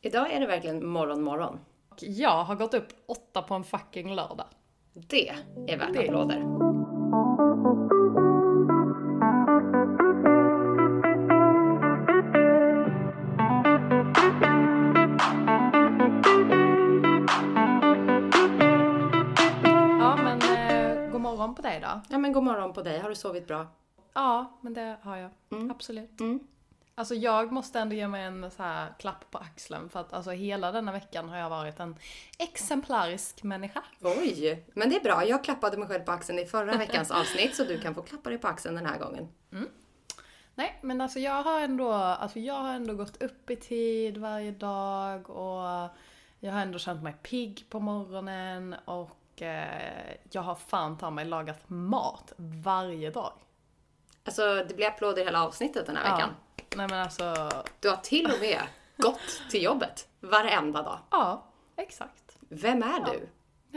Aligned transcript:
Idag 0.00 0.32
är 0.32 0.40
det 0.40 0.46
verkligen 0.46 0.86
morgon, 0.86 1.22
morgon. 1.22 1.58
Och 1.88 1.98
jag 2.02 2.44
har 2.44 2.54
gått 2.54 2.74
upp 2.74 2.88
åtta 3.06 3.42
på 3.42 3.54
en 3.54 3.64
fucking 3.64 4.14
lördag. 4.14 4.46
Det 4.92 5.28
är 5.68 5.78
värt 5.78 5.92
Det- 5.92 5.98
applåder. 6.08 6.44
Ja, 20.00 20.16
men 20.24 20.38
eh, 20.40 21.10
god 21.12 21.20
morgon 21.20 21.54
på 21.54 21.62
dig 21.62 21.80
då. 21.80 22.00
Ja 22.10 22.18
men 22.18 22.32
god 22.32 22.42
morgon 22.44 22.72
på 22.72 22.82
dig, 22.82 22.98
har 22.98 23.08
du 23.08 23.14
sovit 23.14 23.46
bra? 23.46 23.66
Ja, 24.14 24.58
men 24.60 24.74
det 24.74 24.96
har 25.02 25.16
jag. 25.16 25.30
Mm. 25.52 25.70
Absolut. 25.70 26.20
Mm. 26.20 26.40
Alltså 27.00 27.14
jag 27.14 27.52
måste 27.52 27.78
ändå 27.78 27.94
ge 27.94 28.08
mig 28.08 28.24
en 28.24 28.50
så 28.50 28.62
här 28.62 28.94
klapp 28.98 29.30
på 29.30 29.38
axeln 29.38 29.88
för 29.88 30.00
att 30.00 30.12
alltså 30.12 30.30
hela 30.30 30.72
denna 30.72 30.92
veckan 30.92 31.28
har 31.28 31.36
jag 31.36 31.50
varit 31.50 31.80
en 31.80 31.96
exemplarisk 32.38 33.42
människa. 33.42 33.82
Oj, 34.00 34.64
men 34.74 34.90
det 34.90 34.96
är 34.96 35.00
bra. 35.00 35.26
Jag 35.26 35.44
klappade 35.44 35.76
mig 35.76 35.88
själv 35.88 36.00
på 36.00 36.12
axeln 36.12 36.38
i 36.38 36.44
förra 36.44 36.76
veckans 36.76 37.10
avsnitt 37.10 37.56
så 37.56 37.64
du 37.64 37.80
kan 37.80 37.94
få 37.94 38.02
klappa 38.02 38.30
dig 38.30 38.38
på 38.38 38.48
axeln 38.48 38.74
den 38.74 38.86
här 38.86 38.98
gången. 38.98 39.28
Nej, 40.54 40.78
men 40.82 41.00
alltså 41.00 41.18
jag 41.18 41.42
har 41.42 41.60
ändå, 41.60 41.92
alltså 41.92 42.38
jag 42.38 42.54
har 42.54 42.74
ändå 42.74 42.94
gått 42.94 43.22
upp 43.22 43.50
i 43.50 43.56
tid 43.56 44.18
varje 44.18 44.50
dag 44.50 45.30
och 45.30 45.90
jag 46.40 46.52
har 46.52 46.60
ändå 46.60 46.78
känt 46.78 47.02
mig 47.02 47.12
pigg 47.22 47.66
på 47.70 47.80
morgonen 47.80 48.76
och 48.84 49.42
eh, 49.42 50.14
jag 50.30 50.42
har 50.42 50.54
fan 50.54 50.98
ta 50.98 51.10
mig 51.10 51.24
lagat 51.24 51.68
mat 51.68 52.32
varje 52.36 53.10
dag. 53.10 53.32
Alltså 54.24 54.64
det 54.68 54.76
blir 54.76 54.86
applåder 54.86 55.24
hela 55.24 55.44
avsnittet 55.44 55.86
den 55.86 55.96
här 55.96 56.12
veckan. 56.12 56.30
Nej 56.76 56.86
men 56.90 57.00
alltså, 57.02 57.50
Du 57.80 57.88
har 57.88 57.96
till 57.96 58.26
och 58.26 58.40
med 58.40 58.60
gått 58.96 59.42
till 59.50 59.62
jobbet 59.62 60.08
varenda 60.20 60.82
dag. 60.82 60.98
ja, 61.10 61.46
exakt. 61.76 62.36
Vem 62.48 62.82
är 62.82 63.04
du? 63.12 63.28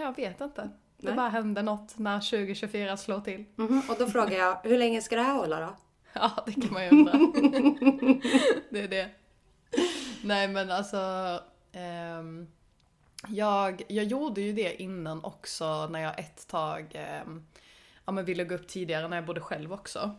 Jag 0.01 0.15
vet 0.15 0.41
inte. 0.41 0.61
Det 0.97 1.07
Nej. 1.07 1.15
bara 1.15 1.29
hände 1.29 1.61
något 1.61 1.97
när 1.97 2.19
2024 2.19 2.97
slår 2.97 3.19
till. 3.19 3.45
Mhm, 3.55 3.81
Och 3.89 3.95
då 3.99 4.07
frågar 4.07 4.37
jag, 4.37 4.57
hur 4.63 4.77
länge 4.77 5.01
ska 5.01 5.15
det 5.15 5.21
här 5.21 5.33
hålla 5.35 5.59
då? 5.59 5.75
Ja, 6.13 6.31
det 6.45 6.51
kan 6.61 6.73
man 6.73 6.83
ju 6.83 6.89
undra. 6.89 7.11
det 8.69 8.79
är 8.79 8.87
det. 8.87 9.09
Nej 10.23 10.47
men 10.47 10.71
alltså, 10.71 10.97
ehm, 11.71 12.47
jag, 13.27 13.81
jag 13.87 14.05
gjorde 14.05 14.41
ju 14.41 14.53
det 14.53 14.81
innan 14.81 15.23
också 15.23 15.87
när 15.87 15.99
jag 15.99 16.19
ett 16.19 16.47
tag 16.47 16.91
ehm, 16.93 17.45
ja, 18.05 18.11
men 18.11 18.25
ville 18.25 18.43
gå 18.43 18.55
upp 18.55 18.67
tidigare 18.67 19.07
när 19.07 19.17
jag 19.17 19.25
bodde 19.25 19.41
själv 19.41 19.73
också. 19.73 20.11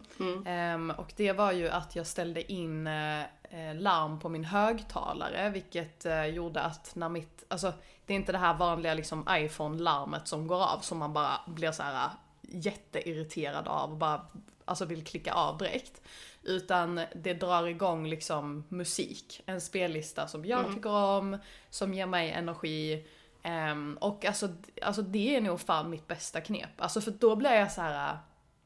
Ehm, 0.47 0.91
och 0.91 1.13
det 1.17 1.33
var 1.33 1.53
ju 1.53 1.69
att 1.69 1.97
jag 1.97 2.07
ställde 2.07 2.53
in 2.53 2.87
eh, 2.87 3.21
eh, 3.23 3.75
larm 3.75 4.21
på 4.21 4.29
min 4.29 4.45
högtalare 4.45 5.51
vilket 5.51 6.07
eh, 6.07 6.27
gjorde 6.27 6.61
att 6.61 6.95
när 6.95 7.09
mitt, 7.09 7.45
alltså 7.49 7.73
det 8.07 8.13
är 8.13 8.17
inte 8.17 8.33
det 8.33 8.39
här 8.39 8.55
vanliga 8.55 8.95
liksom 8.95 9.27
iPhone-larmet 9.31 10.29
som 10.29 10.47
går 10.47 10.63
av 10.63 10.79
som 10.81 10.99
man 10.99 11.13
bara 11.13 11.41
blir 11.47 11.73
så 11.73 11.83
här 11.83 12.11
jätteirriterad 12.43 13.69
av 13.69 13.91
och 13.91 13.97
bara 13.97 14.27
alltså 14.65 14.85
vill 14.85 15.05
klicka 15.05 15.33
av 15.33 15.59
direkt. 15.59 16.03
Utan 16.43 17.01
det 17.15 17.35
drar 17.35 17.67
igång 17.67 18.07
liksom 18.07 18.65
musik, 18.69 19.43
en 19.47 19.61
spellista 19.61 20.29
som 20.29 20.45
jag 20.45 20.75
tycker 20.75 20.91
om, 20.91 21.39
som 21.71 21.95
ger 21.95 22.07
mig 22.07 22.31
energi. 22.31 23.07
Ehm, 23.47 23.99
och 24.01 24.25
alltså, 24.25 24.49
alltså 24.83 25.03
det 25.03 25.37
är 25.37 25.41
nog 25.41 25.61
fan 25.61 25.91
mitt 25.91 26.07
bästa 26.07 26.41
knep. 26.41 26.71
Alltså 26.77 27.01
för 27.01 27.11
då 27.11 27.37
blir 27.37 27.53
jag 27.53 27.73
så 27.73 27.81
här. 27.81 28.19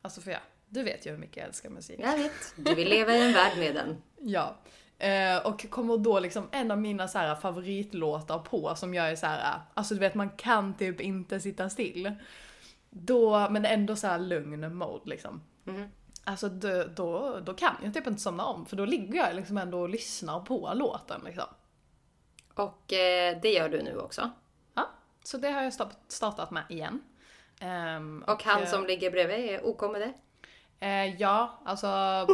alltså 0.03 0.21
för 0.21 0.31
ja, 0.31 0.39
du 0.69 0.83
vet 0.83 1.07
ju 1.07 1.11
hur 1.11 1.19
mycket 1.19 1.37
jag 1.37 1.47
älskar 1.47 1.71
musik. 1.71 2.01
Jag 2.03 2.19
vet, 2.19 2.33
du 2.57 2.75
vill 2.75 2.89
leva 2.89 3.17
i 3.17 3.27
en 3.27 3.33
värld 3.33 3.59
med 3.59 3.75
den. 3.75 4.03
Ja. 4.21 4.57
Eh, 4.99 5.47
och 5.47 5.71
kommer 5.71 5.97
då 5.97 6.21
liksom 6.21 6.49
en 6.53 6.71
av 6.71 6.79
mina 6.79 7.09
så 7.09 7.19
här 7.19 7.35
favoritlåtar 7.35 8.39
på 8.39 8.75
som 8.75 8.95
jag 8.95 9.11
är 9.11 9.17
så 9.17 9.27
här, 9.27 9.61
alltså 9.75 9.95
du 9.95 10.01
vet 10.01 10.15
man 10.15 10.31
kan 10.31 10.75
typ 10.75 11.01
inte 11.01 11.41
sitta 11.41 11.71
still. 11.71 12.15
Då, 12.91 13.49
men 13.51 13.65
ändå 13.65 13.97
så 13.97 14.07
här 14.07 14.19
lugn 14.19 14.75
mode 14.75 15.11
liksom. 15.11 15.43
Mhm. 15.65 15.89
Alltså 16.25 16.49
då, 16.49 16.85
då, 16.85 17.41
då 17.41 17.55
kan 17.55 17.75
jag 17.83 17.95
typ 17.95 18.07
inte 18.07 18.21
somna 18.23 18.45
om 18.45 18.67
för 18.67 18.77
då 18.77 18.85
ligger 18.85 19.27
jag 19.27 19.37
liksom 19.37 19.59
ändå 19.59 19.81
och 19.81 19.89
lyssnar 19.89 20.41
på 20.41 20.73
låten 20.75 21.21
liksom. 21.25 21.49
Och 22.55 22.93
eh, 22.93 23.39
det 23.43 23.53
gör 23.53 23.69
du 23.69 23.83
nu 23.83 23.99
också. 23.99 24.31
Så 25.29 25.39
det 25.39 25.51
har 25.51 25.63
jag 25.63 25.73
start- 25.73 25.97
startat 26.09 26.51
med 26.51 26.63
igen. 26.69 27.03
Ehm, 27.61 28.25
Och 28.27 28.43
han 28.45 28.63
eh, 28.63 28.69
som 28.69 28.87
ligger 28.87 29.11
bredvid 29.11 29.39
är 29.51 29.67
OK 29.67 29.83
med 29.93 30.01
det? 30.01 30.13
Eh, 30.87 31.15
ja, 31.21 31.61
alltså 31.65 31.87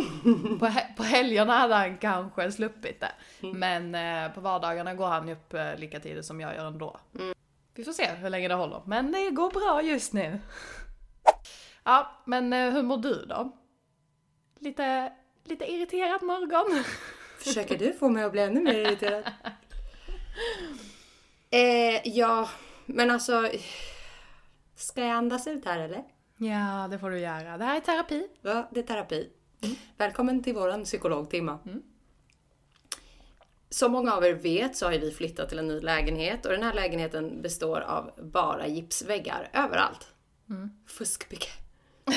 på, 0.60 0.66
he- 0.66 0.96
på 0.96 1.02
helgerna 1.02 1.58
hade 1.58 1.74
han 1.74 1.98
kanske 1.98 2.52
sluppit 2.52 3.00
det. 3.00 3.12
Men 3.54 3.94
eh, 3.94 4.32
på 4.34 4.40
vardagarna 4.40 4.94
går 4.94 5.06
han 5.06 5.28
upp 5.28 5.54
eh, 5.54 5.76
lika 5.76 6.00
tidigt 6.00 6.24
som 6.24 6.40
jag 6.40 6.54
gör 6.54 6.66
ändå. 6.66 6.96
Vi 7.74 7.84
får 7.84 7.92
se 7.92 8.06
hur 8.14 8.30
länge 8.30 8.48
det 8.48 8.54
håller. 8.54 8.82
Men 8.86 9.12
det 9.12 9.30
går 9.30 9.50
bra 9.50 9.82
just 9.82 10.12
nu. 10.12 10.40
ja, 11.84 12.10
men 12.24 12.52
eh, 12.52 12.70
hur 12.72 12.82
mår 12.82 12.96
du 12.96 13.24
då? 13.26 13.56
Lite, 14.58 15.12
lite 15.44 15.64
irriterad 15.72 16.22
morgon. 16.22 16.84
Försöker 17.38 17.78
du 17.78 17.92
få 17.92 18.08
mig 18.08 18.24
att 18.24 18.32
bli 18.32 18.40
ännu 18.40 18.60
mer 18.62 18.74
irriterad? 18.74 19.24
eh, 21.50 22.08
ja, 22.08 22.48
men 22.86 23.10
alltså... 23.10 23.50
Ska 24.76 25.00
jag 25.00 25.10
andas 25.10 25.46
ut 25.46 25.64
här 25.64 25.78
eller? 25.78 26.04
ja, 26.36 26.88
det 26.90 26.98
får 26.98 27.10
du 27.10 27.18
göra. 27.18 27.58
Det 27.58 27.64
här 27.64 27.76
är 27.76 27.80
terapi. 27.80 28.28
Ja, 28.42 28.68
det 28.72 28.80
är 28.80 28.84
terapi. 28.84 29.28
Välkommen 29.96 30.42
till 30.42 30.54
våran 30.54 30.84
psykologtimma. 30.84 31.58
Som 33.70 33.92
många 33.92 34.12
av 34.12 34.24
er 34.24 34.34
vet 34.34 34.76
så 34.76 34.86
har 34.86 34.92
vi 34.92 35.10
flyttat 35.10 35.48
till 35.48 35.58
en 35.58 35.68
ny 35.68 35.80
lägenhet 35.80 36.46
och 36.46 36.52
den 36.52 36.62
här 36.62 36.74
lägenheten 36.74 37.42
består 37.42 37.80
av 37.80 38.10
bara 38.22 38.66
gipsväggar 38.66 39.50
överallt. 39.52 40.08
Fuskbygge. 40.86 41.48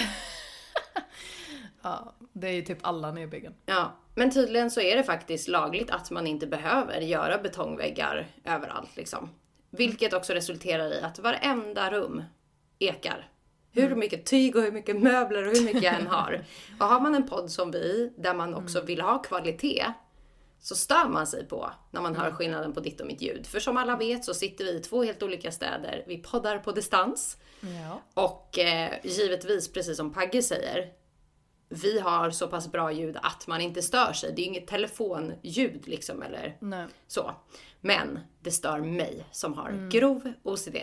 Ja, 1.81 2.13
det 2.33 2.47
är 2.47 2.51
ju 2.51 2.61
typ 2.61 2.77
alla 2.81 3.11
nybyggen. 3.11 3.53
Ja, 3.66 3.97
men 4.16 4.31
tydligen 4.31 4.72
så 4.72 4.81
är 4.81 4.95
det 4.95 5.03
faktiskt 5.03 5.47
lagligt 5.47 5.91
att 5.91 6.11
man 6.11 6.27
inte 6.27 6.47
behöver 6.47 7.00
göra 7.00 7.38
betongväggar 7.38 8.27
överallt 8.44 8.95
liksom. 8.97 9.29
Vilket 9.69 10.13
också 10.13 10.33
resulterar 10.33 10.94
i 10.94 11.01
att 11.01 11.19
varenda 11.19 11.91
rum 11.91 12.23
ekar. 12.79 13.29
Hur 13.72 13.95
mycket 13.95 14.25
tyg 14.25 14.55
och 14.55 14.61
hur 14.61 14.72
mycket 14.72 15.01
möbler 15.01 15.47
och 15.47 15.55
hur 15.55 15.66
mycket 15.66 15.83
jag 15.83 15.95
än 15.95 16.07
har. 16.17 16.45
Och 16.79 16.85
har 16.85 17.00
man 17.00 17.16
en 17.16 17.28
podd 17.28 17.51
som 17.51 17.72
vi, 17.72 18.13
där 18.17 18.33
man 18.33 18.53
också 18.56 18.81
vill 18.81 19.01
ha 19.01 19.19
kvalitet, 19.19 19.85
så 20.59 20.75
stör 20.75 21.09
man 21.09 21.27
sig 21.27 21.47
på 21.47 21.72
när 21.91 22.01
man 22.01 22.16
hör 22.16 22.31
skillnaden 22.31 22.73
på 22.73 22.79
ditt 22.79 23.01
och 23.01 23.07
mitt 23.07 23.22
ljud. 23.22 23.47
För 23.47 23.59
som 23.59 23.77
alla 23.77 23.97
vet 23.97 24.25
så 24.25 24.33
sitter 24.33 24.66
vi 24.66 24.72
i 24.72 24.79
två 24.79 25.03
helt 25.03 25.23
olika 25.23 25.51
städer. 25.51 26.03
Vi 26.07 26.17
poddar 26.17 26.59
på 26.59 26.72
distans. 26.72 27.38
Ja. 27.61 28.01
Och 28.13 28.59
eh, 28.59 28.94
givetvis, 29.03 29.73
precis 29.73 29.97
som 29.97 30.13
Pagge 30.13 30.41
säger, 30.41 30.91
vi 31.69 32.00
har 32.00 32.29
så 32.29 32.47
pass 32.47 32.72
bra 32.72 32.91
ljud 32.91 33.17
att 33.22 33.47
man 33.47 33.61
inte 33.61 33.81
stör 33.81 34.13
sig. 34.13 34.33
Det 34.35 34.41
är 34.41 34.45
inget 34.45 34.67
telefonljud 34.67 35.88
liksom 35.88 36.22
eller 36.22 36.57
Nej. 36.59 36.88
så. 37.07 37.31
Men 37.81 38.19
det 38.39 38.51
stör 38.51 38.79
mig 38.79 39.25
som 39.31 39.53
har 39.53 39.89
grov 39.89 40.33
OCD. 40.44 40.77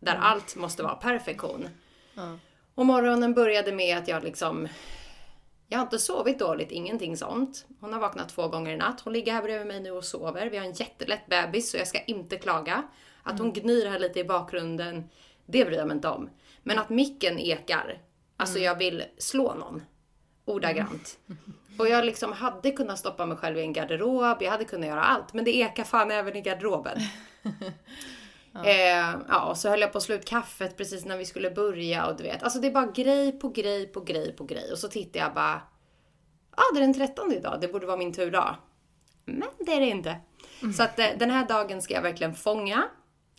Där 0.00 0.14
allt 0.14 0.56
måste 0.56 0.82
vara 0.82 0.94
perfektion. 0.94 1.68
Ja. 2.14 2.38
Och 2.74 2.86
morgonen 2.86 3.34
började 3.34 3.72
med 3.72 3.98
att 3.98 4.08
jag 4.08 4.24
liksom... 4.24 4.68
Jag 5.68 5.78
har 5.78 5.84
inte 5.84 5.98
sovit 5.98 6.38
dåligt, 6.38 6.70
ingenting 6.70 7.16
sånt. 7.16 7.66
Hon 7.80 7.92
har 7.92 8.00
vaknat 8.00 8.28
två 8.28 8.48
gånger 8.48 8.72
i 8.72 8.76
natt. 8.76 9.00
Hon 9.00 9.12
ligger 9.12 9.32
här 9.32 9.42
bredvid 9.42 9.66
mig 9.66 9.80
nu 9.80 9.90
och 9.90 10.04
sover. 10.04 10.50
Vi 10.50 10.56
har 10.56 10.64
en 10.64 10.72
jättelätt 10.72 11.26
bebis 11.26 11.70
så 11.70 11.76
jag 11.76 11.88
ska 11.88 12.00
inte 12.00 12.36
klaga. 12.36 12.82
Att 13.22 13.38
hon 13.38 13.52
gnyr 13.52 13.86
här 13.86 13.98
lite 13.98 14.20
i 14.20 14.24
bakgrunden, 14.24 15.08
det 15.46 15.64
bryr 15.64 15.76
jag 15.76 15.86
mig 15.86 15.94
inte 15.94 16.08
om. 16.08 16.30
Men 16.62 16.78
att 16.78 16.88
micken 16.88 17.38
ekar, 17.38 18.02
alltså 18.36 18.58
jag 18.58 18.78
vill 18.78 19.04
slå 19.18 19.54
någon. 19.54 19.82
Ordagrant. 20.46 21.18
Och 21.78 21.88
jag 21.88 22.04
liksom 22.04 22.32
hade 22.32 22.70
kunnat 22.70 22.98
stoppa 22.98 23.26
mig 23.26 23.36
själv 23.36 23.58
i 23.58 23.60
en 23.60 23.72
garderob, 23.72 24.42
jag 24.42 24.50
hade 24.50 24.64
kunnat 24.64 24.88
göra 24.88 25.02
allt. 25.02 25.34
Men 25.34 25.44
det 25.44 25.56
ekar 25.56 25.84
fan 25.84 26.10
även 26.10 26.36
i 26.36 26.40
garderoben. 26.40 26.98
Eh, 28.64 29.14
ja, 29.28 29.50
och 29.50 29.56
så 29.56 29.68
höll 29.68 29.80
jag 29.80 29.92
på 29.92 29.98
att 29.98 30.04
slå 30.04 30.14
ut 30.14 30.24
kaffet 30.24 30.76
precis 30.76 31.04
när 31.04 31.16
vi 31.16 31.24
skulle 31.24 31.50
börja 31.50 32.06
och 32.06 32.16
du 32.16 32.22
vet. 32.22 32.42
Alltså 32.42 32.58
det 32.58 32.66
är 32.66 32.72
bara 32.72 32.86
grej 32.86 33.32
på 33.32 33.48
grej 33.48 33.86
på 33.86 34.00
grej 34.00 34.32
på 34.32 34.44
grej. 34.44 34.72
Och 34.72 34.78
så 34.78 34.88
tittar 34.88 35.20
jag 35.20 35.34
bara, 35.34 35.62
ja 36.56 36.62
ah, 36.62 36.74
det 36.74 36.80
är 36.80 36.80
den 36.80 36.94
13 36.94 37.32
idag, 37.32 37.58
det 37.60 37.68
borde 37.68 37.86
vara 37.86 37.96
min 37.96 38.12
turdag. 38.12 38.56
Men 39.24 39.48
det 39.58 39.72
är 39.72 39.80
det 39.80 39.86
inte. 39.86 40.16
Så 40.76 40.82
att 40.82 40.98
eh, 40.98 41.06
den 41.18 41.30
här 41.30 41.48
dagen 41.48 41.82
ska 41.82 41.94
jag 41.94 42.02
verkligen 42.02 42.34
fånga. 42.34 42.84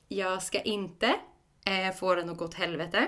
Jag 0.08 0.44
ska 0.44 0.62
inte 0.62 1.16
eh, 1.66 1.96
få 1.96 2.16
den 2.16 2.30
att 2.30 2.38
gå 2.38 2.46
åt 2.46 2.54
helvete. 2.54 3.08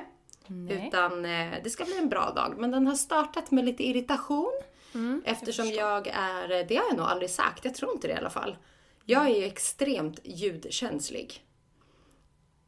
Nej. 0.50 0.88
Utan 0.88 1.25
eh, 1.25 1.54
det 1.63 1.69
ska 1.69 1.86
bli 1.86 1.98
en 1.98 2.10
bra 2.10 2.31
dag. 2.31 2.56
Men 2.57 2.72
den 2.72 2.88
har 2.88 2.96
startat 2.96 3.51
med 3.51 3.66
lite 3.66 3.84
irritation. 3.84 4.62
Mm, 4.94 5.22
eftersom 5.25 5.68
jag, 5.68 6.07
är, 6.07 6.63
det 6.68 6.75
har 6.75 6.86
jag 6.90 6.98
nog 6.98 7.06
aldrig 7.06 7.30
sagt, 7.30 7.66
jag 7.66 7.75
tror 7.75 7.92
inte 7.92 8.07
det 8.07 8.13
i 8.13 8.18
alla 8.18 8.30
fall. 8.30 8.57
Jag 9.06 9.25
är 9.25 9.36
ju 9.36 9.44
extremt 9.44 10.19
ljudkänslig. 10.24 11.46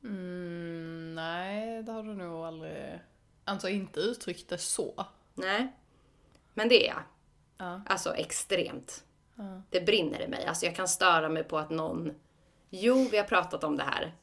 Mm, 0.04 1.16
nej, 1.16 1.84
det 1.84 1.92
har 1.92 2.04
du 2.04 2.14
nog 2.14 2.46
aldrig... 2.46 3.00
Alltså 3.46 3.70
inte 3.70 4.00
uttryckt 4.00 4.50
det 4.50 4.58
så. 4.58 5.06
Nej. 5.34 5.76
Men 6.54 6.70
det 6.70 6.88
är 6.88 6.88
jag. 6.88 7.04
Ja. 7.58 7.82
Alltså 7.86 8.16
extremt. 8.16 9.04
Ja. 9.36 9.62
Det 9.70 9.82
brinner 9.82 10.22
i 10.22 10.28
mig. 10.28 10.46
Alltså 10.46 10.66
jag 10.66 10.76
kan 10.76 10.88
störa 10.88 11.30
mig 11.30 11.44
på 11.44 11.58
att 11.58 11.70
någon 11.70 12.14
Jo, 12.74 13.08
vi 13.12 13.18
har 13.18 13.24
pratat 13.24 13.64
om 13.64 13.78
det 13.78 13.84
här. 13.84 14.16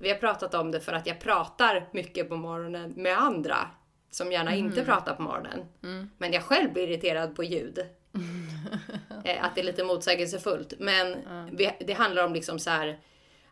Vi 0.00 0.10
har 0.10 0.16
pratat 0.16 0.54
om 0.54 0.70
det 0.70 0.80
för 0.80 0.92
att 0.92 1.06
jag 1.06 1.20
pratar 1.20 1.88
mycket 1.92 2.28
på 2.28 2.36
morgonen 2.36 2.92
med 2.96 3.18
andra 3.18 3.56
som 4.10 4.32
gärna 4.32 4.54
inte 4.54 4.84
pratar 4.84 5.14
på 5.14 5.22
morgonen. 5.22 5.66
Men 6.18 6.32
jag 6.32 6.42
själv 6.42 6.72
blir 6.72 6.88
irriterad 6.88 7.36
på 7.36 7.44
ljud. 7.44 7.78
Eh, 9.24 9.44
att 9.44 9.54
det 9.54 9.60
är 9.60 9.64
lite 9.64 9.84
motsägelsefullt. 9.84 10.72
Men 10.78 11.16
vi, 11.56 11.76
det 11.80 11.92
handlar 11.92 12.24
om 12.24 12.32
liksom 12.34 12.58
så 12.58 12.70
här 12.70 13.00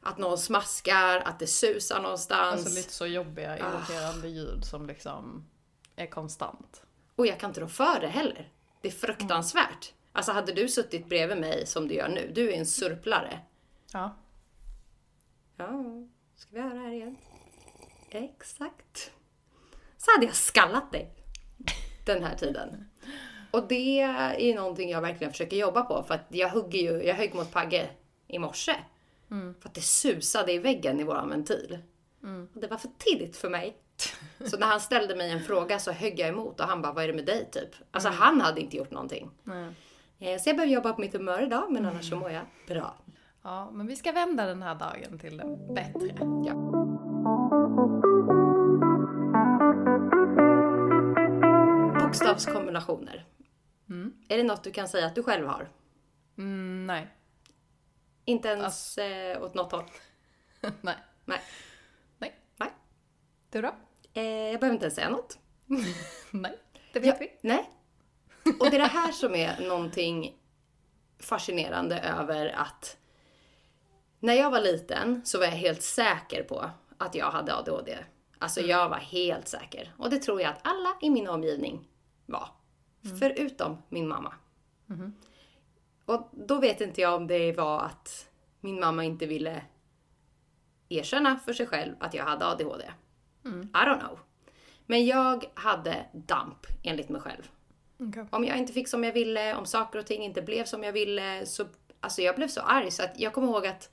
att 0.03 0.19
någon 0.19 0.39
smaskar, 0.39 1.21
att 1.21 1.39
det 1.39 1.47
susar 1.47 2.03
någonstans. 2.03 2.53
Alltså 2.53 2.75
lite 2.75 2.93
så 2.93 3.07
jobbiga, 3.07 3.59
irriterande 3.59 4.29
ljud 4.29 4.65
som 4.65 4.87
liksom 4.87 5.47
är 5.97 6.07
konstant. 6.07 6.83
Och 7.17 7.27
jag 7.27 7.41
kan 7.41 7.51
inte 7.51 7.61
rå 7.61 7.69
för 7.69 8.01
det 8.01 8.07
heller. 8.09 8.53
Det 8.81 8.89
är 8.89 8.93
fruktansvärt. 8.93 9.93
Alltså 10.13 10.33
hade 10.33 10.53
du 10.53 10.69
suttit 10.69 11.09
bredvid 11.09 11.37
mig 11.39 11.67
som 11.67 11.89
du 11.89 11.95
gör 11.95 12.09
nu, 12.09 12.33
du 12.35 12.53
är 12.53 12.59
en 12.59 12.67
surplare. 12.67 13.41
Ja. 13.93 14.17
Ja, 15.57 15.85
ska 16.39 16.51
vi 16.55 16.61
höra 16.61 16.79
här 16.79 16.91
igen? 16.93 17.17
Exakt. 18.11 19.11
Så 19.97 20.11
hade 20.17 20.27
jag 20.27 20.35
skallat 20.35 20.93
dig 20.93 21.11
den 22.07 22.25
här 22.25 22.37
tiden. 22.37 22.89
Och 23.51 23.69
det 23.69 24.01
är 24.01 24.55
någonting 24.55 24.91
jag 24.91 25.01
verkligen 25.01 25.33
försöker 25.33 25.57
jobba 25.57 25.83
på 25.83 26.03
för 26.03 26.15
att 26.15 26.27
jag 26.29 26.49
hugger 26.49 26.79
ju, 26.79 27.03
jag 27.07 27.15
högg 27.15 27.35
mot 27.35 27.53
Pagge 27.53 27.91
i 28.27 28.39
morse. 28.39 28.75
För 29.61 29.69
att 29.69 29.75
det 29.75 29.81
susade 29.81 30.53
i 30.53 30.59
väggen 30.59 31.01
i 31.01 31.05
våran 31.05 31.29
ventil. 31.29 31.79
Och 32.55 32.61
det 32.61 32.67
var 32.67 32.77
för 32.77 32.91
tidigt 32.99 33.37
för 33.37 33.49
mig. 33.51 33.77
Så 34.47 34.59
när 34.59 34.67
han 34.67 34.81
ställde 34.81 35.17
mig 35.17 35.31
en 35.31 35.41
fråga 35.45 35.79
så 35.79 35.93
högg 35.93 36.19
jag 36.21 36.29
emot 36.29 36.61
och 36.61 36.67
han 36.67 36.83
bara, 36.83 36.93
vad 36.93 37.05
är 37.05 37.09
det 37.09 37.15
med 37.15 37.27
dig 37.27 37.49
typ? 37.53 37.71
Alltså 37.91 38.09
han 38.09 38.41
hade 38.41 38.61
inte 38.61 38.77
gjort 38.77 38.91
någonting. 38.91 39.31
Eh, 40.19 40.39
Så 40.39 40.49
jag 40.49 40.57
behöver 40.57 40.75
jobba 40.75 40.93
på 40.93 41.01
mitt 41.01 41.13
humör 41.13 41.43
idag 41.43 41.73
men 41.73 41.87
annars 41.87 42.09
så 42.11 42.17
mår 42.17 42.31
jag 42.31 42.45
bra. 42.67 42.97
Ja, 43.49 43.71
men 43.71 43.87
vi 43.87 43.97
ska 43.97 44.13
vända 44.13 44.47
den 44.47 44.63
här 44.63 44.75
dagen 44.75 45.19
till 45.19 45.37
det 45.37 45.75
bättre. 45.75 46.15
Ja. 46.47 46.55
Bokstavskombinationer. 52.01 53.27
Är 54.29 54.37
det 54.37 54.43
något 54.43 54.65
du 54.65 54.71
kan 54.71 54.89
säga 54.89 55.07
att 55.07 55.15
du 55.15 55.23
själv 55.23 55.47
har? 55.47 55.69
Mm, 56.39 56.87
nej. 56.87 57.09
Inte 58.25 58.49
ens 58.49 58.99
eh, 58.99 59.43
åt 59.43 59.55
något 59.55 59.73
håll? 59.73 59.85
nej. 60.81 60.97
Nej. 61.25 61.41
Nej. 62.19 62.41
Nej. 62.57 62.71
Du 63.51 63.63
då? 63.63 63.75
Eh, 64.15 64.23
jag 64.25 64.61
behöver 64.61 64.75
inte 64.75 64.85
ens 64.85 64.95
säga 64.95 65.11
något. 65.11 65.39
nej. 66.31 66.59
Det 66.93 67.01
vet 67.01 67.09
Ja, 67.09 67.17
vi. 67.21 67.49
Nej. 67.49 67.71
Och 68.61 68.71
det 68.71 68.77
är 68.77 68.81
det 68.81 68.87
här 68.87 69.13
som 69.13 69.35
är 69.35 69.69
någonting 69.69 70.37
fascinerande 71.19 72.01
över 72.01 72.47
att 72.47 72.97
när 74.21 74.35
jag 74.35 74.51
var 74.51 74.61
liten 74.61 75.21
så 75.25 75.39
var 75.39 75.45
jag 75.45 75.53
helt 75.53 75.83
säker 75.83 76.43
på 76.43 76.71
att 76.99 77.15
jag 77.15 77.31
hade 77.31 77.55
ADHD. 77.55 77.99
Alltså 78.39 78.61
jag 78.61 78.89
var 78.89 78.97
helt 78.97 79.49
säker. 79.49 79.95
Och 79.97 80.11
det 80.11 80.19
tror 80.19 80.41
jag 80.41 80.51
att 80.51 80.61
alla 80.63 80.97
i 81.01 81.11
min 81.11 81.29
omgivning 81.29 81.89
var. 82.27 82.49
Förutom 83.21 83.83
min 83.89 84.09
mamma. 84.09 84.35
Och 86.05 86.29
då 86.33 86.61
vet 86.61 86.81
inte 86.81 87.01
jag 87.01 87.15
om 87.15 87.27
det 87.27 87.53
var 87.53 87.81
att 87.81 88.31
min 88.61 88.81
mamma 88.81 89.05
inte 89.05 89.27
ville 89.27 89.63
erkänna 90.89 91.39
för 91.39 91.53
sig 91.53 91.67
själv 91.67 91.95
att 92.01 92.15
jag 92.15 92.25
hade 92.25 92.47
ADHD. 92.47 92.85
I 93.45 93.77
don't 93.77 94.01
know. 94.01 94.19
Men 94.87 95.07
jag 95.07 95.45
hade 95.55 96.07
DAMP 96.13 96.67
enligt 96.83 97.09
mig 97.09 97.21
själv. 97.21 97.51
Okej. 98.01 98.27
Om 98.31 98.45
jag 98.45 98.59
inte 98.59 98.73
fick 98.73 98.89
som 98.89 99.05
jag 99.05 99.13
ville, 99.13 99.55
om 99.55 99.67
saker 99.67 99.99
och 99.99 100.07
ting 100.07 100.23
inte 100.23 100.43
blev 100.43 100.65
som 100.65 100.85
jag 100.85 100.93
ville, 100.93 101.47
så 101.47 101.65
alltså 102.01 102.23
jag 102.23 102.37
blev 102.37 102.49
så 102.49 102.61
arg 102.61 102.91
så 102.91 103.03
att 103.03 103.21
jag 103.21 103.33
kommer 103.33 103.49
ihåg 103.49 103.67
att 103.67 103.91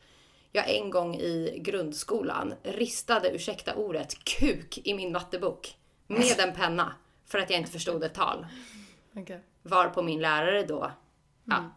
jag 0.55 0.69
en 0.69 0.89
gång 0.89 1.15
i 1.15 1.59
grundskolan 1.59 2.53
ristade, 2.63 3.31
ursäkta 3.31 3.75
ordet, 3.75 4.23
kuk 4.23 4.79
i 4.83 4.93
min 4.93 5.11
mattebok 5.11 5.77
med 6.07 6.39
en 6.39 6.53
penna 6.53 6.93
för 7.25 7.39
att 7.39 7.49
jag 7.49 7.59
inte 7.59 7.71
förstod 7.71 8.03
ett 8.03 8.13
tal. 8.13 8.47
Okej. 9.15 9.39
Var 9.63 9.89
på 9.89 10.01
min 10.01 10.21
lärare 10.21 10.63
då 10.63 10.91
ja, 11.43 11.69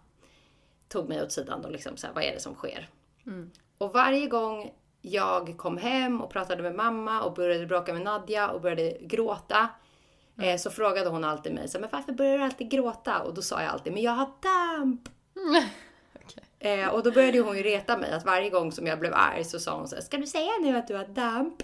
tog 0.88 1.08
mig 1.08 1.22
åt 1.22 1.32
sidan 1.32 1.64
och 1.64 1.70
liksom 1.70 1.96
så 1.96 2.06
här, 2.06 2.14
vad 2.14 2.24
är 2.24 2.32
det 2.32 2.40
som 2.40 2.54
sker? 2.54 2.88
Och 3.78 3.92
varje 3.92 4.26
gång 4.26 4.72
jag 5.00 5.54
kom 5.56 5.76
hem 5.76 6.20
och 6.20 6.30
pratade 6.30 6.62
med 6.62 6.74
mamma 6.74 7.22
och 7.22 7.34
började 7.34 7.66
bråka 7.66 7.92
med 7.92 8.02
Nadja 8.02 8.48
och 8.48 8.60
började 8.60 8.96
gråta 9.00 9.68
eh, 10.40 10.56
så 10.56 10.70
frågade 10.70 11.10
hon 11.10 11.24
alltid 11.24 11.54
mig 11.54 11.68
så 11.68 11.78
här, 11.78 11.80
men 11.80 11.90
varför 11.92 12.12
börjar 12.12 12.38
du 12.38 12.44
alltid 12.44 12.70
gråta? 12.70 13.22
Och 13.22 13.34
då 13.34 13.42
sa 13.42 13.62
jag 13.62 13.70
alltid, 13.70 13.92
men 13.92 14.02
jag 14.02 14.12
har 14.12 14.30
damp! 14.42 15.08
Eh, 16.60 16.88
och 16.88 17.02
då 17.02 17.10
började 17.10 17.40
hon 17.40 17.56
ju 17.56 17.62
reta 17.62 17.96
mig 17.96 18.12
att 18.12 18.24
varje 18.24 18.50
gång 18.50 18.72
som 18.72 18.86
jag 18.86 18.98
blev 18.98 19.14
arg 19.14 19.44
så 19.44 19.58
sa 19.58 19.76
hon 19.78 19.88
så 19.88 19.94
här, 19.94 20.02
ska 20.02 20.16
du 20.16 20.26
säga 20.26 20.50
nu 20.62 20.76
att 20.76 20.88
du 20.88 20.94
har 20.94 21.06
damp? 21.06 21.62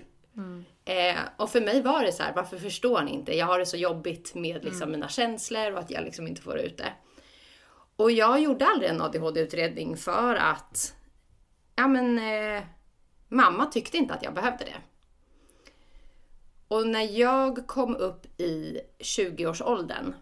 Eh, 0.85 1.21
och 1.37 1.51
för 1.51 1.61
mig 1.61 1.83
var 1.83 2.03
det 2.03 2.13
så 2.13 2.23
här, 2.23 2.33
varför 2.35 2.57
förstår 2.57 3.03
ni 3.03 3.13
inte? 3.13 3.37
Jag 3.37 3.47
har 3.47 3.59
det 3.59 3.67
så 3.67 3.77
jobbigt 3.77 4.35
med 4.35 4.65
liksom, 4.65 4.91
mina 4.91 5.09
känslor 5.09 5.73
och 5.73 5.79
att 5.79 5.91
jag 5.91 6.05
liksom 6.05 6.27
inte 6.27 6.43
får 6.43 6.59
ut 6.59 6.79
det. 6.79 6.93
Och 7.97 8.11
jag 8.11 8.41
gjorde 8.41 8.67
aldrig 8.67 8.91
en 8.91 9.03
ADHD-utredning 9.03 9.97
för 9.97 10.35
att 10.35 10.95
ja, 11.77 11.89
men, 11.89 12.19
eh, 12.19 12.63
mamma 13.29 13.67
tyckte 13.67 13.97
inte 13.97 14.15
att 14.15 14.23
jag 14.23 14.35
behövde 14.35 14.65
det. 14.65 14.77
Och 16.69 16.87
när 16.87 17.19
jag 17.19 17.67
kom 17.67 17.97
upp 17.97 18.41
i 18.41 18.81
20-årsåldern 18.99 20.15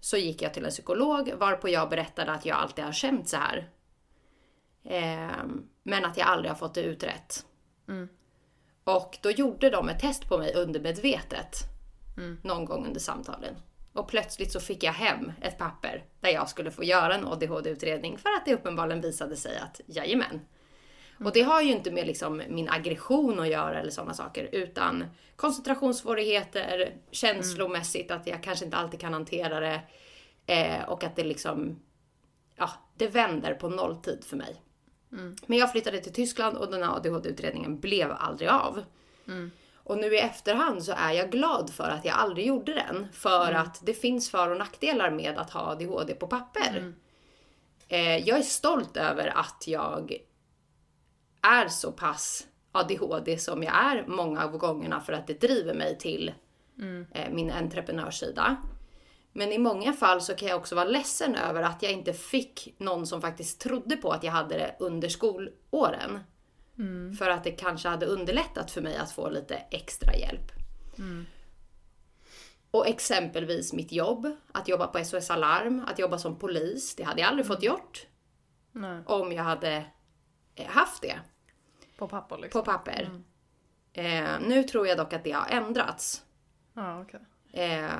så 0.00 0.16
gick 0.16 0.42
jag 0.42 0.54
till 0.54 0.64
en 0.64 0.70
psykolog 0.70 1.32
varpå 1.38 1.68
jag 1.68 1.88
berättade 1.88 2.32
att 2.32 2.46
jag 2.46 2.56
alltid 2.56 2.84
har 2.84 2.92
känt 2.92 3.28
så 3.28 3.36
här. 3.36 3.68
Ehm, 4.90 5.68
men 5.82 6.04
att 6.04 6.16
jag 6.16 6.26
aldrig 6.26 6.50
har 6.50 6.56
fått 6.56 6.74
det 6.74 6.82
utrett. 6.82 7.46
Och 8.84 9.18
då 9.22 9.30
gjorde 9.30 9.70
de 9.70 9.88
ett 9.88 10.00
test 10.00 10.28
på 10.28 10.38
mig 10.38 10.54
undermedvetet. 10.54 11.56
Någon 12.42 12.64
gång 12.64 12.86
under 12.86 13.00
samtalen. 13.00 13.54
Och 13.92 14.08
plötsligt 14.08 14.52
så 14.52 14.60
fick 14.60 14.82
jag 14.82 14.92
hem 14.92 15.32
ett 15.40 15.58
papper 15.58 16.04
där 16.20 16.30
jag 16.30 16.48
skulle 16.48 16.70
få 16.70 16.84
göra 16.84 17.14
en 17.14 17.26
ADHD-utredning 17.26 18.18
för 18.18 18.28
att 18.28 18.44
det 18.44 18.54
uppenbarligen 18.54 19.00
visade 19.00 19.36
sig 19.36 19.58
att 19.58 19.80
jajamän. 19.86 20.40
Och 21.24 21.32
det 21.32 21.42
har 21.42 21.62
ju 21.62 21.72
inte 21.72 21.90
med 21.90 22.06
liksom 22.06 22.42
min 22.48 22.68
aggression 22.68 23.40
att 23.40 23.48
göra 23.48 23.80
eller 23.80 23.90
sådana 23.90 24.14
saker 24.14 24.48
utan 24.52 25.04
koncentrationssvårigheter, 25.36 26.92
känslomässigt 27.10 28.10
att 28.10 28.26
jag 28.26 28.42
kanske 28.42 28.64
inte 28.64 28.76
alltid 28.76 29.00
kan 29.00 29.12
hantera 29.12 29.60
det 29.60 29.80
eh, 30.46 30.88
och 30.88 31.04
att 31.04 31.16
det 31.16 31.24
liksom, 31.24 31.78
ja, 32.56 32.70
det 32.96 33.08
vänder 33.08 33.54
på 33.54 33.68
nolltid 33.68 34.24
för 34.24 34.36
mig. 34.36 34.62
Men 35.46 35.58
jag 35.58 35.72
flyttade 35.72 36.00
till 36.00 36.12
Tyskland 36.12 36.56
och 36.56 36.70
den 36.70 36.82
här 36.82 36.96
ADHD-utredningen 36.96 37.80
blev 37.80 38.12
aldrig 38.18 38.48
av. 38.48 38.84
Och 39.74 39.98
nu 39.98 40.14
i 40.14 40.18
efterhand 40.18 40.84
så 40.84 40.92
är 40.92 41.12
jag 41.12 41.30
glad 41.30 41.70
för 41.70 41.88
att 41.90 42.04
jag 42.04 42.14
aldrig 42.16 42.46
gjorde 42.46 42.74
den. 42.74 43.06
För 43.12 43.52
att 43.52 43.86
det 43.86 43.94
finns 43.94 44.30
för 44.30 44.50
och 44.50 44.58
nackdelar 44.58 45.10
med 45.10 45.38
att 45.38 45.50
ha 45.50 45.60
ADHD 45.60 46.14
på 46.14 46.26
papper. 46.26 46.76
Eh, 47.88 48.16
jag 48.16 48.38
är 48.38 48.42
stolt 48.42 48.96
över 48.96 49.38
att 49.38 49.64
jag 49.66 50.16
är 51.42 51.68
så 51.68 51.92
pass 51.92 52.46
ADHD 52.72 53.38
som 53.38 53.62
jag 53.62 53.74
är 53.74 54.04
många 54.06 54.44
av 54.44 54.56
gångerna 54.58 55.00
för 55.00 55.12
att 55.12 55.26
det 55.26 55.40
driver 55.40 55.74
mig 55.74 55.98
till 55.98 56.32
eh, 57.12 57.30
min 57.30 57.50
entreprenörssida. 57.50 58.56
Men 59.32 59.52
i 59.52 59.58
många 59.58 59.92
fall 59.92 60.20
så 60.20 60.34
kan 60.34 60.48
jag 60.48 60.58
också 60.58 60.74
vara 60.74 60.88
ledsen 60.88 61.34
över 61.34 61.62
att 61.62 61.82
jag 61.82 61.92
inte 61.92 62.12
fick 62.12 62.74
någon 62.78 63.06
som 63.06 63.20
faktiskt 63.20 63.60
trodde 63.60 63.96
på 63.96 64.10
att 64.10 64.24
jag 64.24 64.32
hade 64.32 64.58
det 64.58 64.76
under 64.78 65.08
skolåren. 65.08 66.18
För 67.18 67.30
att 67.30 67.44
det 67.44 67.50
kanske 67.50 67.88
hade 67.88 68.06
underlättat 68.06 68.70
för 68.70 68.80
mig 68.80 68.96
att 68.96 69.12
få 69.12 69.30
lite 69.30 69.54
extra 69.54 70.14
hjälp. 70.16 70.52
Och 72.70 72.86
exempelvis 72.86 73.72
mitt 73.72 73.92
jobb, 73.92 74.36
att 74.52 74.68
jobba 74.68 74.86
på 74.86 75.04
SOS 75.04 75.30
Alarm, 75.30 75.84
att 75.86 75.98
jobba 75.98 76.18
som 76.18 76.38
polis, 76.38 76.94
det 76.94 77.02
hade 77.02 77.20
jag 77.20 77.28
aldrig 77.28 77.46
fått 77.46 77.62
gjort 77.62 78.06
Nej. 78.72 79.02
om 79.06 79.32
jag 79.32 79.42
hade 79.42 79.84
eh, 80.54 80.66
haft 80.66 81.02
det 81.02 81.20
På 81.98 82.08
papper 82.08 82.38
liksom. 82.38 82.60
på 82.60 82.64
papper. 82.64 83.10
Eh, 83.92 84.40
nu 84.40 84.62
tror 84.62 84.86
jag 84.86 84.98
dock 84.98 85.12
att 85.12 85.24
det 85.24 85.32
har 85.32 85.46
ändrats. 85.46 86.24
Ja, 86.74 87.00
okej. 87.02 87.20
Eh, 87.52 87.90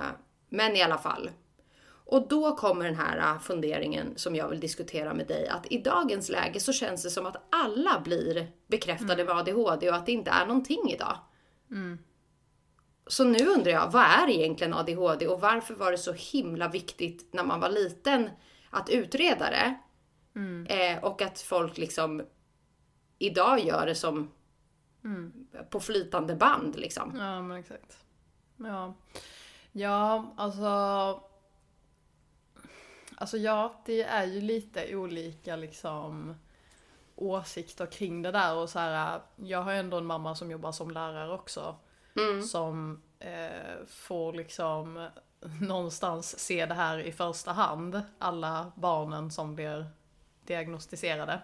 men 0.48 0.76
i 0.76 0.82
alla 0.82 0.98
fall. 0.98 1.30
Och 2.10 2.28
då 2.28 2.56
kommer 2.56 2.84
den 2.84 2.94
här 2.94 3.18
eh, 3.18 3.40
funderingen 3.40 4.12
som 4.16 4.36
jag 4.36 4.48
vill 4.48 4.60
diskutera 4.60 5.14
med 5.14 5.26
dig. 5.26 5.48
Att 5.48 5.72
i 5.72 5.78
dagens 5.78 6.28
läge 6.28 6.60
så 6.60 6.72
känns 6.72 7.02
det 7.02 7.10
som 7.10 7.26
att 7.26 7.36
alla 7.50 8.00
blir 8.00 8.50
bekräftade 8.66 9.24
med 9.24 9.36
ADHD 9.36 9.90
och 9.90 9.96
att 9.96 10.06
det 10.06 10.12
inte 10.12 10.30
är 10.30 10.46
någonting 10.46 10.90
idag. 10.90 11.18
Så 13.06 13.24
nu 13.24 13.46
undrar 13.46 13.72
jag, 13.72 13.90
vad 13.90 14.02
är 14.02 14.30
egentligen 14.30 14.74
ADHD 14.74 15.26
och 15.28 15.40
varför 15.40 15.74
var 15.74 15.92
det 15.92 15.98
så 15.98 16.12
himla 16.12 16.68
viktigt 16.68 17.32
när 17.32 17.44
man 17.44 17.60
var 17.60 17.68
liten 17.68 18.30
att 18.70 18.90
utreda 18.90 19.50
det? 19.50 19.74
Eh, 20.68 21.04
och 21.04 21.22
att 21.22 21.40
folk 21.40 21.78
liksom 21.78 22.22
idag 23.18 23.60
gör 23.60 23.86
det 23.86 23.94
som 23.94 24.30
på 25.70 25.80
flytande 25.80 26.34
band 26.34 26.76
liksom. 26.76 27.16
Ja, 27.18 27.42
men 27.42 27.56
exakt. 27.56 27.98
Ja. 28.56 28.94
Ja, 29.72 30.34
alltså... 30.36 31.20
Alltså 33.20 33.36
ja, 33.36 33.82
det 33.86 34.02
är 34.02 34.24
ju 34.24 34.40
lite 34.40 34.96
olika 34.96 35.56
liksom 35.56 36.34
åsikter 37.16 37.86
kring 37.86 38.22
det 38.22 38.30
där 38.30 38.56
och 38.56 38.70
så 38.70 38.78
här, 38.78 39.20
jag 39.36 39.62
har 39.62 39.72
ändå 39.72 39.96
en 39.96 40.06
mamma 40.06 40.34
som 40.34 40.50
jobbar 40.50 40.72
som 40.72 40.90
lärare 40.90 41.32
också. 41.32 41.76
Mm. 42.16 42.42
Som 42.42 43.02
eh, 43.18 43.86
får 43.86 44.32
liksom 44.32 45.08
någonstans 45.60 46.38
se 46.38 46.66
det 46.66 46.74
här 46.74 46.98
i 46.98 47.12
första 47.12 47.52
hand, 47.52 48.02
alla 48.18 48.72
barnen 48.74 49.30
som 49.30 49.54
blir 49.54 49.86
diagnostiserade. 50.44 51.40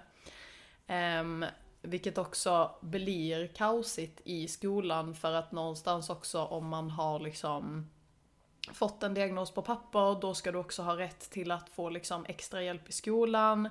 Ehm, 0.86 1.44
vilket 1.82 2.18
också 2.18 2.70
blir 2.80 3.46
kaosigt 3.46 4.20
i 4.24 4.48
skolan 4.48 5.14
för 5.14 5.32
att 5.32 5.52
någonstans 5.52 6.10
också 6.10 6.44
om 6.44 6.68
man 6.68 6.90
har 6.90 7.20
liksom 7.20 7.90
fått 8.72 9.02
en 9.02 9.14
diagnos 9.14 9.50
på 9.50 9.62
papper, 9.62 10.20
då 10.20 10.34
ska 10.34 10.52
du 10.52 10.58
också 10.58 10.82
ha 10.82 10.98
rätt 10.98 11.30
till 11.30 11.50
att 11.50 11.68
få 11.68 11.90
liksom 11.90 12.24
extra 12.28 12.62
hjälp 12.62 12.88
i 12.88 12.92
skolan. 12.92 13.68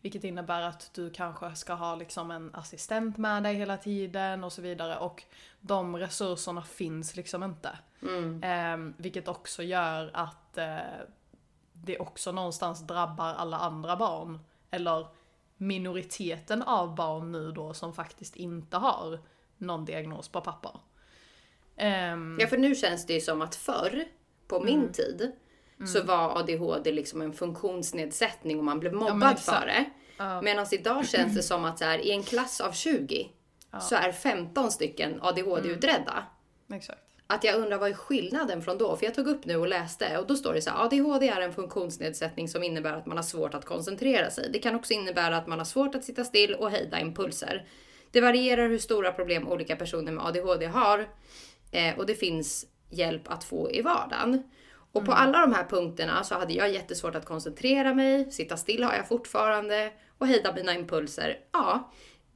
Vilket 0.00 0.24
innebär 0.24 0.62
att 0.62 0.90
du 0.94 1.10
kanske 1.10 1.54
ska 1.54 1.74
ha 1.74 1.94
liksom 1.94 2.30
en 2.30 2.54
assistent 2.54 3.18
med 3.18 3.42
dig 3.42 3.54
hela 3.54 3.76
tiden 3.76 4.44
och 4.44 4.52
så 4.52 4.62
vidare. 4.62 4.96
Och 4.96 5.22
de 5.60 5.96
resurserna 5.96 6.62
finns 6.62 7.16
liksom 7.16 7.42
inte. 7.42 7.78
Mm. 8.02 8.42
Eh, 8.42 8.94
vilket 8.96 9.28
också 9.28 9.62
gör 9.62 10.10
att 10.14 10.58
eh, 10.58 10.78
det 11.72 11.98
också 11.98 12.32
någonstans 12.32 12.86
drabbar 12.86 13.34
alla 13.34 13.58
andra 13.58 13.96
barn. 13.96 14.40
Eller 14.70 15.06
minoriteten 15.56 16.62
av 16.62 16.94
barn 16.94 17.32
nu 17.32 17.52
då 17.52 17.74
som 17.74 17.94
faktiskt 17.94 18.36
inte 18.36 18.76
har 18.76 19.18
någon 19.58 19.84
diagnos 19.84 20.28
på 20.28 20.40
papper. 20.40 20.72
Ehm, 21.76 22.38
Ja, 22.40 22.46
för 22.46 22.56
nu 22.56 22.74
känns 22.74 23.06
det 23.06 23.12
ju 23.12 23.20
som 23.20 23.42
att 23.42 23.54
förr, 23.54 24.04
på 24.48 24.60
min 24.60 24.78
Mm. 24.80 24.92
tid, 24.92 25.32
så 25.86 26.02
var 26.02 26.38
ADHD 26.38 26.92
liksom 26.92 27.22
en 27.22 27.32
funktionsnedsättning 27.32 28.58
och 28.58 28.64
man 28.64 28.80
blev 28.80 28.92
mobbad 28.94 29.32
exakt. 29.32 29.58
för 29.58 29.66
det. 29.66 29.84
Ja. 30.18 30.42
Medan 30.42 30.66
idag 30.72 31.08
känns 31.08 31.34
det 31.36 31.42
som 31.42 31.64
att 31.64 31.78
så 31.78 31.84
här, 31.84 31.98
i 31.98 32.10
en 32.10 32.22
klass 32.22 32.60
av 32.60 32.72
20 32.72 33.28
så 33.80 33.94
är 33.94 34.12
15 34.12 34.70
stycken 34.70 35.18
ADHD-utredda. 35.22 36.24
Exakt. 36.72 37.00
Att 37.26 37.44
jag 37.44 37.54
undrar 37.56 37.78
vad 37.78 37.90
är 37.90 37.94
skillnaden 37.94 38.62
från 38.62 38.78
då? 38.78 38.96
För 38.96 39.06
jag 39.06 39.14
tog 39.14 39.28
upp 39.28 39.44
nu 39.44 39.56
och 39.56 39.68
läste 39.68 40.18
och 40.18 40.26
då 40.26 40.36
står 40.36 40.54
det 40.54 40.62
så 40.62 40.70
här, 40.70 40.84
ADHD 40.84 41.28
är 41.28 41.40
en 41.40 41.52
funktionsnedsättning 41.52 42.48
som 42.48 42.62
innebär 42.62 42.92
att 42.92 43.06
man 43.06 43.16
har 43.16 43.24
svårt 43.24 43.54
att 43.54 43.64
koncentrera 43.64 44.30
sig. 44.30 44.50
Det 44.52 44.58
kan 44.58 44.74
också 44.74 44.92
innebära 44.92 45.36
att 45.36 45.46
man 45.46 45.58
har 45.58 45.64
svårt 45.64 45.94
att 45.94 46.04
sitta 46.04 46.24
still 46.24 46.54
och 46.54 46.70
hejda 46.70 47.00
impulser. 47.00 47.66
Det 48.10 48.20
varierar 48.20 48.68
hur 48.68 48.78
stora 48.78 49.12
problem 49.12 49.48
olika 49.48 49.76
personer 49.76 50.12
med 50.12 50.26
ADHD 50.26 50.66
har 50.66 51.08
eh, 51.72 51.98
och 51.98 52.06
det 52.06 52.14
finns 52.14 52.66
hjälp 52.90 53.30
att 53.30 53.44
få 53.44 53.70
i 53.72 53.82
vardagen. 53.82 54.42
Och 54.92 55.04
på 55.04 55.12
alla 55.12 55.40
de 55.40 55.52
här 55.52 55.64
punkterna 55.64 56.24
så 56.24 56.34
hade 56.34 56.52
jag 56.52 56.72
jättesvårt 56.72 57.14
att 57.14 57.26
koncentrera 57.26 57.94
mig, 57.94 58.30
sitta 58.30 58.56
still 58.56 58.84
har 58.84 58.94
jag 58.94 59.08
fortfarande 59.08 59.92
och 60.18 60.26
hejda 60.26 60.54
mina 60.54 60.74
impulser. 60.74 61.38
Ja. 61.52 61.92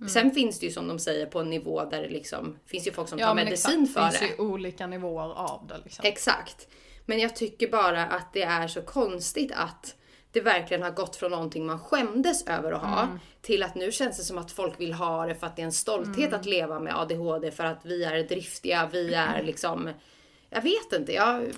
Sen 0.08 0.30
finns 0.30 0.58
det 0.58 0.66
ju 0.66 0.72
som 0.72 0.88
de 0.88 0.98
säger 0.98 1.26
på 1.26 1.40
en 1.40 1.50
nivå 1.50 1.84
där 1.84 2.02
det 2.02 2.08
liksom 2.08 2.58
finns 2.66 2.86
ju 2.86 2.92
folk 2.92 3.08
som 3.08 3.18
tar 3.18 3.34
men 3.34 3.44
medicin 3.44 3.82
exakt. 3.82 3.94
för 3.94 4.00
det 4.00 4.06
det. 4.06 4.18
finns 4.18 4.40
ju 4.40 4.44
olika 4.44 4.86
nivåer 4.86 5.32
av 5.32 5.66
det 5.68 5.80
liksom. 5.84 6.04
Exakt. 6.06 6.68
Men 7.06 7.18
jag 7.18 7.36
tycker 7.36 7.68
bara 7.68 8.06
att 8.06 8.32
det 8.32 8.42
är 8.42 8.68
så 8.68 8.82
konstigt 8.82 9.52
att 9.54 9.94
det 10.32 10.40
verkligen 10.40 10.82
har 10.82 10.90
gått 10.90 11.16
från 11.16 11.30
någonting 11.30 11.66
man 11.66 11.80
skämdes 11.80 12.46
över 12.46 12.72
att 12.72 12.82
ha 12.82 13.08
till 13.40 13.62
att 13.62 13.74
nu 13.74 13.92
känns 13.92 14.16
det 14.16 14.22
som 14.22 14.38
att 14.38 14.52
folk 14.52 14.80
vill 14.80 14.92
ha 14.92 15.26
det 15.26 15.34
för 15.34 15.46
att 15.46 15.56
det 15.56 15.62
är 15.62 15.66
en 15.66 15.72
stolthet 15.72 16.32
att 16.32 16.46
leva 16.46 16.80
med 16.80 16.98
ADHD 16.98 17.50
för 17.50 17.64
att 17.64 17.80
vi 17.84 18.04
är 18.04 18.22
driftiga, 18.22 18.88
vi 18.92 19.14
är 19.14 19.42
liksom... 19.46 19.90
Jag 20.50 20.62
vet 20.62 20.92
inte, 20.92 21.12
jag... 21.12 21.52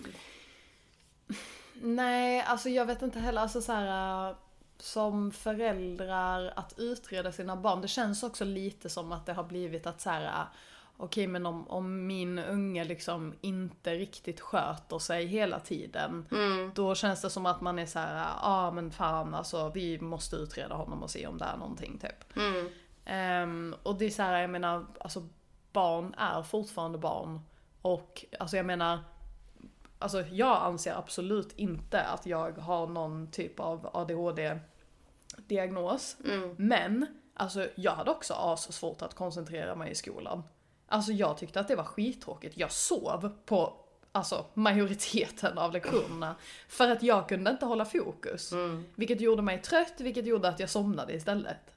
Nej, 1.74 2.42
alltså 2.42 2.68
jag 2.68 2.86
vet 2.86 3.02
inte 3.02 3.18
heller, 3.18 3.42
alltså 3.42 3.60
så 3.60 3.72
här, 3.72 4.28
äh, 4.30 4.36
som 4.78 5.32
föräldrar 5.32 6.52
att 6.56 6.78
utreda 6.78 7.32
sina 7.32 7.56
barn, 7.56 7.80
det 7.80 7.88
känns 7.88 8.22
också 8.22 8.44
lite 8.44 8.88
som 8.88 9.12
att 9.12 9.26
det 9.26 9.32
har 9.32 9.44
blivit 9.44 9.86
att 9.86 10.00
så 10.00 10.10
här, 10.10 10.24
äh, 10.24 10.46
okej 10.96 11.26
men 11.26 11.46
om, 11.46 11.68
om 11.68 12.06
min 12.06 12.38
unge 12.38 12.84
liksom 12.84 13.34
inte 13.40 13.94
riktigt 13.94 14.40
sköter 14.40 14.98
sig 14.98 15.26
hela 15.26 15.60
tiden, 15.60 16.26
då 16.74 16.94
känns 16.94 17.22
det 17.22 17.30
som 17.30 17.46
att 17.46 17.60
man 17.60 17.78
är 17.78 17.86
så 17.86 17.98
här, 17.98 18.16
ja 18.16 18.38
ah, 18.42 18.70
men 18.70 18.90
fan 18.90 19.34
alltså 19.34 19.68
vi 19.74 20.00
måste 20.00 20.36
utreda 20.36 20.74
honom 20.74 21.02
och 21.02 21.10
se 21.10 21.26
om 21.26 21.38
det 21.38 21.44
är 21.44 21.56
någonting 21.56 21.98
typ. 21.98 22.38
Ehm, 23.04 23.74
och 23.82 23.94
det 23.98 24.04
är 24.04 24.10
så 24.10 24.22
här, 24.22 24.40
jag 24.40 24.50
menar, 24.50 24.86
alltså 25.00 25.28
barn 25.72 26.14
är 26.18 26.42
fortfarande 26.42 26.98
barn. 26.98 27.40
Och 27.82 28.24
alltså 28.38 28.56
jag 28.56 28.66
menar, 28.66 28.98
Alltså 30.02 30.24
jag 30.30 30.62
anser 30.62 30.94
absolut 30.94 31.52
inte 31.56 32.02
att 32.02 32.26
jag 32.26 32.58
har 32.58 32.86
någon 32.86 33.30
typ 33.30 33.60
av 33.60 33.90
ADHD-diagnos. 33.92 36.16
Men, 36.56 37.06
alltså 37.34 37.68
jag 37.74 37.92
hade 37.92 38.10
också 38.10 38.34
as 38.34 38.72
svårt 38.72 39.02
att 39.02 39.14
koncentrera 39.14 39.74
mig 39.74 39.90
i 39.90 39.94
skolan. 39.94 40.42
Alltså 40.86 41.12
jag 41.12 41.38
tyckte 41.38 41.60
att 41.60 41.68
det 41.68 41.76
var 41.76 41.84
skittråkigt. 41.84 42.58
Jag 42.58 42.72
sov 42.72 43.38
på 43.46 43.76
alltså, 44.12 44.44
majoriteten 44.54 45.58
av 45.58 45.72
lektionerna. 45.72 46.36
För 46.68 46.90
att 46.90 47.02
jag 47.02 47.28
kunde 47.28 47.50
inte 47.50 47.66
hålla 47.66 47.84
fokus. 47.84 48.52
Vilket 48.94 49.20
gjorde 49.20 49.42
mig 49.42 49.62
trött, 49.62 49.94
vilket 49.98 50.26
gjorde 50.26 50.48
att 50.48 50.60
jag 50.60 50.70
somnade 50.70 51.12
istället. 51.12 51.76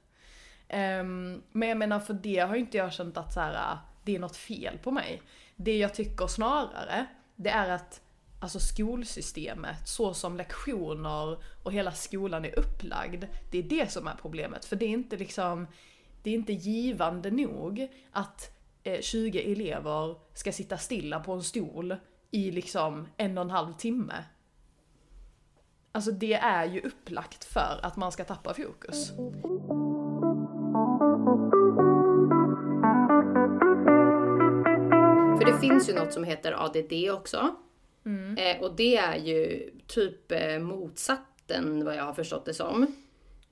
Ehm, 0.68 1.42
men 1.52 1.68
jag 1.68 1.78
menar 1.78 2.00
för 2.00 2.14
det 2.14 2.38
har 2.38 2.54
ju 2.54 2.60
inte 2.60 2.76
jag 2.76 2.92
känt 2.92 3.16
att 3.16 3.32
så 3.32 3.40
här, 3.40 3.78
det 4.02 4.14
är 4.14 4.18
något 4.18 4.36
fel 4.36 4.78
på 4.78 4.90
mig. 4.90 5.22
Det 5.56 5.78
jag 5.78 5.94
tycker 5.94 6.26
snarare, 6.26 7.06
det 7.36 7.50
är 7.50 7.68
att 7.68 8.00
alltså 8.44 8.60
skolsystemet, 8.60 9.88
så 9.88 10.14
som 10.14 10.36
lektioner 10.36 11.38
och 11.62 11.72
hela 11.72 11.92
skolan 11.92 12.44
är 12.44 12.58
upplagd, 12.58 13.24
det 13.50 13.58
är 13.58 13.62
det 13.62 13.92
som 13.92 14.06
är 14.06 14.14
problemet. 14.20 14.64
För 14.64 14.76
det 14.76 14.84
är 14.84 14.90
inte 14.90 15.16
liksom, 15.16 15.66
det 16.22 16.30
är 16.30 16.34
inte 16.34 16.52
givande 16.52 17.30
nog 17.30 17.88
att 18.12 18.58
eh, 18.82 19.00
20 19.00 19.52
elever 19.52 20.16
ska 20.34 20.52
sitta 20.52 20.78
stilla 20.78 21.20
på 21.20 21.32
en 21.32 21.42
stol 21.42 21.96
i 22.30 22.50
liksom 22.50 23.08
en 23.16 23.38
och 23.38 23.44
en 23.44 23.50
halv 23.50 23.72
timme. 23.72 24.24
Alltså 25.92 26.10
det 26.10 26.34
är 26.34 26.64
ju 26.64 26.80
upplagt 26.80 27.44
för 27.44 27.80
att 27.82 27.96
man 27.96 28.12
ska 28.12 28.24
tappa 28.24 28.54
fokus. 28.54 29.12
Det 35.54 35.60
finns 35.60 35.88
ju 35.88 35.94
något 35.94 36.12
som 36.12 36.24
heter 36.24 36.52
ADD 36.64 37.10
också. 37.10 37.54
Eh, 38.38 38.60
och 38.62 38.76
det 38.76 38.96
är 38.96 39.16
ju 39.16 39.70
typ 39.86 40.32
eh, 40.32 40.58
motsatsen 40.58 41.84
vad 41.84 41.96
jag 41.96 42.04
har 42.04 42.12
förstått 42.14 42.44
det 42.44 42.54
som. 42.54 42.82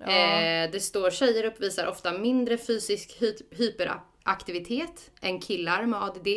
Eh, 0.01 0.71
det 0.71 0.81
står 0.81 1.11
tjejer 1.11 1.45
uppvisar 1.45 1.87
ofta 1.87 2.13
mindre 2.19 2.59
fysisk 2.59 3.17
hy- 3.21 3.43
hyperaktivitet 3.51 5.11
än 5.21 5.41
killar 5.41 5.87
med 5.87 6.03
ADD. 6.03 6.29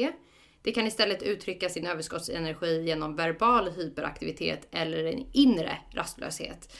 Det 0.61 0.71
kan 0.71 0.87
istället 0.87 1.23
uttrycka 1.23 1.69
sin 1.69 1.87
överskottsenergi 1.87 2.83
genom 2.83 3.15
verbal 3.15 3.69
hyperaktivitet 3.69 4.67
eller 4.71 5.03
en 5.03 5.25
inre 5.33 5.77
rastlöshet. 5.91 6.73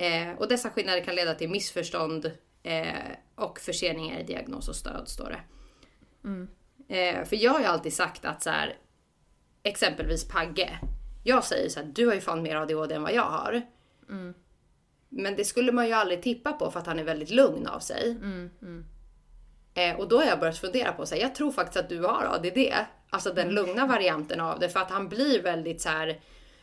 Eh, 0.00 0.38
och 0.38 0.48
dessa 0.48 0.70
skillnader 0.70 1.00
kan 1.04 1.14
leda 1.14 1.34
till 1.34 1.50
missförstånd 1.50 2.30
eh, 2.62 2.86
och 3.34 3.60
förseningar 3.60 4.20
i 4.20 4.22
diagnos 4.22 4.68
och 4.68 4.76
stöd 4.76 5.08
står 5.08 5.30
det. 5.30 5.40
Eh, 6.94 7.24
för 7.24 7.36
jag 7.36 7.52
har 7.52 7.60
ju 7.60 7.66
alltid 7.66 7.92
sagt 7.92 8.24
att 8.24 8.42
så 8.42 8.50
här, 8.50 8.76
exempelvis 9.62 10.28
Pagge. 10.28 10.78
Jag 11.24 11.44
säger 11.44 11.68
så 11.68 11.80
här, 11.80 11.86
du 11.94 12.06
har 12.06 12.14
ju 12.14 12.20
fan 12.20 12.42
mer 12.42 12.56
ADHD 12.56 12.94
än 12.94 13.02
vad 13.02 13.14
jag 13.14 13.22
har. 13.22 13.62
Men 15.08 15.36
det 15.36 15.44
skulle 15.44 15.72
man 15.72 15.86
ju 15.86 15.92
aldrig 15.92 16.22
tippa 16.22 16.52
på 16.52 16.70
för 16.70 16.80
att 16.80 16.86
han 16.86 16.98
är 16.98 17.04
väldigt 17.04 17.30
lugn 17.30 17.66
av 17.66 17.78
sig. 17.78 18.16
Eh, 19.74 19.96
och 19.96 20.08
då 20.08 20.18
har 20.18 20.24
jag 20.24 20.40
börjat 20.40 20.58
fundera 20.58 20.92
på, 20.92 21.06
så 21.06 21.14
här, 21.14 21.22
jag 21.22 21.34
tror 21.34 21.52
faktiskt 21.52 21.76
att 21.84 21.88
du 21.88 22.00
har 22.00 22.24
ADD. 22.34 22.58
Alltså 23.10 23.32
den 23.32 23.48
lugna 23.50 23.86
varianten 23.86 24.40
av 24.40 24.58
det. 24.60 24.68
För 24.68 24.80
att 24.80 24.90
han 24.90 25.08
blir 25.08 25.42
väldigt 25.42 25.80
så 25.80 25.88
här. 25.88 26.20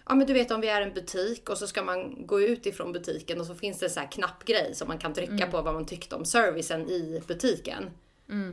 Ja 0.08 0.16
men 0.16 0.28
du 0.28 0.34
vet 0.34 0.52
om 0.52 0.62
vi 0.62 0.68
är 0.68 0.82
en 0.82 0.94
butik 0.94 1.50
och 1.50 1.58
så 1.58 1.68
ska 1.68 1.84
man 1.84 2.28
gå 2.28 2.42
ut 2.42 2.66
ifrån 2.66 2.92
butiken 2.92 3.40
och 3.40 3.46
så 3.46 3.56
finns 3.56 3.80
det 3.80 3.90
så 3.90 4.00
här 4.00 4.12
knappgrej 4.12 4.76
som 4.76 4.88
man 4.88 4.98
kan 4.98 5.14
trycka 5.14 5.48
på 5.48 5.62
vad 5.62 5.74
man 5.74 5.86
tyckte 5.86 6.16
om 6.16 6.26
servicen 6.26 6.90
i 6.90 7.22
butiken. 7.28 7.90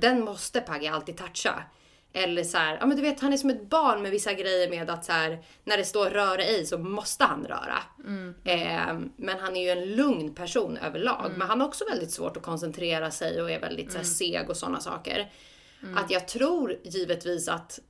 Den 0.01 0.21
måste 0.25 0.61
Pagge 0.61 0.93
alltid 0.93 1.17
toucha. 1.17 1.63
Eller 2.13 2.45
så 2.45 2.59
här, 2.59 2.77
ja 2.81 2.87
men 2.87 2.97
du 2.97 3.03
vet 3.03 3.21
han 3.21 3.33
är 3.33 3.37
som 3.37 3.51
ett 3.51 3.71
barn 3.71 4.03
med 4.03 4.11
vissa 4.11 4.33
grejer 4.33 4.71
med 4.71 4.91
att 4.91 5.05
så 5.05 5.13
här, 5.13 5.45
när 5.65 5.77
det 5.77 5.85
står 5.85 6.11
röra 6.11 6.43
ej 6.43 6.67
så 6.67 6.79
måste 6.79 7.25
han 7.25 7.47
röra. 7.47 7.79
Eh, 8.45 8.99
men 9.17 9.39
han 9.41 9.57
är 9.57 9.63
ju 9.63 9.83
en 9.83 9.95
lugn 9.97 10.35
person 10.35 10.77
överlag. 10.77 11.33
Men 11.37 11.49
han 11.49 11.61
har 11.61 11.69
också 11.69 11.85
väldigt 11.91 12.11
svårt 12.11 12.37
att 12.37 12.43
koncentrera 12.43 13.11
sig 13.11 13.43
och 13.43 13.51
är 13.51 13.61
väldigt 13.61 13.93
så 13.93 13.99
här, 13.99 14.05
seg 14.05 14.51
och 14.51 14.57
sådana 14.57 14.81
saker. 14.81 15.33
Att 15.97 16.11
jag 16.11 16.29
tror 16.29 16.77
givetvis 16.85 17.49
att 17.49 17.81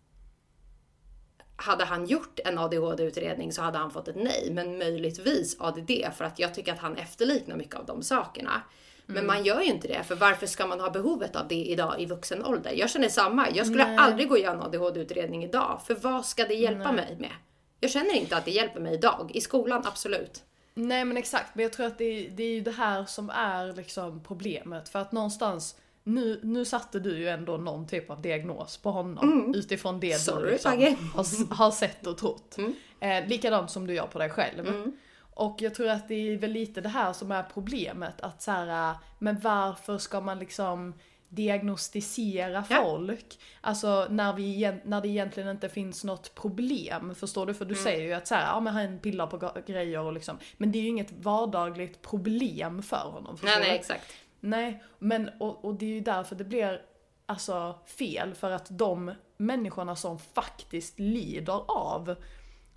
hade 1.57 1.85
han 1.85 2.07
gjort 2.07 2.41
en 2.45 2.59
ADHD-utredning 2.59 3.53
så 3.53 3.63
hade 3.63 3.79
han 3.79 3.91
fått 3.91 4.09
ett 4.09 4.17
nej, 4.17 4.49
men 4.53 4.79
möjligtvis 4.79 5.57
ADD 5.61 5.91
för 6.17 6.25
att 6.25 6.39
jag 6.39 6.55
tycker 6.55 6.73
att 6.73 6.79
han 6.79 6.97
efterliknar 6.97 7.57
mycket 7.57 7.75
av 7.75 7.87
de 7.87 8.03
sakerna. 8.03 8.63
Men 9.11 9.27
man 9.27 9.45
gör 9.45 9.61
ju 9.61 9.67
inte 9.67 9.89
det, 9.89 10.03
för 10.03 10.15
varför 10.15 10.47
ska 10.47 10.67
man 10.67 10.81
ha 10.81 10.91
behovet 10.91 11.37
av 11.37 11.49
det 11.49 11.65
idag 11.65 12.01
i 12.01 12.07
vuxen 12.07 12.45
ålder? 12.45 12.73
Jag 12.73 12.91
känner 12.91 13.09
samma. 13.09 13.51
Jag 13.51 13.67
skulle 13.67 13.87
Nej. 13.87 13.97
aldrig 13.97 14.29
gå 14.29 14.35
och 14.35 14.41
göra 14.41 14.55
en 14.55 14.63
ADHD-utredning 14.63 15.45
idag, 15.45 15.81
för 15.87 15.95
vad 15.95 16.27
ska 16.27 16.45
det 16.45 16.55
hjälpa 16.55 16.93
mig 16.93 17.17
med? 17.21 17.33
Jag 17.81 17.91
känner 17.91 18.15
inte 18.15 18.37
att 18.37 18.45
det 18.45 18.51
hjälper 18.51 18.81
mig 18.81 18.95
idag. 18.95 19.31
I 19.35 19.41
skolan, 19.41 19.83
absolut. 19.87 20.43
Nej 20.75 21.05
men 21.05 21.17
exakt, 21.17 21.55
men 21.55 21.63
jag 21.63 21.73
tror 21.73 21.87
att 21.87 21.99
det, 21.99 22.29
det 22.29 22.43
är 22.43 22.55
ju 22.55 22.61
det 22.61 22.71
här 22.71 23.05
som 23.05 23.31
är 23.31 23.73
liksom 23.73 24.23
problemet. 24.25 24.89
För 24.89 24.99
att 24.99 25.13
någonstans, 25.13 25.77
nu, 26.05 26.41
nu 26.43 26.65
satte 26.65 27.01
du 27.01 27.19
ju 27.19 27.29
ändå 27.29 27.57
någon 27.57 27.87
typ 27.87 28.11
av 28.11 28.23
diagnos 28.23 28.77
på 28.77 28.91
honom 28.91 29.55
utifrån 29.55 30.01
det 30.01 30.07
Mm. 30.07 30.19
Sorry, 30.19 30.45
du 30.47 30.51
liksom 30.51 31.11
har, 31.15 31.55
har 31.55 31.71
sett 31.71 32.07
och 32.07 32.19
trott. 32.19 32.57
Mm. 32.59 32.75
Eh, 33.01 33.29
likadant 33.29 33.71
som 33.71 33.87
du 33.87 33.95
gör 33.95 34.07
på 34.07 34.19
dig 34.19 34.31
själv. 34.31 34.69
Mm. 34.69 34.97
Och 35.39 35.63
jag 35.63 35.75
tror 35.75 35.89
att 35.89 36.09
det 36.09 36.15
är 36.15 36.37
väl 36.39 36.53
lite 36.53 36.81
det 36.81 36.89
här 36.89 37.13
som 37.13 37.33
är 37.33 37.43
problemet. 37.43 38.21
Att 38.21 38.43
så 38.43 38.51
här, 38.51 38.95
men 39.19 39.41
varför 39.41 39.99
ska 39.99 40.21
man 40.21 40.39
liksom 40.39 40.95
diagnostisera 41.29 42.65
Ja. 42.71 42.83
folk? 42.83 43.39
Alltså 43.61 44.07
när, 44.11 44.33
vi, 44.33 44.73
när 44.85 45.01
det 45.01 45.09
egentligen 45.09 45.49
inte 45.49 45.69
finns 45.69 46.05
något 46.05 46.35
problem. 46.35 47.15
Förstår 47.15 47.47
du? 47.47 47.55
För 47.55 47.65
Mm. 47.65 47.75
du 47.77 47.83
säger 47.83 48.03
ju 48.05 48.13
att 48.13 48.27
så 48.27 48.35
här, 48.35 48.47
ja 48.47 48.61
men 48.61 48.75
han 48.75 48.99
pillar 48.99 49.27
på 49.27 49.53
grejer 49.67 50.01
och 50.01 50.13
liksom. 50.13 50.39
Men 50.57 50.73
det 50.73 50.79
är 50.79 50.83
ju 50.83 50.89
inget 50.89 51.13
vardagligt 51.13 52.03
problem 52.03 52.83
för 52.83 52.97
honom. 53.13 53.37
Nej, 53.43 53.55
du? 53.57 53.61
nej, 53.63 53.77
exakt. 53.79 54.13
Nej, 54.41 54.83
men 54.99 55.31
och, 55.41 55.65
och 55.65 55.75
det 55.75 55.87
är 55.87 55.91
ju 55.91 56.01
därför 56.01 56.37
det 56.37 56.45
blir 56.45 56.83
alltså 57.27 57.79
fel. 57.99 58.35
För 58.35 58.51
att 58.51 58.67
de 58.71 59.15
människorna 59.37 59.97
som 59.97 60.19
faktiskt 60.19 60.99
lider 60.99 61.61
av 61.71 62.15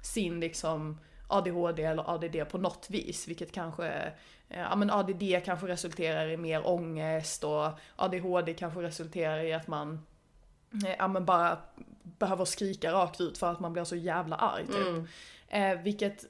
sin 0.04 0.40
liksom 0.40 1.00
ADHD 1.32 1.84
eller 1.84 2.10
ADD 2.16 2.50
på 2.52 2.58
något 2.58 2.90
vis, 2.90 3.28
vilket 3.28 3.52
kanske, 3.52 3.88
eh, 4.50 4.60
ja 4.60 4.76
men 4.76 4.90
ADD 4.90 5.46
kanske 5.46 5.68
resulterar 5.68 6.28
i 6.28 6.38
mer 6.38 6.68
ångest 6.68 7.44
och 7.44 7.70
ADHD 7.96 8.54
kanske 8.54 8.82
resulterar 8.82 9.44
i 9.44 9.54
att 9.54 9.68
man, 9.68 10.06
eh, 10.86 10.96
ja 10.98 11.08
men 11.08 11.26
bara 11.26 11.58
behöver 12.04 12.46
skrika 12.46 12.92
rakt 12.92 13.22
ut 13.22 13.38
för 13.38 13.52
att 13.52 13.60
man 13.60 13.74
blir 13.74 13.84
så 13.84 13.96
jävla 13.96 14.36
arg 14.36 14.68
typ. 14.68 14.88
Mm. 14.88 15.08
Eh, 15.48 15.84
vilket, 15.84 16.26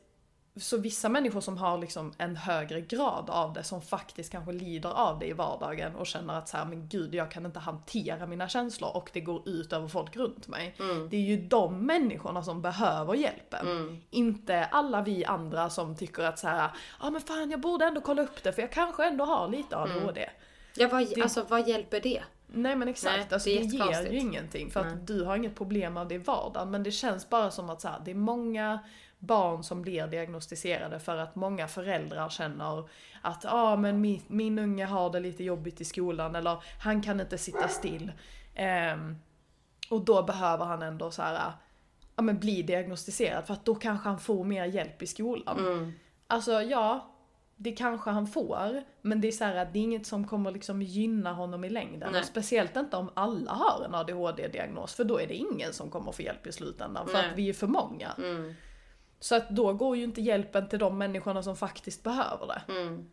så 0.55 0.77
vissa 0.77 1.10
människor 1.10 1.41
som 1.41 1.58
har 1.58 1.77
liksom 1.77 2.13
en 2.17 2.36
högre 2.36 2.81
grad 2.81 3.29
av 3.29 3.53
det, 3.53 3.63
som 3.63 3.81
faktiskt 3.81 4.31
kanske 4.31 4.51
lider 4.51 4.89
av 4.89 5.20
det 5.20 5.25
i 5.27 5.34
vardagen 5.34 5.96
och 5.96 6.08
känner 6.08 6.34
att 6.34 6.50
så 6.50 6.58
här, 6.58 6.65
men 6.65 6.88
gud 6.88 7.15
jag 7.15 7.31
kan 7.31 7.46
inte 7.46 7.60
hantera 7.60 8.27
mina 8.27 8.50
känslor 8.50 8.96
och 8.96 9.10
det 9.13 9.22
går 9.22 9.50
ut 9.50 9.74
över 9.74 9.88
folk 9.88 10.15
runt 10.15 10.48
mig. 10.48 10.75
Mm. 10.79 11.10
Det 11.10 11.17
är 11.17 11.22
ju 11.22 11.38
de 11.38 11.86
människorna 11.86 12.43
som 12.43 12.62
behöver 12.62 13.13
hjälpen. 13.13 13.67
Mm. 13.67 13.98
Inte 14.10 14.65
alla 14.65 15.01
vi 15.01 15.25
andra 15.25 15.70
som 15.70 15.96
tycker 15.96 16.24
att 16.24 16.39
så 16.39 16.48
här, 16.48 16.58
ja 16.58 16.72
ah, 17.00 17.10
men 17.10 17.22
fan 17.22 17.51
jag 17.51 17.62
borde 17.62 17.86
ändå 17.86 18.01
kolla 18.01 18.22
upp 18.22 18.43
det 18.43 18.53
för 18.53 18.62
jag 18.62 18.72
kanske 18.72 19.05
ändå 19.08 19.25
har 19.25 19.48
lite 19.48 19.77
ADHD. 19.77 20.29
Ja, 20.75 20.88
vad, 20.88 21.08
Det- 21.15 21.22
alltså 21.22 21.46
vad 21.50 21.67
hjälper 21.67 22.00
det? 22.00 22.24
Nej 22.53 22.75
men 22.75 22.88
exakt, 22.88 23.15
Nej, 23.17 23.27
alltså, 23.31 23.50
det 23.50 23.55
det, 23.60 23.65
ger 23.65 24.12
ju 24.12 24.20
ingenting 24.20 24.72
för 24.72 24.84
Nej. 24.84 24.93
att 24.93 25.08
du 25.08 25.24
har 25.24 25.36
inget 25.36 25.55
problem 25.55 25.98
av 25.98 26.08
det 26.08 26.15
i 26.15 26.17
vardagen. 26.17 26.72
Men 26.72 26.84
det 26.84 26.91
känns 26.91 27.29
bara 27.29 27.51
som 27.51 27.70
att 27.70 27.81
så 27.81 27.88
här, 27.88 28.01
det 28.05 28.12
är 28.12 28.15
många 28.15 28.79
barn 29.22 29.63
som 29.63 29.82
blir 29.82 30.08
diagnostiserade 30.08 31.00
för 31.00 31.18
att 31.18 31.36
många 31.36 31.68
föräldrar 31.68 32.30
känner 32.30 32.90
att 33.22 33.46
ah, 33.46 33.75
men 33.75 34.01
min, 34.01 34.22
min 34.28 34.60
unge 34.60 34.86
har 34.86 35.10
det 35.10 35.20
lite 35.20 35.44
jobbigt 35.44 35.82
i 35.82 35.86
skolan 35.86 36.36
eller 36.36 36.63
han 36.80 37.01
kan 37.01 37.20
inte 37.20 37.38
sitta 37.38 37.68
still. 37.68 38.12
Ehm, 38.56 39.18
och 39.90 40.06
då 40.06 40.24
behöver 40.24 40.66
han 40.66 40.82
ändå 40.82 41.12
så 41.12 41.22
här, 41.22 41.51
ja, 42.16 42.22
men 42.22 42.40
bli 42.40 42.62
diagnostiserad 42.62 43.46
för 43.46 43.54
att 43.54 43.66
då 43.66 43.75
kanske 43.75 44.10
han 44.10 44.20
får 44.20 44.44
mer 44.44 44.66
hjälp 44.66 45.01
i 45.01 45.08
skolan. 45.08 45.60
Mm. 45.60 45.92
Alltså 46.28 46.51
ja, 46.62 47.12
det 47.56 47.72
kanske 47.72 48.10
han 48.10 48.28
får, 48.28 48.84
men 49.01 49.22
det 49.22 49.28
är 49.28 49.32
så 49.32 49.44
här 49.44 49.56
att 49.56 49.74
det 49.74 49.80
är 49.80 49.84
inget 49.84 50.08
som 50.08 50.28
kommer 50.28 50.51
liksom 50.51 50.82
gynna 50.82 51.34
honom 51.34 51.63
i 51.63 51.70
längden. 51.70 52.12
Nej. 52.12 52.22
Och 52.22 52.28
speciellt 52.28 52.75
inte 52.75 52.98
om 52.98 53.10
alla 53.13 53.51
har 53.51 53.86
en 53.86 53.96
ADHD-diagnos, 53.96 54.94
för 54.94 55.04
då 55.04 55.20
är 55.20 55.28
det 55.28 55.36
ingen 55.36 55.74
som 55.74 55.90
kommer 55.90 56.12
få 56.12 56.22
hjälp 56.22 56.48
i 56.48 56.51
slutändan, 56.51 57.08
för 57.08 57.13
Nej. 57.13 57.30
att 57.30 57.38
vi 57.38 57.50
är 57.50 57.54
för 57.54 57.68
många. 57.68 58.12
Mm. 58.18 58.54
Så 59.22 59.36
att 59.36 59.50
då 59.50 59.74
går 59.74 59.98
ju 59.98 60.04
inte 60.04 60.22
hjälpen 60.22 60.70
till 60.70 60.80
de 60.80 60.98
människorna 60.98 61.44
som 61.44 61.56
faktiskt 61.56 62.04
behöver 62.04 62.48
det. 62.48 62.74
Mm. 62.74 63.10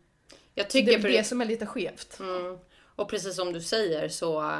Jag 0.55 0.65
Det 0.65 0.69
tycker 0.69 0.97
är 0.97 0.99
för 0.99 1.09
det 1.09 1.23
som 1.23 1.41
är 1.41 1.45
lite 1.45 1.65
skevt. 1.65 2.19
Mm. 2.19 2.57
Och 2.95 3.09
precis 3.09 3.35
som 3.35 3.53
du 3.53 3.61
säger 3.61 4.09
så... 4.09 4.53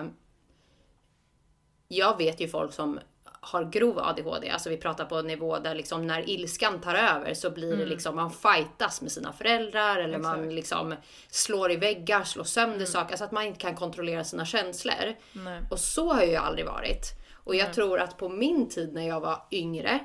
Jag 1.88 2.18
vet 2.18 2.40
ju 2.40 2.48
folk 2.48 2.74
som 2.74 3.00
har 3.24 3.64
grov 3.64 4.00
ADHD, 4.00 4.50
alltså 4.50 4.70
vi 4.70 4.78
pratar 4.78 5.06
på 5.06 5.16
en 5.16 5.28
nivå 5.28 5.60
där 5.60 5.76
liksom 5.76 6.08
när 6.08 6.30
ilskan 6.30 6.82
tar 6.82 6.96
över 6.96 7.34
så 7.34 7.50
blir 7.50 7.78
det 7.78 7.86
liksom 7.86 8.16
man 8.16 8.32
fightas 8.32 9.02
med 9.02 9.12
sina 9.12 9.34
föräldrar 9.34 9.98
eller 9.98 10.18
man 10.18 10.40
Exakt. 10.40 10.54
liksom 10.54 10.96
slår 11.30 11.72
i 11.72 11.76
väggar, 11.76 12.24
slår 12.24 12.44
sönder 12.44 12.86
saker, 12.86 13.12
alltså 13.12 13.26
att 13.26 13.32
man 13.32 13.44
inte 13.44 13.60
kan 13.60 13.76
kontrollera 13.76 14.24
sina 14.24 14.46
känslor. 14.46 15.16
Nej. 15.34 15.62
Och 15.72 15.80
så 15.80 16.14
har 16.14 16.22
jag 16.22 16.30
ju 16.30 16.36
aldrig 16.36 16.66
varit. 16.66 17.06
Och 17.34 17.56
jag 17.56 17.74
tror 17.74 18.00
att 18.00 18.18
på 18.18 18.30
min 18.30 18.70
tid 18.70 18.94
när 18.94 19.08
jag 19.08 19.20
var 19.20 19.48
yngre, 19.52 20.00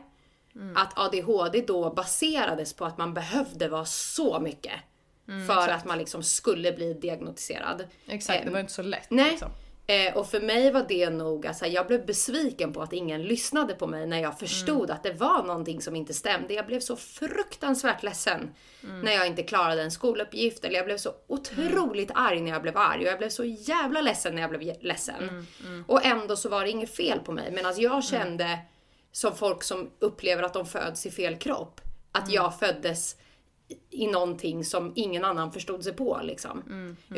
att 0.76 0.98
ADHD 0.98 1.60
då 1.60 1.90
baserades 1.90 2.72
på 2.72 2.84
att 2.84 2.98
man 2.98 3.14
behövde 3.14 3.68
vara 3.68 3.84
så 3.84 4.40
mycket. 4.40 4.72
för 5.46 5.68
att 5.68 5.84
man 5.84 5.98
liksom 5.98 6.22
skulle 6.22 6.72
bli 6.72 6.94
diagnostiserad. 6.94 7.84
Exakt, 8.06 8.44
det 8.44 8.50
var 8.50 8.60
inte 8.60 8.72
så 8.72 8.82
lätt 8.82 9.10
Nej. 9.10 9.30
liksom. 9.30 9.50
Eh, 9.86 10.16
och 10.16 10.30
för 10.30 10.40
mig 10.40 10.70
var 10.70 10.84
det 10.88 11.10
nog, 11.10 11.46
alltså, 11.46 11.66
jag 11.66 11.86
blev 11.86 12.06
besviken 12.06 12.72
på 12.72 12.82
att 12.82 12.92
ingen 12.92 13.22
lyssnade 13.22 13.74
på 13.74 13.86
mig 13.86 14.06
när 14.06 14.18
jag 14.22 14.38
förstod 14.38 14.90
att 14.90 15.02
det 15.02 15.12
var 15.12 15.42
någonting 15.42 15.80
som 15.82 15.96
inte 15.96 16.14
stämde. 16.14 16.54
Jag 16.54 16.66
blev 16.66 16.80
så 16.80 16.96
fruktansvärt 16.96 18.02
ledsen 18.02 18.50
när 19.02 19.12
jag 19.12 19.26
inte 19.26 19.42
klarade 19.42 19.82
en 19.82 19.90
skoluppgift. 19.90 20.64
Eller 20.64 20.76
jag 20.76 20.86
blev 20.86 20.96
så 20.98 21.12
otroligt 21.26 22.10
arg 22.14 22.40
när 22.40 22.50
jag 22.50 22.62
blev 22.62 22.76
arg. 22.76 23.00
Och 23.00 23.12
jag 23.12 23.18
blev 23.18 23.28
så 23.28 23.44
jävla 23.44 24.00
ledsen 24.00 24.34
när 24.34 24.42
jag 24.42 24.50
blev 24.50 24.76
ledsen. 24.80 25.46
Och 25.86 26.04
ändå 26.04 26.36
så 26.36 26.48
var 26.48 26.64
det 26.64 26.70
inget 26.70 26.96
fel 26.96 27.18
på 27.18 27.32
mig. 27.32 27.52
Medan 27.52 27.74
jag 27.76 28.04
kände, 28.04 28.58
som 29.14 29.36
folk 29.36 29.62
som 29.62 29.90
upplever 29.98 30.42
att 30.42 30.52
de 30.52 30.66
föds 30.66 31.06
i 31.06 31.10
fel 31.10 31.36
kropp, 31.36 31.80
att 32.12 32.30
jag 32.32 32.58
föddes 32.58 33.16
i 33.90 34.06
någonting 34.06 34.64
som 34.64 34.92
ingen 34.96 35.24
annan 35.24 35.52
förstod 35.52 35.84
sig 35.84 35.92
på 35.92 36.20
liksom. 36.22 36.62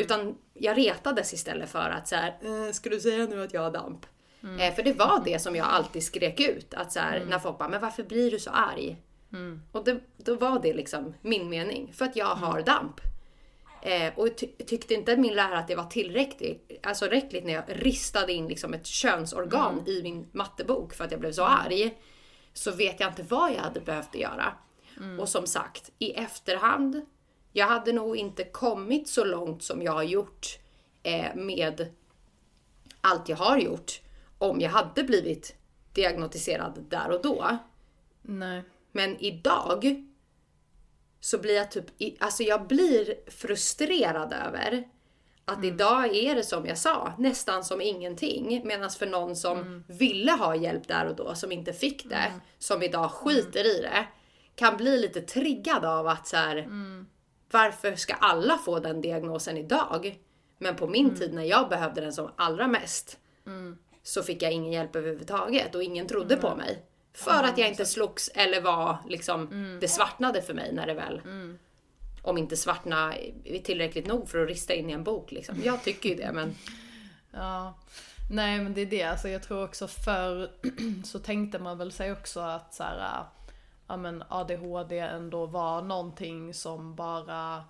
Utan 0.01 0.37
jag 0.55 0.79
retades 0.79 1.33
istället 1.33 1.71
för 1.71 1.91
att 1.91 2.09
så 2.09 2.17
här, 2.17 2.39
eh, 2.43 2.73
ska 2.73 2.91
du 2.91 3.01
säga 3.01 3.27
nu 3.27 3.43
att 3.43 3.55
jag 3.55 3.63
har 3.63 3.71
damp? 3.71 4.07
Eh, 4.61 4.75
för 4.75 4.83
det 4.83 4.93
var 4.93 5.23
det 5.25 5.39
som 5.39 5.57
jag 5.57 5.67
alltid 5.67 6.03
skrek 6.03 6.41
ut. 6.41 6.75
Att 6.75 6.93
så 6.93 7.01
här, 7.01 7.25
när 7.29 7.39
folk 7.39 7.59
bara, 7.59 7.69
men 7.69 7.81
varför 7.81 8.03
blir 8.03 8.31
du 8.31 8.39
så 8.39 8.51
arg? 8.51 8.97
Och 9.73 9.85
det, 9.85 10.01
då 10.17 10.35
var 10.35 10.63
det 10.63 10.75
liksom 10.75 11.15
min 11.23 11.49
mening. 11.49 11.93
För 11.93 12.05
att 12.05 12.17
jag 12.17 12.35
har 12.35 12.63
damp. 12.63 13.01
Eh, 13.87 14.13
och 14.17 14.37
ty- 14.37 14.47
tyckte 14.67 14.95
inte 14.95 15.17
min 15.17 15.35
lärare 15.35 15.59
att 15.59 15.69
det 15.69 15.75
var 15.75 15.85
tillräckligt, 15.85 16.71
alltså 16.83 17.07
räckligt 17.07 17.45
när 17.45 17.53
jag 17.53 17.65
ristade 17.69 18.33
in 18.33 18.49
liksom 18.49 18.75
ett 18.75 18.87
könsorgan 18.87 19.83
i 19.87 20.03
min 20.03 20.29
mattebok 20.33 20.95
för 20.95 21.05
att 21.05 21.11
jag 21.11 21.21
blev 21.21 21.33
så 21.33 21.45
arg. 21.45 21.99
Så 22.53 22.73
vet 22.73 23.01
jag 23.01 23.11
inte 23.11 23.23
vad 23.23 23.53
jag 23.53 23.59
hade 23.59 23.81
behövt 23.81 24.15
göra. 24.15 24.53
Och 25.21 25.29
som 25.29 25.47
sagt, 25.47 25.91
i 25.99 26.13
efterhand, 26.13 27.07
jag 27.53 27.67
hade 27.67 27.93
nog 27.93 28.17
inte 28.17 28.45
kommit 28.45 29.09
så 29.09 29.25
långt 29.25 29.63
som 29.63 29.83
jag 29.83 29.93
har 29.93 30.03
gjort 30.03 30.47
eh, 31.03 31.35
med 31.35 31.89
allt 33.01 33.29
jag 33.29 33.37
har 33.37 33.59
gjort 33.59 34.01
om 34.39 34.61
jag 34.61 34.71
hade 34.71 35.03
blivit 35.03 35.57
diagnostiserad 35.93 36.85
där 36.89 37.11
och 37.11 37.23
då. 37.23 37.59
Nej. 38.23 38.63
Men 38.93 39.17
idag 39.21 40.07
så 41.21 41.39
blir 41.39 41.55
jag 41.55 41.71
typ, 41.71 41.85
alltså 42.19 42.43
jag 42.43 42.67
blir 42.67 43.31
frustrerad 43.31 44.33
över 44.33 44.85
att 45.45 45.65
idag 45.65 46.17
är 46.17 46.35
det 46.35 46.43
som 46.43 46.67
jag 46.67 46.79
sa, 46.79 47.13
nästan 47.19 47.65
som 47.65 47.81
ingenting. 47.81 48.63
Medan 48.65 48.91
för 48.91 49.07
någon 49.07 49.37
som 49.37 49.85
ville 49.89 50.33
ha 50.33 50.57
hjälp 50.57 50.89
där 50.89 51.07
och 51.07 51.17
då, 51.17 51.35
som 51.35 51.53
inte 51.53 51.73
fick 51.73 52.09
det, 52.11 52.33
som 52.59 52.83
idag 52.83 53.11
skiter 53.11 53.77
i 53.79 53.81
det, 53.81 54.07
kan 54.55 54.77
bli 54.77 54.99
lite 54.99 55.21
triggad 55.21 55.85
av 55.85 56.07
att 56.07 56.27
så 56.27 56.37
här, 56.37 56.69
varför 57.51 57.95
ska 57.95 58.15
alla 58.15 58.59
få 58.59 58.79
den 58.79 59.01
diagnosen 59.01 59.57
idag? 59.57 60.19
Men 60.59 60.77
på 60.77 60.87
min 60.87 61.17
tid 61.17 61.35
när 61.35 61.45
jag 61.45 61.69
behövde 61.69 62.01
den 62.01 62.13
som 62.13 62.31
allra 62.37 62.67
mest, 62.67 63.19
så 64.03 64.23
fick 64.23 64.43
jag 64.43 64.53
ingen 64.53 64.73
hjälp 64.73 64.97
överhuvudtaget 64.97 65.75
och 65.75 65.83
ingen 65.83 66.07
trodde 66.07 66.37
på 66.37 66.57
mig. 66.57 66.85
För 67.17 67.43
att 67.43 67.59
jag 67.59 67.69
inte 67.69 67.87
slogs 67.87 68.31
eller 68.35 68.61
var 68.61 68.97
liksom, 69.09 69.49
det 69.81 69.89
svartnade 69.89 70.43
för 70.43 70.55
mig 70.55 70.73
när 70.73 70.87
det 70.87 70.95
väl 70.95 71.21
om 72.27 72.39
inte 72.39 72.57
svartna 72.57 73.15
är 73.45 73.59
tillräckligt 73.59 74.07
nog 74.07 74.29
för 74.29 74.43
att 74.43 74.49
rista 74.49 74.75
in 74.75 74.91
i 74.91 74.93
en 74.93 75.05
bok 75.05 75.33
liksom. 75.33 75.63
Jag 75.65 75.83
tycker 75.83 76.09
ju 76.09 76.15
det 76.15 76.33
men 76.33 76.55
Ja. 77.31 77.75
Nej 78.31 78.61
men 78.61 78.75
det 78.75 78.81
är 78.81 78.87
det, 78.87 79.03
alltså 79.03 79.29
jag 79.29 79.43
tror 79.43 79.65
också 79.65 79.89
förr 79.89 80.51
så 81.05 81.19
tänkte 81.19 81.59
man 81.59 81.79
väl 81.79 81.93
sig 81.93 82.13
också 82.13 82.41
att 82.41 82.75
så 82.75 82.83
här, 82.83 83.25
ja 83.87 83.97
men 83.97 84.25
ADHD 84.29 84.99
ändå 84.99 85.47
var 85.47 85.83
någonting 85.83 86.55
som 86.55 86.95
bara 86.95 87.65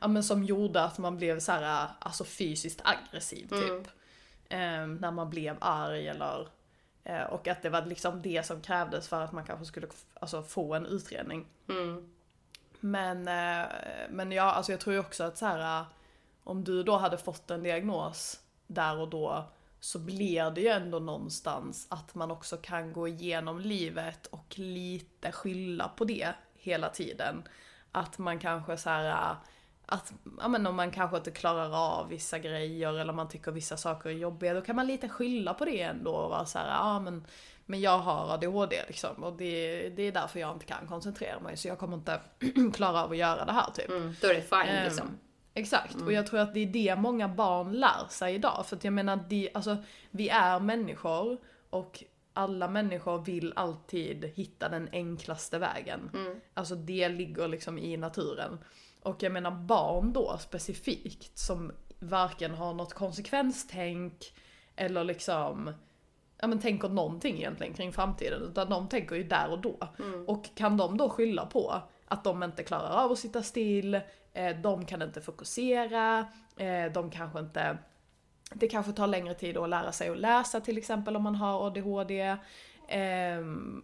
Ja 0.00 0.08
men 0.08 0.24
som 0.24 0.44
gjorde 0.44 0.82
att 0.82 0.98
man 0.98 1.16
blev 1.16 1.40
så 1.40 1.52
här, 1.52 1.88
alltså 1.98 2.24
fysiskt 2.24 2.80
aggressiv 2.84 3.48
typ. 3.48 3.92
Ehm, 4.48 4.94
när 4.94 5.10
man 5.10 5.30
blev 5.30 5.56
arg 5.60 6.08
eller 6.08 6.40
eh, 6.40 6.46
och 7.30 7.48
att 7.48 7.62
det 7.62 7.70
var 7.70 7.86
liksom 7.86 8.22
det 8.22 8.46
som 8.46 8.60
krävdes 8.60 9.08
för 9.08 9.20
att 9.20 9.32
man 9.32 9.44
kanske 9.44 9.66
skulle 9.66 9.86
alltså, 10.20 10.42
få 10.42 10.74
en 10.74 10.86
utredning. 10.86 11.46
mm, 11.68 12.12
Men, 12.80 13.28
eh, 13.28 13.66
men 14.10 14.32
ja, 14.32 14.42
alltså 14.42 14.72
jag 14.72 14.80
tror 14.80 14.94
ju 14.94 15.00
också 15.00 15.24
att 15.24 15.38
så 15.38 15.46
här, 15.46 15.80
eh, 15.80 15.86
om 16.44 16.64
du 16.64 16.82
då 16.82 16.96
hade 16.96 17.18
fått 17.18 17.50
en 17.50 17.62
diagnos 17.62 18.40
där 18.66 18.98
och 18.98 19.08
då 19.08 19.44
så 19.80 19.98
blir 19.98 20.50
det 20.50 20.60
ju 20.60 20.68
ändå 20.68 20.98
någonstans 20.98 21.86
att 21.90 22.14
man 22.14 22.30
också 22.30 22.56
kan 22.56 22.92
gå 22.92 23.08
igenom 23.08 23.60
livet 23.60 24.26
och 24.26 24.58
lite 24.58 25.32
skylla 25.32 25.88
på 25.88 26.04
det 26.04 26.32
hela 26.54 26.88
tiden. 26.88 27.42
Att 27.92 28.18
man 28.18 28.38
kanske 28.38 28.76
så 28.76 28.90
här 28.90 29.36
att 29.90 30.12
ja, 30.40 30.48
men 30.48 30.66
om 30.66 30.76
man 30.76 30.90
kanske 30.90 31.16
inte 31.16 31.30
klarar 31.30 31.76
av 31.76 32.08
vissa 32.08 32.38
grejer 32.38 32.98
eller 32.98 33.12
man 33.12 33.28
tycker 33.28 33.52
vissa 33.52 33.76
saker 33.76 34.10
är 34.10 34.14
jobbiga, 34.14 34.54
då 34.54 34.60
kan 34.60 34.76
man 34.76 34.86
lite 34.86 35.08
skylla 35.08 35.54
på 35.54 35.64
det 35.64 35.82
ändå 35.82 36.10
och 36.10 36.30
vara 36.30 36.46
såhär, 36.46 36.68
ja 36.68 37.00
men, 37.00 37.26
men 37.66 37.80
jag 37.80 37.98
har 37.98 38.34
ADHD 38.34 38.82
liksom 38.88 39.24
och 39.24 39.32
det, 39.32 39.88
det 39.88 40.02
är 40.02 40.12
därför 40.12 40.40
jag 40.40 40.52
inte 40.52 40.66
kan 40.66 40.86
koncentrera 40.88 41.40
mig 41.40 41.56
så 41.56 41.68
jag 41.68 41.78
kommer 41.78 41.96
inte 41.96 42.20
klara 42.74 43.04
av 43.04 43.10
att 43.10 43.16
göra 43.16 43.44
det 43.44 43.52
här 43.52 43.70
typ. 43.70 43.88
Mm, 43.88 44.14
då 44.20 44.28
är 44.28 44.34
det 44.34 44.42
fine 44.42 44.76
um, 44.78 44.84
liksom. 44.84 45.18
Exakt, 45.54 45.94
mm. 45.94 46.06
och 46.06 46.12
jag 46.12 46.26
tror 46.26 46.40
att 46.40 46.54
det 46.54 46.60
är 46.60 46.66
det 46.66 46.96
många 46.96 47.28
barn 47.28 47.72
lär 47.72 48.08
sig 48.08 48.34
idag. 48.34 48.66
För 48.66 48.76
att 48.76 48.84
jag 48.84 48.92
menar, 48.92 49.16
de, 49.28 49.50
alltså, 49.54 49.76
vi 50.10 50.28
är 50.28 50.60
människor 50.60 51.38
och 51.70 52.04
alla 52.32 52.68
människor 52.68 53.18
vill 53.18 53.52
alltid 53.56 54.24
hitta 54.24 54.68
den 54.68 54.88
enklaste 54.92 55.58
vägen. 55.58 56.10
Mm. 56.14 56.40
Alltså 56.54 56.74
det 56.74 57.08
ligger 57.08 57.48
liksom 57.48 57.78
i 57.78 57.96
naturen. 57.96 58.58
Och 59.08 59.22
jag 59.22 59.32
menar 59.32 59.50
barn 59.50 60.12
då 60.12 60.38
specifikt 60.38 61.38
som 61.38 61.72
varken 61.98 62.54
har 62.54 62.74
något 62.74 62.94
konsekvenstänk 62.94 64.32
eller 64.76 65.04
liksom 65.04 65.72
ja 66.40 66.46
men 66.46 66.60
tänker 66.60 66.88
någonting 66.88 67.36
egentligen 67.36 67.74
kring 67.74 67.92
framtiden 67.92 68.42
utan 68.42 68.68
de 68.68 68.88
tänker 68.88 69.16
ju 69.16 69.22
där 69.24 69.50
och 69.50 69.58
då. 69.58 69.76
Mm. 69.98 70.28
Och 70.28 70.54
kan 70.54 70.76
de 70.76 70.96
då 70.96 71.08
skylla 71.08 71.46
på 71.46 71.82
att 72.08 72.24
de 72.24 72.42
inte 72.42 72.62
klarar 72.62 73.04
av 73.04 73.12
att 73.12 73.18
sitta 73.18 73.42
still, 73.42 73.94
eh, 74.32 74.56
de 74.62 74.86
kan 74.86 75.02
inte 75.02 75.20
fokusera, 75.20 76.26
eh, 76.56 76.92
de 76.92 77.10
kanske 77.10 77.38
inte 77.38 77.78
det 78.54 78.68
kanske 78.68 78.92
tar 78.92 79.06
längre 79.06 79.34
tid 79.34 79.56
att 79.56 79.68
lära 79.68 79.92
sig 79.92 80.08
att 80.08 80.18
läsa 80.18 80.60
till 80.60 80.78
exempel 80.78 81.16
om 81.16 81.22
man 81.22 81.34
har 81.34 81.66
ADHD. 81.66 82.36
Eh, 82.88 83.38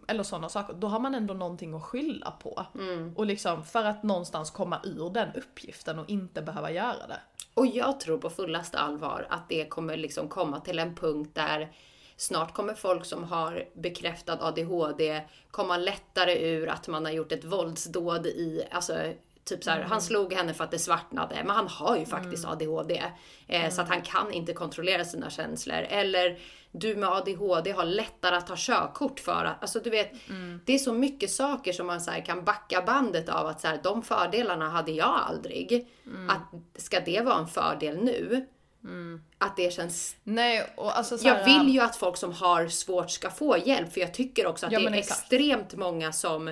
eller 0.07 0.23
sådana 0.23 0.49
saker. 0.49 0.73
Då 0.73 0.87
har 0.87 0.99
man 0.99 1.15
ändå 1.15 1.33
någonting 1.33 1.73
att 1.73 1.83
skylla 1.83 2.31
på. 2.31 2.65
Mm. 2.75 3.13
Och 3.15 3.25
liksom 3.25 3.63
för 3.63 3.83
att 3.83 4.03
någonstans 4.03 4.51
komma 4.51 4.79
ur 4.83 5.09
den 5.09 5.29
uppgiften 5.35 5.99
och 5.99 6.09
inte 6.09 6.41
behöva 6.41 6.71
göra 6.71 7.07
det. 7.07 7.19
Och 7.53 7.67
jag 7.67 7.99
tror 7.99 8.17
på 8.17 8.29
fullaste 8.29 8.77
allvar 8.77 9.27
att 9.29 9.49
det 9.49 9.65
kommer 9.65 9.97
liksom 9.97 10.29
komma 10.29 10.59
till 10.59 10.79
en 10.79 10.95
punkt 10.95 11.31
där 11.33 11.71
snart 12.17 12.53
kommer 12.53 12.73
folk 12.73 13.05
som 13.05 13.23
har 13.23 13.65
bekräftad 13.73 14.37
ADHD 14.41 15.21
komma 15.51 15.77
lättare 15.77 16.49
ur 16.49 16.69
att 16.69 16.87
man 16.87 17.05
har 17.05 17.11
gjort 17.11 17.31
ett 17.31 17.45
våldsdåd 17.45 18.25
i, 18.25 18.63
alltså 18.71 19.13
Typ 19.45 19.63
så 19.63 19.69
här, 19.69 19.77
mm. 19.77 19.89
han 19.89 20.01
slog 20.01 20.33
henne 20.33 20.53
för 20.53 20.63
att 20.63 20.71
det 20.71 20.79
svartnade, 20.79 21.35
men 21.35 21.55
han 21.55 21.67
har 21.67 21.97
ju 21.97 22.05
faktiskt 22.05 22.43
mm. 22.45 22.53
ADHD. 22.53 23.03
Eh, 23.47 23.59
mm. 23.59 23.71
Så 23.71 23.81
att 23.81 23.89
han 23.89 24.01
kan 24.01 24.33
inte 24.33 24.53
kontrollera 24.53 25.05
sina 25.05 25.29
känslor. 25.29 25.77
Eller 25.77 26.39
du 26.71 26.95
med 26.95 27.09
ADHD 27.09 27.71
har 27.71 27.85
lättare 27.85 28.35
att 28.35 28.47
ta 28.47 28.53
körkort 28.57 29.19
för 29.19 29.45
att, 29.45 29.61
alltså 29.61 29.79
du 29.79 29.89
vet, 29.89 30.29
mm. 30.29 30.61
det 30.65 30.73
är 30.73 30.77
så 30.77 30.93
mycket 30.93 31.31
saker 31.31 31.73
som 31.73 31.87
man 31.87 32.01
så 32.01 32.11
kan 32.25 32.43
backa 32.43 32.81
bandet 32.81 33.29
av 33.29 33.47
att 33.47 33.61
så 33.61 33.67
här, 33.67 33.79
de 33.83 34.03
fördelarna 34.03 34.69
hade 34.69 34.91
jag 34.91 35.21
aldrig. 35.29 35.87
Mm. 36.05 36.29
Att 36.29 36.81
ska 36.81 36.99
det 36.99 37.21
vara 37.21 37.39
en 37.39 37.47
fördel 37.47 38.03
nu? 38.03 38.47
Mm. 38.83 39.21
Att 39.37 39.57
det 39.57 39.73
känns... 39.73 40.15
Nej, 40.23 40.73
och 40.75 40.97
alltså 40.97 41.17
här, 41.17 41.37
jag 41.37 41.45
vill 41.45 41.73
ju 41.73 41.79
att 41.79 41.95
folk 41.95 42.17
som 42.17 42.33
har 42.33 42.67
svårt 42.67 43.11
ska 43.11 43.29
få 43.29 43.57
hjälp, 43.57 43.93
för 43.93 44.01
jag 44.01 44.13
tycker 44.13 44.47
också 44.47 44.65
att 44.65 44.71
ja, 44.71 44.79
det 44.79 44.85
är 44.85 44.93
extremt 44.93 45.75
många 45.75 46.11
som 46.11 46.47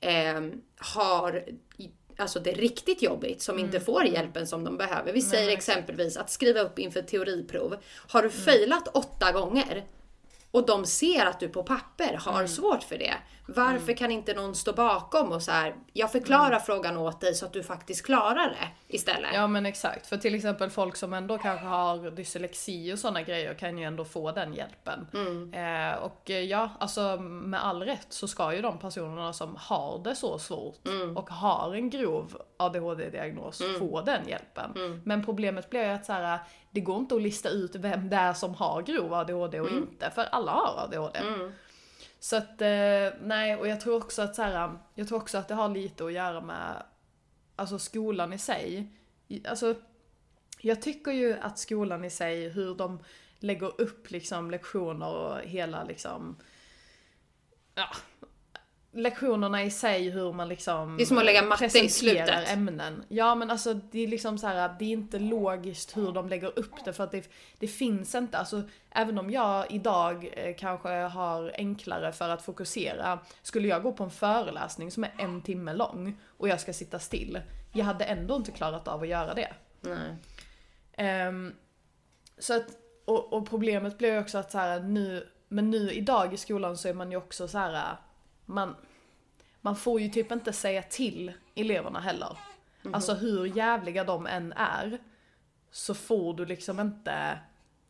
eh, 0.00 0.40
har 0.78 1.44
alltså 2.20 2.40
det 2.40 2.50
är 2.50 2.54
riktigt 2.54 3.02
jobbigt 3.02 3.42
som 3.42 3.54
mm. 3.54 3.66
inte 3.66 3.80
får 3.80 4.04
hjälpen 4.04 4.46
som 4.46 4.64
de 4.64 4.76
behöver. 4.76 5.12
Vi 5.12 5.22
säger 5.22 5.50
exempelvis 5.50 6.16
att 6.16 6.30
skriva 6.30 6.60
upp 6.60 6.78
inför 6.78 7.02
teoriprov. 7.02 7.76
Har 8.08 8.22
du 8.22 8.28
mm. 8.28 8.40
failat 8.40 8.88
åtta 8.88 9.32
gånger 9.32 9.84
och 10.50 10.66
de 10.66 10.86
ser 10.86 11.26
att 11.26 11.40
du 11.40 11.48
på 11.48 11.62
papper 11.62 12.16
har 12.16 12.34
mm. 12.34 12.48
svårt 12.48 12.82
för 12.82 12.98
det. 12.98 13.14
Varför 13.46 13.82
mm. 13.82 13.96
kan 13.96 14.10
inte 14.10 14.34
någon 14.34 14.54
stå 14.54 14.72
bakom 14.72 15.32
och 15.32 15.42
så 15.42 15.50
här, 15.50 15.74
jag 15.92 16.12
förklarar 16.12 16.50
mm. 16.50 16.60
frågan 16.60 16.96
åt 16.96 17.20
dig 17.20 17.34
så 17.34 17.46
att 17.46 17.52
du 17.52 17.62
faktiskt 17.62 18.06
klarar 18.06 18.48
det 18.48 18.94
istället. 18.94 19.30
Ja 19.34 19.46
men 19.46 19.66
exakt, 19.66 20.06
för 20.06 20.16
till 20.16 20.34
exempel 20.34 20.70
folk 20.70 20.96
som 20.96 21.12
ändå 21.12 21.38
kanske 21.38 21.66
har 21.66 22.10
dyslexi 22.10 22.92
och 22.92 22.98
sådana 22.98 23.22
grejer 23.22 23.54
kan 23.54 23.78
ju 23.78 23.84
ändå 23.84 24.04
få 24.04 24.32
den 24.32 24.54
hjälpen. 24.54 25.06
Mm. 25.14 25.54
Eh, 25.54 25.98
och 25.98 26.30
ja, 26.30 26.70
alltså 26.78 27.16
med 27.20 27.64
all 27.64 27.82
rätt 27.82 28.06
så 28.08 28.28
ska 28.28 28.54
ju 28.54 28.62
de 28.62 28.78
personerna 28.78 29.32
som 29.32 29.56
har 29.58 30.04
det 30.04 30.14
så 30.14 30.38
svårt 30.38 30.86
mm. 30.86 31.16
och 31.16 31.30
har 31.30 31.74
en 31.74 31.90
grov 31.90 32.42
ADHD-diagnos 32.56 33.60
mm. 33.60 33.78
få 33.78 34.00
den 34.00 34.28
hjälpen. 34.28 35.00
Men 35.04 35.24
problemet 35.24 35.70
blir 35.70 35.84
ju 35.84 35.90
att 35.90 36.04
så 36.04 36.12
här, 36.12 36.38
det 36.70 36.80
går 36.80 36.98
inte 36.98 37.14
att 37.14 37.22
lista 37.22 37.48
ut 37.48 37.74
vem 37.74 38.08
det 38.10 38.16
är 38.16 38.32
som 38.32 38.54
har 38.54 38.82
grov 38.82 39.14
ADHD 39.14 39.60
och 39.60 39.70
inte, 39.70 40.10
för 40.10 40.22
alla 40.22 40.52
har 40.52 40.84
ADHD. 40.84 41.18
Så 42.18 42.36
att, 42.36 42.62
eh, 42.62 43.08
nej, 43.22 43.56
och 43.56 43.68
jag 43.68 43.80
tror 43.80 43.96
också 43.96 44.22
att 44.22 44.34
så 44.36 44.42
här, 44.42 44.78
jag 44.94 45.08
tror 45.08 45.18
också 45.18 45.38
att 45.38 45.48
det 45.48 45.54
har 45.54 45.68
lite 45.68 46.04
att 46.04 46.12
göra 46.12 46.40
med, 46.40 46.82
alltså 47.56 47.78
skolan 47.78 48.32
i 48.32 48.38
sig. 48.38 48.92
Alltså, 49.48 49.74
jag 50.60 50.82
tycker 50.82 51.10
ju 51.12 51.38
att 51.38 51.58
skolan 51.58 52.04
i 52.04 52.10
sig, 52.10 52.48
hur 52.48 52.74
de 52.74 53.04
lägger 53.38 53.80
upp 53.80 54.10
liksom 54.10 54.50
lektioner 54.50 55.14
och 55.14 55.40
hela 55.40 55.84
liksom, 55.84 56.36
ja, 57.74 57.88
lektionerna 58.92 59.62
i 59.62 59.70
sig, 59.70 60.10
hur 60.10 60.32
man 60.32 60.48
liksom 60.48 60.96
Det 60.96 61.02
är 61.02 61.06
som 61.06 61.18
att 61.18 61.24
lägga 61.24 61.42
matte 61.42 61.78
i 61.78 61.88
slutet. 61.88 62.48
ämnen. 62.48 63.04
Ja 63.08 63.34
men 63.34 63.50
alltså 63.50 63.74
det 63.74 63.98
är 64.00 64.08
liksom 64.08 64.38
så 64.38 64.46
här, 64.46 64.74
det 64.78 64.84
är 64.84 64.88
inte 64.92 65.18
logiskt 65.18 65.96
hur 65.96 66.12
de 66.12 66.28
lägger 66.28 66.58
upp 66.58 66.84
det 66.84 66.92
för 66.92 67.04
att 67.04 67.10
det, 67.10 67.30
det 67.58 67.68
finns 67.68 68.14
inte, 68.14 68.38
alltså 68.38 68.62
även 68.90 69.18
om 69.18 69.30
jag 69.30 69.72
idag 69.72 70.30
eh, 70.32 70.54
kanske 70.58 70.88
har 70.88 71.52
enklare 71.54 72.12
för 72.12 72.28
att 72.28 72.42
fokusera, 72.42 73.18
skulle 73.42 73.68
jag 73.68 73.82
gå 73.82 73.92
på 73.92 74.04
en 74.04 74.10
föreläsning 74.10 74.90
som 74.90 75.04
är 75.04 75.12
en 75.18 75.42
timme 75.42 75.72
lång 75.72 76.20
och 76.38 76.48
jag 76.48 76.60
ska 76.60 76.72
sitta 76.72 76.98
still, 76.98 77.40
jag 77.72 77.84
hade 77.84 78.04
ändå 78.04 78.36
inte 78.36 78.52
klarat 78.52 78.88
av 78.88 79.02
att 79.02 79.08
göra 79.08 79.34
det. 79.34 79.52
Nej. 79.80 81.26
Um, 81.28 81.54
så 82.38 82.56
att, 82.56 82.66
och, 83.04 83.32
och 83.32 83.48
problemet 83.48 83.98
blir 83.98 84.20
också 84.20 84.38
att 84.38 84.52
så 84.52 84.58
här, 84.58 84.80
nu, 84.80 85.28
men 85.48 85.70
nu 85.70 85.90
idag 85.92 86.34
i 86.34 86.36
skolan 86.36 86.76
så 86.76 86.88
är 86.88 86.94
man 86.94 87.10
ju 87.10 87.16
också 87.16 87.48
så 87.48 87.58
här 87.58 87.96
man, 88.54 88.76
man 89.60 89.76
får 89.76 90.00
ju 90.00 90.08
typ 90.08 90.32
inte 90.32 90.52
säga 90.52 90.82
till 90.82 91.32
eleverna 91.54 92.00
heller. 92.00 92.38
Mm. 92.82 92.94
Alltså 92.94 93.14
hur 93.14 93.46
jävliga 93.46 94.04
de 94.04 94.26
än 94.26 94.52
är, 94.52 94.98
så 95.70 95.94
får 95.94 96.34
du 96.34 96.46
liksom 96.46 96.80
inte, 96.80 97.38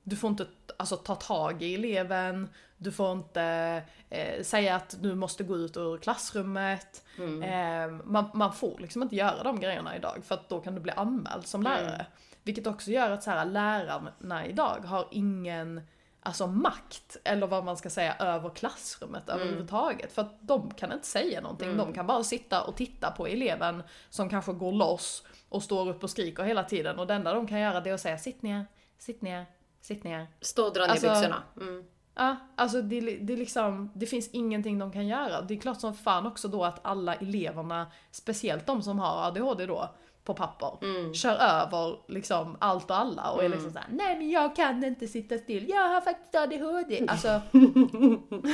du 0.03 0.17
får 0.17 0.31
inte 0.31 0.47
alltså, 0.77 0.97
ta 0.97 1.15
tag 1.15 1.63
i 1.63 1.75
eleven, 1.75 2.49
du 2.77 2.93
får 2.93 3.13
inte 3.13 3.43
eh, 4.11 4.43
säga 4.43 4.77
att 4.77 4.97
du 5.01 5.15
måste 5.15 5.45
gå 5.45 5.57
ut 5.57 5.77
ur 5.77 5.99
klassrummet. 5.99 7.05
Mm. 7.19 7.43
Eh, 7.43 8.05
man, 8.05 8.31
man, 8.35 8.53
får 8.53 8.79
liksom 8.79 9.03
inte 9.03 9.17
göra 9.17 9.43
de 9.43 9.61
grejerna 9.61 9.97
idag 9.97 10.23
för 10.25 10.35
att 10.35 10.49
då 10.49 10.61
kan 10.61 10.75
du 10.75 10.81
bli 10.81 10.93
anmäld 10.93 11.47
som 11.47 11.67
mm. 11.67 11.73
lärare. 11.73 11.95
Mm. 11.95 12.07
Vilket 12.43 12.67
också 12.67 12.91
gör 12.91 13.11
att 13.11 13.23
så 13.23 13.31
här, 13.31 13.45
lärarna 13.45 14.47
idag 14.47 14.85
har 14.85 15.09
ingen 15.11 15.81
alltså 16.23 16.47
makt, 16.47 17.17
eller 17.25 17.47
vad 17.47 17.65
man 17.65 17.77
ska 17.77 17.91
säga, 17.91 18.15
över 18.15 18.51
klassrummet 18.51 19.29
mm. 19.29 19.41
överhuvudtaget. 19.41 20.13
För 20.13 20.23
att 20.23 20.39
de 20.41 20.71
kan 20.71 20.93
inte 20.93 21.07
säga 21.07 21.41
någonting, 21.41 21.69
mm. 21.69 21.79
de 21.79 21.93
kan 21.93 22.07
bara 22.07 22.25
sitta 22.25 22.63
och 22.63 22.77
titta 22.77 23.11
på 23.11 23.27
eleven 23.27 23.83
som 24.11 24.29
kanske 24.29 24.53
går 24.53 24.73
loss 24.73 25.27
och 25.49 25.63
står 25.63 25.89
upp 25.89 26.03
och 26.03 26.11
skriker 26.11 26.43
hela 26.43 26.65
tiden 26.65 26.99
och 26.99 27.07
det 27.07 27.15
enda 27.15 27.35
de 27.35 27.47
kan 27.47 27.61
göra 27.61 27.81
det 27.81 27.91
är 27.91 27.95
att 27.95 28.01
säga 28.01 28.19
sitt 28.19 28.43
ner, 28.43 28.67
sitt 28.99 29.23
ner, 29.23 29.47
sitt 29.81 30.05
ner. 30.05 30.27
Stå 30.41 30.67
och 30.67 30.73
dra 30.73 30.83
ner 30.83 30.91
alltså, 30.91 31.09
byxorna. 31.09 31.43
Mm. 31.57 31.85
Ja, 32.15 32.37
alltså 32.57 32.83
det, 32.83 33.01
det, 33.01 33.37
liksom, 33.37 33.91
det 33.95 34.07
finns 34.07 34.29
ingenting 34.29 34.79
de 34.79 34.93
kan 34.93 35.07
göra. 35.07 35.41
Det 35.41 35.55
är 35.55 35.61
klart 35.61 35.81
som 35.81 35.95
fan 35.95 36.27
också 36.27 36.49
då 36.49 36.65
att 36.65 36.81
alla 36.83 37.15
eleverna, 37.15 37.93
speciellt 38.11 38.67
de 38.67 38.83
som 38.83 38.99
har 38.99 39.27
ADHD 39.27 39.67
då, 39.67 39.95
på 40.25 40.35
papper. 40.35 40.79
Mm. 40.83 41.15
Kör 41.15 41.37
över 41.37 41.99
liksom 42.09 42.57
allt 42.61 42.91
och 42.91 42.97
alla 42.97 43.31
och 43.31 43.41
mm. 43.41 43.53
är 43.53 43.57
liksom 43.57 43.73
såhär, 43.73 43.89
nej 43.91 44.17
men 44.17 44.31
jag 44.31 44.57
kan 44.57 44.85
inte 44.85 45.07
sitta 45.07 45.39
still, 45.39 45.69
jag 45.69 45.89
har 45.89 46.01
faktiskt 46.01 46.35
ADHD. 46.35 47.07
Alltså. 47.09 47.29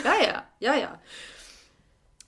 ja, 0.04 0.14
ja, 0.22 0.40
ja, 0.58 0.76
ja. 0.76 0.88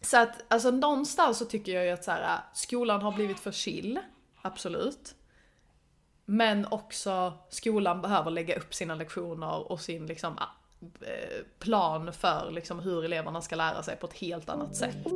Så 0.01 0.19
att 0.19 0.45
alltså 0.49 0.71
någonstans 0.71 1.39
så 1.39 1.45
tycker 1.45 1.73
jag 1.75 1.85
ju 1.85 1.91
att 1.91 2.05
så 2.05 2.11
här, 2.11 2.41
skolan 2.55 3.03
har 3.03 3.13
blivit 3.13 3.41
för 3.41 3.53
chill, 3.53 3.99
absolut. 4.43 5.15
Men 6.25 6.67
också 6.71 7.33
skolan 7.49 8.03
behöver 8.03 8.31
lägga 8.31 8.57
upp 8.57 8.75
sina 8.75 8.95
lektioner 8.95 9.73
och 9.73 9.81
sin 9.81 10.07
liksom 10.07 10.39
eh, 11.01 11.45
plan 11.59 12.13
för 12.13 12.51
liksom 12.51 12.79
hur 12.79 13.05
eleverna 13.05 13.41
ska 13.41 13.57
lära 13.57 13.83
sig 13.83 13.97
på 13.97 14.07
ett 14.07 14.13
helt 14.13 14.49
annat 14.49 14.77
sätt. 14.77 15.07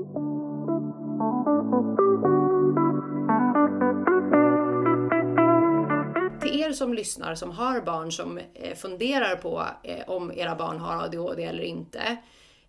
Er 6.73 6.77
som 6.77 6.95
lyssnar 6.95 7.35
som 7.35 7.51
har 7.51 7.81
barn 7.81 8.13
som 8.13 8.39
eh, 8.55 8.77
funderar 8.77 9.37
på 9.37 9.67
eh, 9.83 10.09
om 10.09 10.33
era 10.33 10.55
barn 10.55 10.79
har 10.79 11.05
ADHD 11.05 11.45
eller 11.45 11.63
inte. 11.63 12.17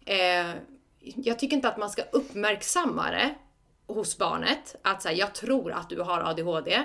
Eh, 0.06 0.52
jag 1.00 1.40
tycker 1.40 1.56
inte 1.56 1.68
att 1.68 1.78
man 1.78 1.90
ska 1.90 2.02
uppmärksamma 2.12 3.12
det 3.12 3.34
hos 3.88 4.18
barnet. 4.18 4.76
Att 4.82 5.02
säga, 5.02 5.18
jag 5.18 5.36
tror 5.36 5.72
att 5.72 5.90
du 5.90 6.02
har 6.02 6.20
ADHD. 6.22 6.84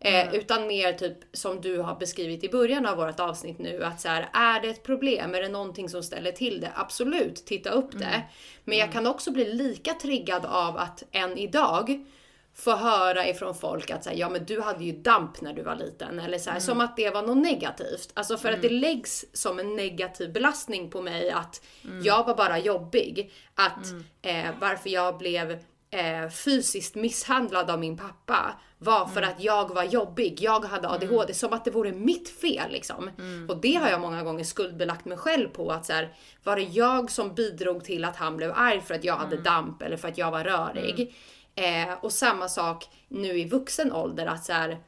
Eh, 0.00 0.34
utan 0.34 0.66
mer 0.66 0.92
typ 0.92 1.18
som 1.32 1.60
du 1.60 1.78
har 1.78 1.94
beskrivit 1.94 2.44
i 2.44 2.48
början 2.48 2.86
av 2.86 2.96
vårt 2.96 3.20
avsnitt 3.20 3.58
nu 3.58 3.84
att 3.84 4.00
så 4.00 4.08
här, 4.08 4.28
är 4.32 4.60
det 4.60 4.68
ett 4.68 4.82
problem? 4.82 5.34
Är 5.34 5.40
det 5.42 5.48
någonting 5.48 5.88
som 5.88 6.02
ställer 6.02 6.32
till 6.32 6.60
det? 6.60 6.72
Absolut, 6.74 7.46
titta 7.46 7.70
upp 7.70 7.98
det. 7.98 8.22
Men 8.64 8.78
jag 8.78 8.92
kan 8.92 9.06
också 9.06 9.30
bli 9.30 9.54
lika 9.54 9.94
triggad 9.94 10.44
av 10.46 10.76
att 10.76 11.02
än 11.12 11.38
idag 11.38 12.04
få 12.54 12.76
höra 12.76 13.28
ifrån 13.28 13.54
folk 13.54 13.90
att 13.90 14.04
säga, 14.04 14.16
ja 14.16 14.28
men 14.28 14.44
du 14.44 14.60
hade 14.60 14.84
ju 14.84 14.92
damp 14.92 15.40
när 15.40 15.52
du 15.52 15.62
var 15.62 15.76
liten. 15.76 16.18
Eller 16.18 16.38
så 16.38 16.50
här, 16.50 16.60
som 16.60 16.80
att 16.80 16.96
det 16.96 17.10
var 17.10 17.22
något 17.22 17.38
negativt. 17.38 18.10
Alltså 18.14 18.36
för 18.36 18.52
att 18.52 18.62
det 18.62 18.68
läggs 18.68 19.24
som 19.32 19.58
en 19.58 19.76
negativ 19.76 20.32
belastning 20.32 20.90
på 20.90 21.02
mig 21.02 21.30
att 21.30 21.64
jag 22.02 22.26
var 22.26 22.34
bara 22.34 22.58
jobbig. 22.58 23.32
Att 23.54 23.86
eh, 24.22 24.50
varför 24.60 24.90
jag 24.90 25.18
blev 25.18 25.50
eh, 25.90 26.28
fysiskt 26.30 26.94
misshandlad 26.94 27.70
av 27.70 27.78
min 27.78 27.96
pappa 27.96 28.54
var 28.78 29.06
för 29.06 29.22
att 29.22 29.40
jag 29.42 29.74
var 29.74 29.84
jobbig. 29.84 30.40
Jag 30.40 30.64
hade 30.64 30.88
ADHD. 30.88 31.34
Som 31.34 31.52
att 31.52 31.64
det 31.64 31.70
vore 31.70 31.92
mitt 31.92 32.28
fel 32.28 32.72
liksom. 32.72 33.10
Och 33.48 33.60
det 33.60 33.74
har 33.74 33.88
jag 33.88 34.00
många 34.00 34.22
gånger 34.22 34.44
skuldbelagt 34.44 35.04
mig 35.04 35.18
själv 35.18 35.48
på. 35.48 35.72
Att 35.72 35.86
så 35.86 35.92
här, 35.92 36.14
var 36.44 36.56
det 36.56 36.62
jag 36.62 37.10
som 37.10 37.34
bidrog 37.34 37.84
till 37.84 38.04
att 38.04 38.16
han 38.16 38.36
blev 38.36 38.52
arg 38.54 38.80
för 38.80 38.94
att 38.94 39.04
jag 39.04 39.16
hade 39.16 39.36
damp 39.36 39.82
eller 39.82 39.96
för 39.96 40.08
att 40.08 40.18
jag 40.18 40.30
var 40.30 40.44
rörig? 40.44 41.14
Eh, 41.54 41.94
och 42.00 42.12
samma 42.12 42.48
sak 42.48 42.88
nu 43.08 43.38
i 43.38 43.44
vuxen 43.44 43.92
ålder. 43.92 44.26
Att 44.26 44.44
så 44.44 44.52
här, 44.52 44.78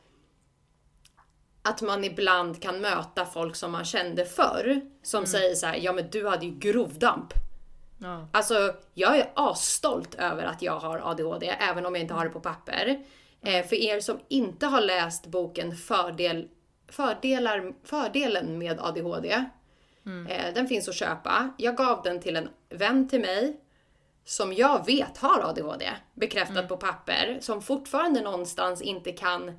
att 1.62 1.82
man 1.82 2.04
ibland 2.04 2.62
kan 2.62 2.80
möta 2.80 3.24
folk 3.24 3.56
som 3.56 3.72
man 3.72 3.84
kände 3.84 4.24
förr. 4.24 4.80
Som 5.02 5.26
säger 5.26 5.54
så 5.54 5.66
här, 5.66 5.76
ja 5.76 5.92
men 5.92 6.10
du 6.10 6.28
hade 6.28 6.46
ju 6.46 6.58
grovdamp. 6.58 7.32
Ja. 7.98 8.28
Alltså, 8.32 8.74
jag 8.94 9.18
är 9.18 9.30
asstolt 9.34 10.14
över 10.14 10.44
att 10.44 10.62
jag 10.62 10.78
har 10.78 11.10
ADHD, 11.10 11.46
även 11.46 11.86
om 11.86 11.94
jag 11.94 12.02
inte 12.02 12.14
har 12.14 12.24
det 12.24 12.30
på 12.30 12.40
papper. 12.40 13.04
Eh, 13.40 13.66
för 13.66 13.76
er 13.76 14.00
som 14.00 14.18
inte 14.28 14.66
har 14.66 14.80
läst 14.80 15.26
boken 15.26 15.76
Fördel, 15.76 16.48
fördelar, 16.88 17.72
Fördelen 17.84 18.58
med 18.58 18.80
ADHD. 18.80 19.44
Eh, 20.28 20.54
den 20.54 20.68
finns 20.68 20.88
att 20.88 20.94
köpa. 20.94 21.50
Jag 21.58 21.76
gav 21.76 22.02
den 22.02 22.20
till 22.20 22.36
en 22.36 22.48
vän 22.68 23.08
till 23.08 23.20
mig 23.20 23.60
som 24.26 24.52
jag 24.52 24.86
vet 24.86 25.18
har 25.18 25.40
ADHD, 25.40 25.92
bekräftat 26.14 26.68
på 26.68 26.76
papper, 26.76 27.38
som 27.40 27.62
fortfarande 27.62 28.20
någonstans 28.20 28.82
inte 28.82 29.12
kan 29.12 29.52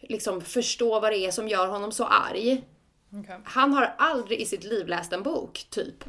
liksom 0.00 0.40
förstå 0.40 1.00
vad 1.00 1.12
det 1.12 1.18
är 1.18 1.30
som 1.30 1.48
gör 1.48 1.66
honom 1.66 1.92
så 1.92 2.04
arg. 2.04 2.64
Okej. 3.12 3.40
Han 3.44 3.72
har 3.72 3.94
aldrig 3.98 4.40
i 4.40 4.46
sitt 4.46 4.64
liv 4.64 4.88
läst 4.88 5.12
en 5.12 5.22
bok, 5.22 5.66
typ. 5.70 6.04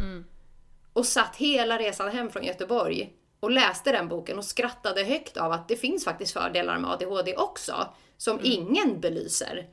Och 0.94 1.06
satt 1.06 1.36
hela 1.36 1.78
resan 1.78 2.12
hem 2.12 2.30
från 2.30 2.44
Göteborg 2.44 3.14
och 3.40 3.52
läste 3.52 3.92
den 3.92 4.08
boken 4.08 4.38
och 4.38 4.46
skrattade 4.46 5.04
högt 5.04 5.38
av 5.38 5.52
att 5.52 5.68
det 5.68 5.76
finns 5.76 6.06
faktiskt 6.06 6.34
fördelar 6.34 6.80
med 6.80 6.92
ADHD 6.92 7.36
också, 7.36 7.88
som 8.18 8.40
ingen 8.44 9.00
belyser. 9.00 9.68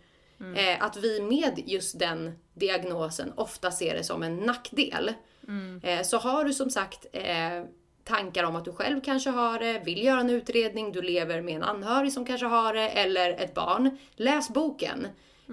Eh, 0.57 0.83
att 0.83 0.97
vi 0.97 1.21
med 1.21 1.63
just 1.67 1.99
den 1.99 2.39
diagnosen 2.55 3.33
ofta 3.37 3.71
ser 3.71 3.95
det 3.95 4.05
som 4.05 4.23
en 4.23 4.37
nackdel. 4.37 5.13
Eh, 5.83 6.03
så 6.03 6.19
har 6.19 6.45
du 6.45 6.53
som 6.53 6.71
sagt 6.71 7.07
eh, 7.13 7.65
tankar 8.05 8.45
om 8.45 8.57
att 8.57 8.65
du 8.65 8.73
själv 8.73 9.01
kanske 9.01 9.31
har 9.31 9.59
det, 9.59 9.83
vill 9.85 10.05
göra 10.05 10.21
en 10.21 10.31
utredning, 10.31 10.93
du 10.93 11.03
lever 11.03 11.41
med 11.43 11.57
en 11.57 11.63
anhörig 11.63 12.13
som 12.13 12.25
kanske 12.25 12.47
har 12.47 12.75
det, 12.75 12.89
eller 12.89 13.31
ett 13.31 13.55
barn. 13.55 13.99
Läs 14.17 14.49
boken 14.49 15.07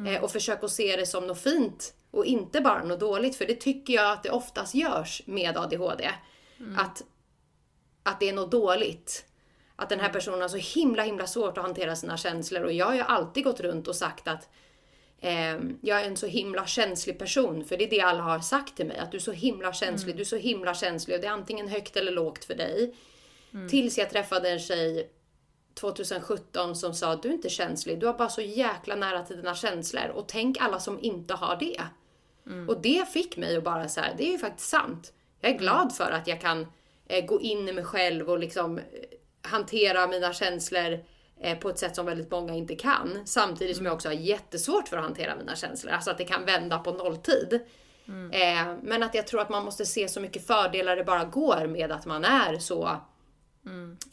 eh, 0.08 0.24
och 0.24 0.32
försök 0.32 0.64
att 0.64 0.72
se 0.72 0.96
det 0.96 1.06
som 1.06 1.28
något 1.28 1.42
fint 1.42 1.94
och 2.12 2.26
inte 2.26 2.62
bara 2.62 2.84
något 2.84 3.00
dåligt, 3.00 3.36
för 3.36 3.46
det 3.46 3.56
tycker 3.56 3.94
jag 3.94 4.12
att 4.12 4.24
det 4.24 4.30
oftast 4.30 4.76
görs 4.76 5.22
med 5.26 5.58
ADHD. 5.58 6.10
Att, 6.78 7.04
att 8.04 8.20
det 8.20 8.30
är 8.30 8.34
något 8.34 8.52
dåligt. 8.52 9.26
Att 9.76 9.90
den 9.90 10.00
här 10.00 10.10
personen 10.10 10.42
har 10.42 10.48
så 10.48 10.80
himla 10.80 11.04
himla 11.04 11.28
svårt 11.28 11.58
att 11.58 11.64
hantera 11.64 11.96
sina 11.96 12.18
känslor 12.18 12.64
och 12.64 12.74
jag 12.74 12.86
har 12.86 12.94
ju 12.94 13.02
alltid 13.02 13.44
gått 13.44 13.60
runt 13.60 13.88
och 13.88 13.96
sagt 13.96 14.28
att 14.28 14.50
jag 15.82 16.02
är 16.02 16.08
en 16.08 16.18
så 16.18 16.28
himla 16.28 16.66
känslig 16.68 17.20
person, 17.20 17.66
för 17.66 17.78
det 17.78 17.84
är 17.84 17.90
det 17.90 18.02
alla 18.02 18.22
har 18.22 18.40
sagt 18.40 18.76
till 18.76 18.86
mig. 18.86 18.98
Att 18.98 19.12
du 19.12 19.18
är 19.18 19.22
så 19.22 19.32
himla 19.32 19.74
känslig, 19.74 20.16
du 20.16 20.22
är 20.22 20.26
så 20.26 20.38
himla 20.38 20.74
känslig 20.74 21.16
och 21.16 21.22
det 21.22 21.28
är 21.28 21.32
antingen 21.32 21.68
högt 21.68 21.98
eller 21.98 22.12
lågt 22.12 22.46
för 22.46 22.56
dig. 22.56 22.96
Tills 23.70 23.98
jag 23.98 24.10
träffade 24.10 24.50
en 24.50 24.60
tjej 24.60 25.10
2017 25.74 26.76
som 26.76 26.94
sa 26.94 27.16
du 27.16 27.30
är 27.30 27.34
inte 27.34 27.50
känslig, 27.50 28.00
du 28.00 28.06
har 28.06 28.14
bara 28.14 28.30
så 28.30 28.42
jäkla 28.42 28.96
nära 28.96 29.24
till 29.24 29.36
dina 29.38 29.56
känslor 29.56 30.08
och 30.08 30.28
tänk 30.28 30.58
alla 30.62 30.80
som 30.80 31.00
inte 31.00 31.34
har 31.34 31.56
det. 31.56 31.82
Och 32.68 32.82
det 32.82 33.10
fick 33.14 33.38
mig 33.38 33.58
att 33.58 33.64
bara 33.64 33.90
så 33.90 34.02
här, 34.02 34.14
det 34.18 34.28
är 34.28 34.32
ju 34.32 34.38
faktiskt 34.38 34.70
sant. 34.70 35.14
Jag 35.42 35.52
är 35.52 35.58
glad 35.58 35.96
för 35.96 36.12
att 36.12 36.28
jag 36.28 36.42
kan 36.42 36.68
eh, 37.08 37.26
gå 37.26 37.42
in 37.42 37.70
i 37.70 37.74
mig 37.74 37.84
själv 37.84 38.30
och 38.30 38.40
liksom 38.40 38.78
eh, 38.78 38.84
hantera 39.42 40.08
mina 40.08 40.34
känslor 40.34 41.00
på 41.62 41.69
ett 41.69 41.80
sätt 41.80 41.95
som 41.95 42.06
väldigt 42.06 42.32
många 42.32 42.54
inte 42.54 42.76
kan. 42.76 43.21
Samtidigt 43.26 43.78
som 43.78 43.86
jag 43.86 43.95
också 43.95 44.08
har 44.08 44.13
jättesvårt 44.13 44.88
för 44.88 44.98
att 44.98 45.04
hantera 45.04 45.36
mina 45.36 45.56
känslor. 45.56 45.93
Alltså 45.93 46.12
att 46.12 46.17
det 46.17 46.24
kan 46.26 46.45
vända 46.45 46.80
på 46.80 46.91
nolltid. 46.91 47.60
Eh, 48.32 48.76
men 48.82 49.04
att 49.04 49.15
jag 49.15 49.28
tror 49.28 49.41
att 49.41 49.50
man 49.50 49.65
måste 49.65 49.86
se 49.86 50.08
så 50.08 50.19
mycket 50.19 50.48
fördelar 50.48 50.95
det 50.95 51.04
bara 51.04 51.26
går 51.26 51.67
med 51.67 51.91
att 51.91 52.06
man 52.06 52.26
är 52.26 52.58
så 52.58 53.00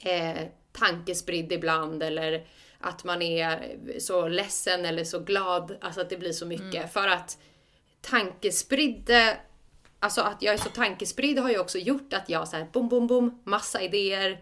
eh, 0.05 0.43
tankespridd 0.73 1.53
ibland 1.53 2.03
eller 2.03 2.47
att 2.79 3.05
man 3.05 3.23
är 3.23 3.77
så 3.99 4.29
ledsen 4.29 4.85
eller 4.85 5.05
så 5.05 5.19
glad. 5.19 5.77
Alltså 5.81 6.01
att 6.01 6.11
det 6.11 6.17
blir 6.17 6.33
så 6.33 6.47
mycket. 6.47 6.93
För 6.93 7.09
att 7.09 7.39
tankespridd, 8.01 9.11
alltså 9.99 10.21
att 10.21 10.43
jag 10.43 10.55
är 10.55 10.59
så 10.59 10.69
tankespridd 10.69 11.39
har 11.39 11.51
ju 11.51 11.59
också 11.59 11.79
gjort 11.79 12.13
att 12.13 12.29
jag 12.29 12.49
så 12.49 12.57
här 12.57 12.69
bom, 12.73 12.89
bom, 12.89 13.07
bom, 13.07 13.43
massa 13.45 13.81
idéer. 13.81 14.41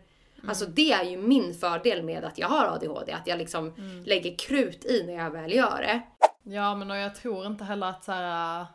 Alltså 0.48 0.66
det 0.66 0.92
är 0.92 1.04
ju 1.04 1.16
min 1.16 1.54
fördel 1.54 2.02
med 2.02 2.24
att 2.24 2.38
jag 2.38 2.48
har 2.48 2.66
ADHD, 2.66 3.12
att 3.12 3.26
jag 3.26 3.38
liksom 3.38 3.74
lägger 4.06 4.36
krut 4.36 4.84
i 4.84 5.04
när 5.06 5.14
jag 5.14 5.30
väl 5.30 5.52
gör 5.52 5.82
det. 5.82 6.02
Ja 6.42 6.74
men 6.74 6.90
och 6.90 6.96
jag 6.96 7.14
tror 7.14 7.46
inte 7.46 7.64
heller 7.64 7.86
att 7.86 8.04
så 8.04 8.12
här. 8.12 8.60
äh, 8.60 8.66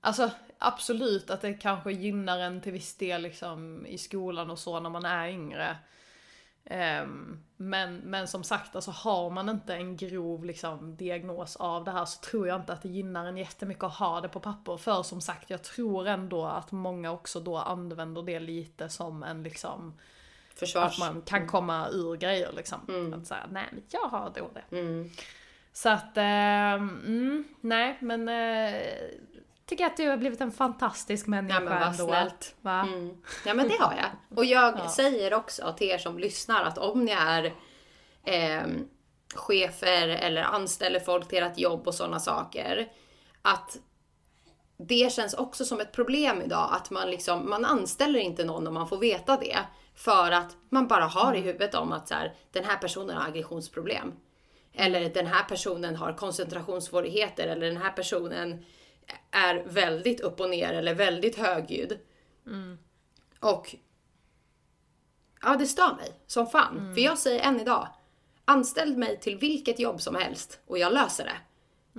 Alltså 0.00 0.30
absolut 0.58 1.30
att 1.30 1.40
det 1.40 1.54
kanske 1.54 1.92
gynnar 1.92 2.38
en 2.38 2.60
till 2.60 2.72
viss 2.72 2.96
del 2.96 3.22
liksom 3.22 3.86
i 3.86 3.98
skolan 3.98 4.50
och 4.50 4.58
så 4.58 4.80
när 4.80 4.90
man 4.90 5.04
är 5.04 5.28
yngre. 5.28 5.76
Ehm, 6.64 7.44
men, 7.56 7.96
men 7.96 8.28
som 8.28 8.44
sagt, 8.44 8.76
alltså 8.76 8.90
har 8.90 9.30
man 9.30 9.48
inte 9.48 9.74
en 9.74 9.96
grov 9.96 10.44
liksom, 10.44 10.96
diagnos 10.96 11.56
av 11.56 11.84
det 11.84 11.90
här 11.90 12.04
så 12.04 12.20
tror 12.20 12.48
jag 12.48 12.60
inte 12.60 12.72
att 12.72 12.82
det 12.82 12.88
gynnar 12.88 13.26
en 13.26 13.36
jättemycket 13.36 13.84
att 13.84 13.94
ha 13.94 14.20
det 14.20 14.28
på 14.28 14.40
papper. 14.40 14.76
För 14.76 15.02
som 15.02 15.20
sagt, 15.20 15.50
jag 15.50 15.62
tror 15.62 16.06
ändå 16.06 16.44
att 16.44 16.72
många 16.72 17.12
också 17.12 17.40
då 17.40 17.56
använder 17.56 18.22
det 18.22 18.40
lite 18.40 18.88
som 18.88 19.22
en 19.22 19.42
liksom 19.42 19.94
Försvars... 20.58 20.92
att 20.92 20.98
man 20.98 21.22
kan 21.22 21.46
komma 21.46 21.88
ur 21.88 22.16
grejer 22.16 22.52
liksom. 22.56 23.12
Att 23.20 23.26
säga, 23.26 23.46
nej 23.50 23.64
men 23.72 23.82
jag 23.90 24.00
har 24.08 24.32
då 24.36 24.50
det. 24.54 24.76
Mm. 24.76 25.10
Så 25.72 25.88
att, 25.88 26.16
ehm, 26.16 27.00
mm, 27.06 27.44
nej 27.60 27.98
men 28.00 28.28
eh, 28.28 28.80
tycker 29.66 29.86
att 29.86 29.96
du 29.96 30.08
har 30.08 30.16
blivit 30.16 30.40
en 30.40 30.52
fantastisk 30.52 31.26
människa 31.26 31.54
Ja 31.54 31.60
men 31.60 31.78
vad 31.80 31.88
ändå. 31.88 32.06
snällt. 32.06 32.54
Va? 32.60 32.80
Mm. 32.80 33.22
Ja 33.46 33.54
men 33.54 33.68
det 33.68 33.76
har 33.80 33.94
jag. 33.94 34.10
Och 34.38 34.44
jag 34.44 34.74
Ja. 34.78 34.88
säger 34.88 35.34
också 35.34 35.74
till 35.78 35.88
er 35.90 35.98
som 35.98 36.18
lyssnar 36.18 36.64
att 36.64 36.78
om 36.78 37.04
ni 37.04 37.12
är 37.12 37.54
ehm, 38.24 38.88
chefer 39.34 40.08
eller 40.08 40.42
anställer 40.42 41.00
folk 41.00 41.28
till 41.28 41.42
ert 41.42 41.58
jobb 41.58 41.88
och 41.88 41.94
sådana 41.94 42.20
saker. 42.20 42.88
Att 43.42 43.76
det 44.88 45.12
känns 45.12 45.34
också 45.34 45.64
som 45.64 45.80
ett 45.80 45.92
problem 45.92 46.42
idag 46.42 46.68
att 46.72 46.90
man 46.90 47.10
liksom, 47.10 47.50
man 47.50 47.64
anställer 47.64 48.18
inte 48.20 48.44
någon 48.44 48.66
om 48.66 48.74
man 48.74 48.88
får 48.88 48.98
veta 48.98 49.36
det. 49.36 49.58
För 49.98 50.30
att 50.30 50.56
man 50.68 50.88
bara 50.88 51.04
har 51.04 51.34
i 51.34 51.40
huvudet 51.40 51.74
om 51.74 51.92
att 51.92 52.08
så 52.08 52.14
här, 52.14 52.34
den 52.52 52.64
här 52.64 52.76
personen 52.76 53.16
har 53.16 53.28
aggressionsproblem. 53.28 54.12
Eller 54.72 55.10
den 55.10 55.26
här 55.26 55.44
personen 55.44 55.96
har 55.96 56.12
koncentrationssvårigheter 56.12 57.46
eller 57.48 57.66
den 57.66 57.76
här 57.76 57.92
personen 57.92 58.64
är 59.30 59.64
väldigt 59.66 60.20
upp 60.20 60.40
och 60.40 60.50
ner 60.50 60.72
eller 60.72 60.94
väldigt 60.94 61.36
högljudd. 61.36 61.98
Och 63.40 63.74
ja, 65.42 65.56
det 65.56 65.66
stör 65.66 65.94
mig 65.94 66.12
som 66.26 66.46
fan. 66.46 66.94
För 66.94 67.00
jag 67.00 67.18
säger 67.18 67.40
än 67.40 67.60
idag, 67.60 67.88
anställ 68.44 68.96
mig 68.96 69.20
till 69.20 69.38
vilket 69.38 69.78
jobb 69.78 70.00
som 70.00 70.14
helst 70.14 70.60
och 70.66 70.78
jag 70.78 70.92
löser 70.92 71.24
det. 71.24 71.36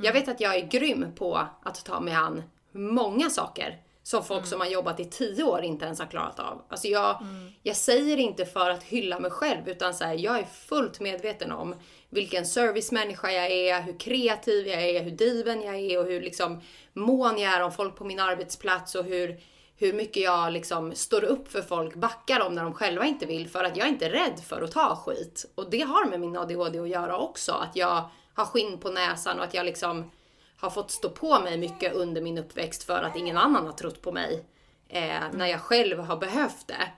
Jag 0.02 0.14
vet 0.14 0.28
att 0.28 0.42
jag 0.42 0.56
är 0.56 0.68
grym 0.68 1.16
på 1.16 1.48
att 1.64 1.86
ta 1.86 2.00
mig 2.00 2.14
an 2.14 2.44
många 2.72 3.30
saker 3.30 3.82
som 4.10 4.24
folk 4.24 4.46
som 4.46 4.60
har 4.60 4.68
jobbat 4.68 5.00
i 5.00 5.06
tio 5.06 5.44
år 5.44 5.64
inte 5.64 5.86
ens 5.86 6.00
har 6.00 6.06
klarat 6.06 6.40
av. 6.40 6.62
Alltså 6.70 6.88
jag, 6.88 7.26
jag 7.64 7.76
säger 7.76 8.18
inte 8.18 8.46
för 8.46 8.70
att 8.70 8.84
hylla 8.84 9.20
mig 9.20 9.32
själv 9.32 9.70
utan 9.70 9.94
så 9.94 10.04
här, 10.04 10.14
jag 10.14 10.40
är 10.40 10.44
fullt 10.44 11.00
medveten 11.00 11.52
om 11.52 11.76
vilken 12.10 12.46
servicemänniska 12.46 13.32
jag 13.32 13.52
är, 13.52 13.82
hur 13.82 14.00
kreativ 14.00 14.68
jag 14.68 14.82
är, 14.82 15.04
hur 15.04 15.12
driven 15.12 15.62
jag 15.62 15.76
är 15.76 16.00
och 16.00 16.06
hur 16.06 16.22
liksom 16.22 16.62
mån 16.94 17.38
jag 17.38 17.54
är 17.54 17.62
om 17.62 17.72
folk 17.72 17.96
på 17.96 18.04
min 18.04 18.20
arbetsplats 18.20 18.96
och 18.96 19.04
hur, 19.04 19.40
hur 19.78 19.94
mycket 19.94 20.24
jag 20.24 20.54
liksom 20.54 20.96
står 20.96 21.24
upp 21.24 21.52
för 21.52 21.62
folk, 21.62 21.96
backar 21.96 22.40
dem 22.40 22.56
när 22.56 22.64
de 22.64 22.74
själva 22.74 23.06
inte 23.06 23.26
vill 23.26 23.50
för 23.50 23.64
att 23.64 23.78
jag 23.78 23.88
är 23.88 23.92
inte 23.92 24.10
rädd 24.10 24.40
för 24.48 24.62
att 24.62 24.72
ta 24.72 24.96
skit. 24.96 25.46
Och 25.56 25.70
det 25.70 25.82
har 25.82 26.06
med 26.06 26.20
min 26.20 26.38
ADHD 26.38 26.80
att 26.80 26.90
göra 26.90 27.18
också, 27.18 27.52
att 27.52 27.76
jag 27.76 28.10
har 28.34 28.46
skinn 28.46 28.78
på 28.78 28.90
näsan 28.90 29.38
och 29.40 29.46
att 29.46 29.54
jag 29.54 29.66
liksom 29.66 30.12
har 30.60 30.70
fått 30.70 30.92
stå 30.92 31.10
på 31.10 31.40
mig 31.40 31.58
mycket 31.58 31.94
under 31.94 32.22
min 32.22 32.38
uppväxt 32.38 32.84
för 32.84 33.04
att 33.04 33.16
ingen 33.16 33.38
annan 33.38 33.66
har 33.66 33.74
trott 33.74 34.02
på 34.02 34.12
mig 34.12 34.46
eh, 34.88 35.24
när 35.34 35.48
jag 35.48 35.62
själv 35.62 36.00
har 36.00 36.18
behövt 36.18 36.68
det. 36.68 36.92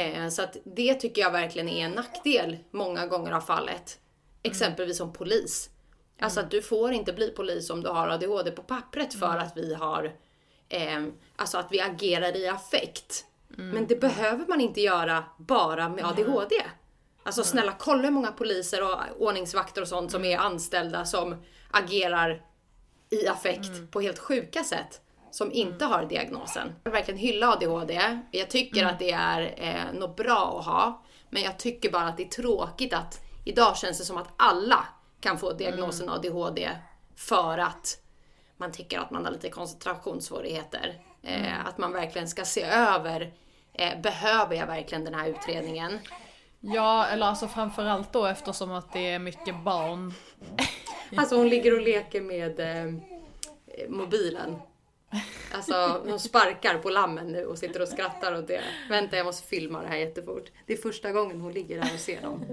Eh, 0.00 0.28
så 0.28 0.42
att 0.42 0.56
det 0.64 0.94
tycker 0.94 1.22
jag 1.22 1.30
verkligen 1.30 1.68
är 1.68 1.84
en 1.84 1.92
nackdel 1.92 2.56
många 2.70 3.06
gånger 3.06 3.32
av 3.32 3.40
fallet. 3.40 3.98
Exempelvis 4.42 4.98
som 4.98 5.12
polis. 5.12 5.70
Alltså 6.20 6.40
att 6.40 6.50
du 6.50 6.62
får 6.62 6.92
inte 6.92 7.12
bli 7.12 7.30
polis 7.30 7.70
om 7.70 7.82
du 7.82 7.88
har 7.88 8.08
ADHD 8.08 8.50
på 8.50 8.62
pappret 8.62 9.14
för 9.14 9.38
att 9.38 9.56
vi 9.56 9.74
har, 9.74 10.12
eh, 10.68 11.04
alltså 11.36 11.58
att 11.58 11.68
vi 11.70 11.80
agerar 11.80 12.36
i 12.36 12.48
affekt. 12.48 13.24
Men 13.56 13.86
det 13.86 14.00
behöver 14.00 14.46
man 14.46 14.60
inte 14.60 14.80
göra 14.80 15.24
bara 15.38 15.88
med 15.88 16.04
ADHD. 16.04 16.54
Alltså 17.22 17.44
snälla 17.44 17.74
kolla 17.78 18.02
hur 18.02 18.10
många 18.10 18.32
poliser 18.32 18.82
och 18.82 18.98
ordningsvakter 19.18 19.82
och 19.82 19.88
sånt 19.88 20.10
som 20.10 20.24
är 20.24 20.38
anställda 20.38 21.04
som 21.04 21.42
agerar 21.70 22.42
i 23.22 23.28
affekt 23.28 23.90
på 23.90 24.00
helt 24.00 24.18
sjuka 24.18 24.64
sätt. 24.64 25.00
Som 25.30 25.52
inte 25.52 25.84
har 25.84 26.04
diagnosen. 26.04 26.72
Jag 26.84 26.90
vill 26.90 26.98
verkligen 26.98 27.20
hylla 27.20 27.52
ADHD. 27.52 28.20
Jag 28.30 28.50
tycker 28.50 28.84
att 28.84 28.98
det 28.98 29.10
är 29.10 29.54
eh, 29.56 29.98
något 29.98 30.16
bra 30.16 30.58
att 30.58 30.66
ha. 30.66 31.02
Men 31.30 31.42
jag 31.42 31.58
tycker 31.58 31.90
bara 31.90 32.04
att 32.04 32.16
det 32.16 32.22
är 32.22 32.28
tråkigt 32.28 32.94
att 32.94 33.20
idag 33.44 33.76
känns 33.76 33.98
det 33.98 34.04
som 34.04 34.16
att 34.16 34.28
alla 34.36 34.86
kan 35.20 35.38
få 35.38 35.52
diagnosen 35.52 36.08
ADHD 36.08 36.70
för 37.16 37.58
att 37.58 37.98
man 38.56 38.72
tycker 38.72 38.98
att 38.98 39.10
man 39.10 39.24
har 39.24 39.32
lite 39.32 39.50
koncentrationssvårigheter. 39.50 41.00
Eh, 41.22 41.66
att 41.66 41.78
man 41.78 41.92
verkligen 41.92 42.28
ska 42.28 42.44
se 42.44 42.62
över, 42.62 43.34
eh, 43.72 44.00
behöver 44.00 44.56
jag 44.56 44.66
verkligen 44.66 45.04
den 45.04 45.14
här 45.14 45.28
utredningen? 45.28 45.98
Ja, 46.66 47.06
eller 47.06 47.26
alltså 47.26 47.48
framförallt 47.48 48.12
då 48.12 48.26
eftersom 48.26 48.72
att 48.72 48.92
det 48.92 49.10
är 49.10 49.18
mycket 49.18 49.64
barn. 49.64 50.14
Alltså 51.16 51.36
hon 51.36 51.48
ligger 51.48 51.74
och 51.74 51.80
leker 51.80 52.20
med 52.20 52.60
eh, 52.60 52.94
mobilen. 53.88 54.56
Alltså 55.54 56.02
hon 56.06 56.20
sparkar 56.20 56.78
på 56.78 56.90
lammen 56.90 57.26
nu 57.26 57.44
och 57.44 57.58
sitter 57.58 57.82
och 57.82 57.88
skrattar 57.88 58.38
åt 58.38 58.48
det. 58.48 58.60
Vänta 58.88 59.16
jag 59.16 59.26
måste 59.26 59.48
filma 59.48 59.82
det 59.82 59.88
här 59.88 59.96
jättefort. 59.96 60.50
Det 60.66 60.72
är 60.72 60.76
första 60.76 61.12
gången 61.12 61.40
hon 61.40 61.52
ligger 61.52 61.80
där 61.80 61.90
och 61.94 62.00
ser 62.00 62.22
dem. 62.22 62.44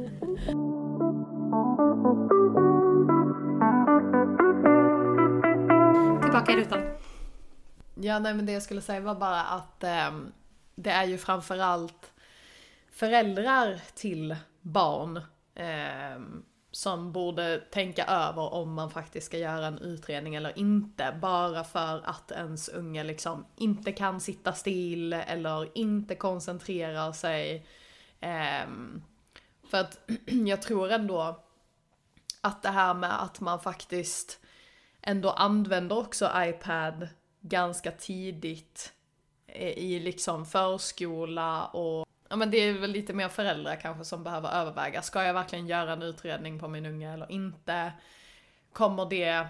Tillbaka 6.21 6.51
i 6.51 6.55
rutan. 6.55 6.81
Ja, 7.95 8.19
nej 8.19 8.33
men 8.33 8.45
det 8.45 8.51
jag 8.51 8.63
skulle 8.63 8.81
säga 8.81 8.99
var 8.99 9.15
bara 9.15 9.41
att 9.41 9.83
ehm, 9.83 10.31
det 10.75 10.89
är 10.89 11.05
ju 11.05 11.17
framförallt 11.17 12.10
föräldrar 12.91 13.81
till 13.95 14.35
barn 14.61 15.17
eh, 15.55 16.21
som 16.71 17.11
borde 17.11 17.57
tänka 17.57 18.05
över 18.05 18.53
om 18.53 18.73
man 18.73 18.91
faktiskt 18.91 19.25
ska 19.25 19.37
göra 19.37 19.67
en 19.67 19.77
utredning 19.77 20.35
eller 20.35 20.59
inte. 20.59 21.17
Bara 21.21 21.63
för 21.63 22.01
att 22.05 22.31
ens 22.31 22.69
unge 22.69 23.03
liksom 23.03 23.45
inte 23.55 23.91
kan 23.91 24.21
sitta 24.21 24.53
still 24.53 25.13
eller 25.13 25.77
inte 25.77 26.15
koncentrerar 26.15 27.11
sig. 27.11 27.65
Eh, 28.19 28.67
för 29.69 29.77
att 29.77 29.99
jag 30.25 30.61
tror 30.61 30.91
ändå 30.91 31.39
att 32.41 32.61
det 32.61 32.69
här 32.69 32.93
med 32.93 33.23
att 33.23 33.39
man 33.39 33.59
faktiskt 33.59 34.39
ändå 35.01 35.29
använder 35.29 35.97
också 35.97 36.31
iPad 36.35 37.07
ganska 37.41 37.91
tidigt 37.91 38.93
eh, 39.47 39.77
i 39.77 39.99
liksom 39.99 40.45
förskola 40.45 41.65
och 41.65 42.07
ja 42.31 42.37
men 42.37 42.51
det 42.51 42.57
är 42.57 42.73
väl 42.73 42.91
lite 42.91 43.13
mer 43.13 43.29
föräldrar 43.29 43.75
kanske 43.75 44.05
som 44.05 44.23
behöver 44.23 44.49
överväga, 44.49 45.01
ska 45.01 45.23
jag 45.23 45.33
verkligen 45.33 45.67
göra 45.67 45.93
en 45.93 46.01
utredning 46.01 46.59
på 46.59 46.67
min 46.67 46.85
unge 46.85 47.13
eller 47.13 47.31
inte? 47.31 47.93
Kommer 48.73 49.05
det 49.05 49.47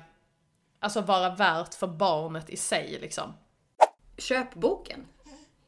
alltså 0.79 1.01
vara 1.01 1.35
värt 1.35 1.73
för 1.73 1.87
barnet 1.87 2.49
i 2.49 2.57
sig 2.57 2.97
liksom? 3.01 3.33
Köp 4.17 4.53
boken. 4.53 5.07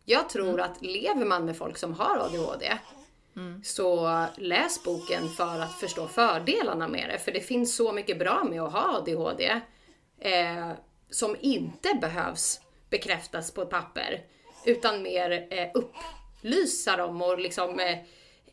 Jag 0.06 0.30
tror 0.30 0.62
att 0.62 0.82
lever 0.82 1.26
man 1.26 1.46
med 1.46 1.58
folk 1.58 1.78
som 1.78 1.94
har 1.94 2.18
ADHD 2.18 2.78
så 3.64 4.26
läs 4.38 4.84
boken 4.84 5.30
för 5.30 5.60
att 5.60 5.74
förstå 5.74 6.08
fördelarna 6.08 6.88
med 6.88 7.10
det. 7.10 7.20
För 7.20 7.32
det 7.32 7.42
finns 7.42 7.76
så 7.76 7.92
mycket 7.92 8.20
bra 8.20 8.44
med 8.44 8.62
att 8.62 8.74
ha 8.74 8.98
ADHD 8.98 9.62
eh, 10.20 10.72
som 11.10 11.36
inte 11.40 11.98
behövs 12.02 12.62
bekräftas 12.90 13.52
på 13.52 13.62
ett 13.62 13.70
papper. 13.70 14.22
Utan 14.66 15.04
mer 15.04 15.48
eh, 15.52 15.68
upplysa 16.44 16.98
dem 16.98 17.22
och 17.22 17.40
liksom 17.40 17.80
eh, 17.80 17.98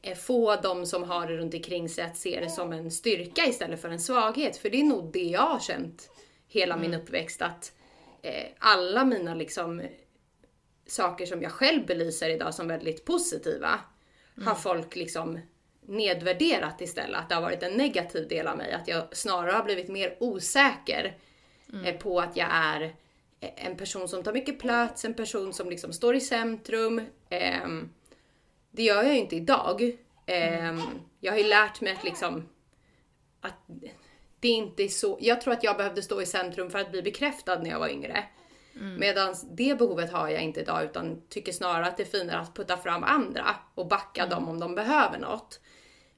eh, 0.03 0.17
få 0.17 0.57
de 0.57 0.87
som 0.87 1.03
har 1.03 1.27
det 1.27 1.37
runt 1.37 1.55
omkring 1.55 1.89
sig 1.89 2.05
att 2.05 2.17
se 2.17 2.41
det 2.41 2.51
som 2.51 2.73
en 2.73 2.91
styrka 2.91 3.47
istället 3.47 3.81
för 3.81 3.89
en 3.89 4.01
svaghet. 4.01 4.57
För 4.57 4.71
det 4.71 4.81
är 4.81 4.85
nog 4.85 5.13
det 5.13 5.23
jag 5.23 5.41
har 5.41 5.61
känt 5.61 6.11
hela 6.49 6.77
min 6.77 6.95
uppväxt. 6.95 7.43
Att 7.43 7.73
eh, 8.23 8.47
alla 8.59 9.05
mina 9.05 9.35
liksom 9.35 9.83
saker 10.87 11.27
som 11.27 11.43
jag 11.43 11.53
själv 11.53 11.87
belyser 11.87 12.31
idag 12.31 12.55
som 12.55 12.69
väldigt 12.69 13.05
positiva 13.05 13.81
har 14.45 14.55
folk 14.55 14.97
liksom 14.97 15.39
nedvärderat 15.87 16.81
istället. 16.81 17.21
Att 17.21 17.29
det 17.29 17.35
har 17.35 17.43
varit 17.43 17.63
en 17.63 17.73
negativ 17.73 18.29
del 18.29 18.47
av 18.47 18.57
mig. 18.57 18.73
Att 18.73 18.89
jag 18.89 19.17
snarare 19.17 19.53
har 19.53 19.65
blivit 19.65 19.89
mer 19.89 20.17
osäker 20.21 21.17
eh, 21.85 21.95
på 21.95 22.21
att 22.21 22.37
jag 22.37 22.49
är 22.53 22.95
en 23.41 23.77
person 23.77 24.09
som 24.09 24.23
tar 24.23 24.33
mycket 24.33 24.59
plats, 24.59 25.05
en 25.05 25.15
person 25.15 25.53
som 25.53 25.71
liksom 25.71 25.93
står 25.93 26.15
i 26.15 26.21
centrum. 26.21 27.03
Ehm, 27.29 27.91
det 28.71 28.83
gör 28.83 29.03
jag 29.03 29.13
ju 29.13 29.19
inte 29.19 29.37
idag. 29.37 29.97
Ehm, 30.27 30.81
Jag 31.21 31.33
har 31.33 31.39
ju 31.39 31.45
lärt 31.45 31.81
mig 31.81 31.93
att 31.93 32.05
liksom 32.05 32.49
att 33.41 33.55
det 34.41 34.49
inte 34.49 34.83
är 34.83 34.89
så. 34.89 35.19
Jag 35.21 35.41
tror 35.41 35.53
att 35.53 35.65
jag 35.65 35.77
behövde 35.77 36.03
stå 36.03 36.23
i 36.23 36.27
centrum 36.27 36.71
för 36.71 36.79
att 36.79 36.91
bli 36.91 37.03
bekräftad 37.03 37.59
när 37.59 37.71
jag 37.71 37.79
var 37.79 37.89
yngre. 37.89 38.25
Medan 38.99 39.35
det 39.51 39.79
behovet 39.79 40.13
har 40.13 40.29
jag 40.29 40.43
inte 40.43 40.61
idag 40.61 40.85
utan 40.85 41.23
tycker 41.29 41.53
snarare 41.53 41.87
att 41.87 41.97
det 41.97 42.03
är 42.03 42.19
finare 42.21 42.39
att 42.39 42.55
putta 42.55 42.77
fram 42.77 43.05
andra 43.05 43.57
och 43.75 43.87
backa 43.89 44.27
dem 44.27 44.49
om 44.49 44.61
de 44.61 44.75
behöver 44.75 45.19
något. 45.19 45.61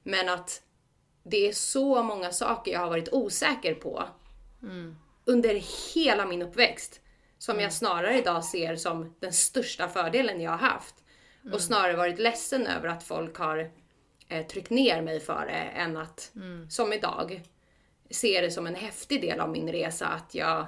Men 0.03 0.29
att 0.29 0.61
det 1.23 1.47
är 1.47 1.53
så 1.53 2.03
många 2.03 2.31
saker 2.31 2.71
jag 2.71 2.79
har 2.79 2.89
varit 2.89 3.13
osäker 3.13 3.73
på 3.73 4.03
under 5.25 5.61
hela 5.95 6.25
min 6.25 6.41
uppväxt. 6.41 7.01
Som 7.43 7.59
jag 7.59 7.73
snarare 7.73 8.17
idag 8.17 8.43
ser 8.43 8.75
som 8.75 9.15
den 9.19 9.33
största 9.33 9.87
fördelen 9.87 10.41
jag 10.41 10.51
har 10.51 10.57
haft. 10.57 10.95
Och 11.53 11.61
snarare 11.61 11.95
varit 11.95 12.19
ledsen 12.19 12.67
över 12.67 12.87
att 12.87 13.03
folk 13.03 13.37
har 13.37 13.71
eh, 14.27 14.45
tryckt 14.47 14.69
ner 14.69 15.01
mig 15.01 15.19
för 15.19 15.45
det 15.45 15.79
än 15.79 15.97
att, 15.97 16.31
som 16.69 16.93
idag, 16.93 17.41
se 18.09 18.41
det 18.41 18.51
som 18.51 18.67
en 18.67 18.75
häftig 18.75 19.21
del 19.21 19.39
av 19.39 19.49
min 19.49 19.71
resa 19.71 20.07
att 20.07 20.35
jag 20.35 20.65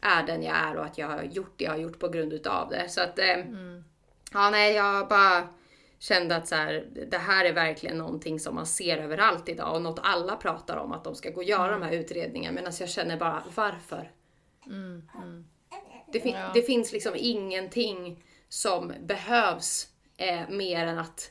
är 0.00 0.22
den 0.26 0.42
jag 0.42 0.56
är 0.56 0.76
och 0.76 0.84
att 0.84 0.98
jag 0.98 1.08
har 1.08 1.22
gjort 1.22 1.54
det 1.56 1.64
jag 1.64 1.70
har 1.70 1.78
gjort 1.78 1.98
på 1.98 2.08
grund 2.08 2.32
utav 2.32 2.68
det. 2.70 2.88
Så 2.88 3.00
att, 3.00 3.18
eh, 3.18 3.38
ja 4.32 4.50
nej 4.50 4.74
jag 4.74 5.08
bara 5.08 5.48
kände 5.98 6.36
att 6.36 6.48
så 6.48 6.54
här, 6.54 6.86
det 7.10 7.18
här 7.18 7.44
är 7.44 7.52
verkligen 7.52 7.98
någonting 7.98 8.40
som 8.40 8.54
man 8.54 8.66
ser 8.66 8.98
överallt 8.98 9.48
idag 9.48 9.74
och 9.74 9.82
något 9.82 10.00
alla 10.02 10.36
pratar 10.36 10.76
om 10.76 10.92
att 10.92 11.04
de 11.04 11.14
ska 11.14 11.30
gå 11.30 11.36
och 11.36 11.44
göra 11.44 11.70
de 11.70 11.82
här 11.82 11.92
utredningarna. 11.92 12.60
Alltså 12.60 12.82
jag 12.82 12.90
känner 12.90 13.16
bara, 13.16 13.42
varför? 13.54 14.10
Det, 16.14 16.20
fin- 16.20 16.34
Ja. 16.36 16.50
det 16.54 16.62
finns 16.62 16.92
liksom 16.92 17.12
ingenting 17.16 18.24
som 18.48 18.92
behövs 19.00 19.88
eh, 20.16 20.48
mer 20.48 20.86
än 20.86 20.98
att 20.98 21.30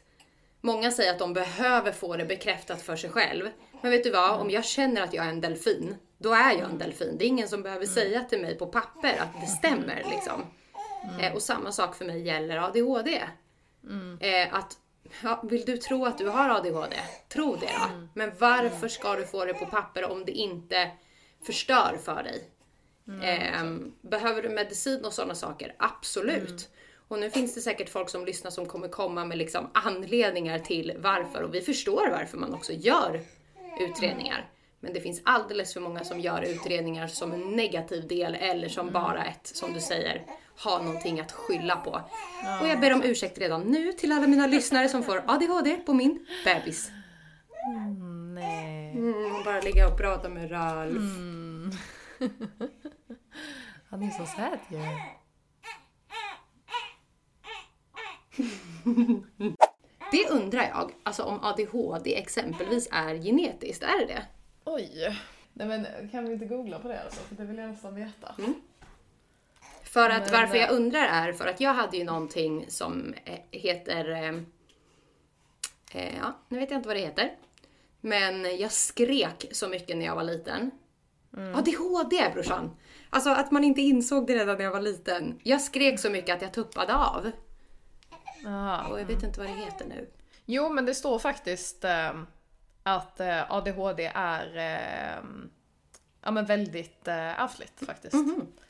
Många 0.66 0.92
säger 0.92 1.12
att 1.12 1.20
de 1.20 1.34
behöver 1.34 1.92
få 1.92 2.16
det 2.18 2.26
bekräftat 2.26 2.82
för 2.82 2.96
sig 2.96 3.10
själv. 3.10 3.50
Men 3.82 3.92
vet 3.92 4.04
du 4.04 4.12
vad? 4.12 4.40
Om 4.40 4.50
jag 4.50 4.66
känner 4.66 5.02
att 5.02 5.14
jag 5.14 5.26
är 5.26 5.30
en 5.30 5.42
delfin, 5.42 5.96
då 6.18 6.34
är 6.34 6.52
jag 6.52 6.70
en 6.70 6.78
delfin. 6.78 7.16
Det 7.18 7.26
är 7.26 7.28
ingen 7.28 7.48
som 7.48 7.64
behöver 7.64 7.86
säga 7.86 8.24
till 8.24 8.42
mig 8.42 8.58
på 8.58 8.66
papper 8.68 9.18
att 9.20 9.42
det 9.42 9.48
stämmer. 9.48 10.06
Liksom. 10.12 10.46
Eh, 11.22 11.34
och 11.34 11.42
samma 11.42 11.72
sak 11.72 11.96
för 11.96 12.06
mig 12.06 12.22
gäller 12.22 12.58
ADHD. 12.58 13.22
Eh, 14.20 14.54
att, 14.56 14.78
ja, 15.24 15.44
vill 15.50 15.66
du 15.66 15.78
tro 15.78 16.06
att 16.06 16.18
du 16.18 16.28
har 16.30 16.50
ADHD? 16.50 16.96
Tro 17.30 17.56
det 17.56 17.66
då. 17.66 18.08
Men 18.14 18.32
varför 18.40 18.88
ska 18.88 19.16
du 19.16 19.26
få 19.26 19.46
det 19.46 19.54
på 19.54 19.66
papper 19.66 20.12
om 20.12 20.26
det 20.26 20.32
inte 20.32 20.92
förstör 21.46 21.98
för 22.04 22.24
dig? 22.24 22.44
Ehm, 23.24 23.92
behöver 24.02 24.42
du 24.42 24.50
medicin 24.50 25.06
och 25.06 25.14
sådana 25.14 25.36
saker? 25.36 25.76
Absolut. 25.78 26.70
Och 27.08 27.20
nu 27.20 27.30
finns 27.30 27.56
det 27.56 27.62
säkert 27.62 27.90
folk 27.90 28.10
som 28.10 28.26
lyssnar 28.26 28.52
som 28.52 28.66
kommer 28.66 28.88
komma 28.88 29.26
med 29.26 29.38
liksom 29.38 29.70
anledningar 29.74 30.60
till 30.60 30.94
varför 30.98 31.42
och 31.42 31.54
vi 31.54 31.62
förstår 31.62 32.10
varför 32.10 32.38
man 32.38 32.54
också 32.54 32.74
gör 32.74 33.22
utredningar. 33.80 34.50
Men 34.80 34.94
det 34.94 35.02
finns 35.02 35.22
alldeles 35.24 35.74
för 35.74 35.82
många 35.82 36.04
som 36.04 36.20
gör 36.20 36.42
utredningar 36.42 37.08
som 37.08 37.32
en 37.32 37.52
negativ 37.52 38.08
del 38.08 38.36
eller 38.36 38.70
som 38.70 38.92
bara 38.92 39.26
ett, 39.26 39.48
som 39.48 39.74
du 39.74 39.80
säger, 39.80 40.26
ha 40.64 40.82
någonting 40.82 41.20
att 41.20 41.32
skylla 41.32 41.76
på. 41.76 41.92
Och 42.62 42.68
jag 42.68 42.80
ber 42.80 42.94
om 42.94 43.04
ursäkt 43.04 43.38
redan 43.38 43.62
nu 43.62 43.92
till 43.92 44.12
alla 44.12 44.28
mina 44.28 44.48
lyssnare 44.48 44.90
som 44.90 45.04
får 45.04 45.24
ADHD 45.28 45.76
på 45.76 45.94
min 45.94 46.26
bebis. 46.46 46.92
Nej. 48.34 48.92
Mm, 48.92 49.44
bara 49.46 49.62
ligga 49.62 49.88
och 49.88 49.98
prata 49.98 50.30
med 50.30 50.52
Ralf. 50.52 51.18
Han 53.94 54.04
är 54.04 54.10
så 54.10 54.26
söt 54.26 54.60
ju. 54.70 54.78
Det 60.12 60.30
undrar 60.30 60.64
jag, 60.64 60.92
alltså 61.04 61.24
om 61.24 61.40
ADHD 61.44 62.16
exempelvis 62.16 62.88
är 62.92 63.16
genetiskt, 63.16 63.84
är 63.84 64.00
det 64.00 64.06
det? 64.06 64.26
Oj. 64.66 65.18
Nej 65.54 65.68
men 65.68 66.10
kan 66.10 66.26
vi 66.26 66.34
inte 66.34 66.46
googla 66.46 66.80
på 66.80 66.88
det 66.88 67.04
alltså? 67.04 67.22
För 67.22 67.36
det 67.36 67.46
vill 67.46 67.58
jag 67.58 67.70
nästan 67.70 67.96
veta. 67.96 68.36
För 69.84 70.10
att 70.10 70.32
Men- 70.32 70.42
varför 70.42 70.58
jag 70.58 70.72
undrar 70.72 71.06
är 71.06 71.34
för 71.34 71.48
att 71.48 71.62
jag 71.62 71.74
hade 71.74 71.98
ju 71.98 72.04
någonting 72.04 72.66
som 72.70 73.14
eh, 73.26 73.40
heter, 73.52 74.10
eh, 74.12 74.36
eh, 76.02 76.18
ja 76.18 76.34
nu 76.48 76.60
vet 76.60 76.72
jag 76.72 76.78
inte 76.80 76.88
vad 76.88 76.98
det 76.98 77.02
heter. 77.02 77.36
Men 78.02 78.58
jag 78.58 78.72
skrek 78.72 79.46
så 79.52 79.68
mycket 79.68 79.98
när 79.98 80.06
jag 80.06 80.16
var 80.16 80.24
liten. 80.24 80.72
ADHD 81.56 82.30
brorsan! 82.34 82.72
Alltså 83.14 83.30
att 83.30 83.52
man 83.52 83.64
inte 83.64 83.82
insåg 83.82 84.28
det 84.28 84.36
redan 84.36 84.58
när 84.58 84.64
jag 84.64 84.72
var 84.72 84.82
liten. 84.82 85.40
Jag 85.44 85.62
skrek 85.62 86.00
så 86.00 86.10
mycket 86.10 86.36
att 86.36 86.42
jag 86.42 86.54
tuppade 86.54 86.96
av. 86.96 87.32
Aha. 88.46 88.88
Och 88.90 89.00
jag 89.00 89.06
vet 89.06 89.24
inte 89.24 89.40
vad 89.40 89.50
det 89.50 89.54
heter 89.54 89.86
nu. 89.86 90.10
Jo, 90.46 90.70
men 90.70 90.86
det 90.86 90.96
står 90.96 91.20
faktiskt 91.20 91.84
eh, 91.84 92.12
att 92.84 93.22
ADHD 93.50 94.12
är 94.16 94.58
eh, 94.58 95.24
ja, 96.24 96.32
men 96.32 96.46
väldigt 96.46 97.08
eh, 97.08 97.42
ärftligt 97.42 97.86
faktiskt. 97.86 98.16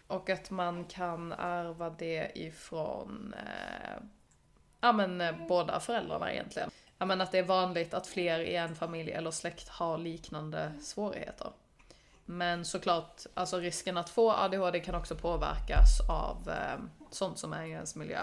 Och 0.08 0.30
att 0.30 0.52
man 0.52 0.86
kan 0.86 1.32
ärva 1.32 1.90
det 1.90 2.32
ifrån 2.36 3.36
eh, 3.38 4.04
ja, 4.82 4.92
men, 4.92 5.22
eh, 5.22 5.48
båda 5.48 5.80
föräldrarna 5.80 6.34
egentligen. 6.34 6.70
Ja, 6.98 7.06
men 7.06 7.22
att 7.22 7.32
det 7.32 7.40
är 7.40 7.44
vanligt 7.44 7.94
att 7.94 8.08
fler 8.08 8.40
i 8.40 8.56
en 8.56 8.76
familj 8.76 9.12
eller 9.12 9.32
släkt 9.32 9.70
har 9.70 9.98
liknande 9.98 10.72
svårigheter. 10.82 11.52
Men 12.26 12.66
såklart, 12.66 13.22
alltså 13.34 13.58
risken 13.58 13.98
att 13.98 14.10
få 14.10 14.32
ADHD 14.32 14.80
kan 14.80 14.96
också 14.96 15.16
påverkas 15.16 16.00
av 16.10 16.50
eh, 16.50 16.80
sånt 17.12 17.40
som 17.40 17.54
är 17.54 17.66
i 17.66 17.72
ens 17.72 17.96
miljö. 17.96 18.20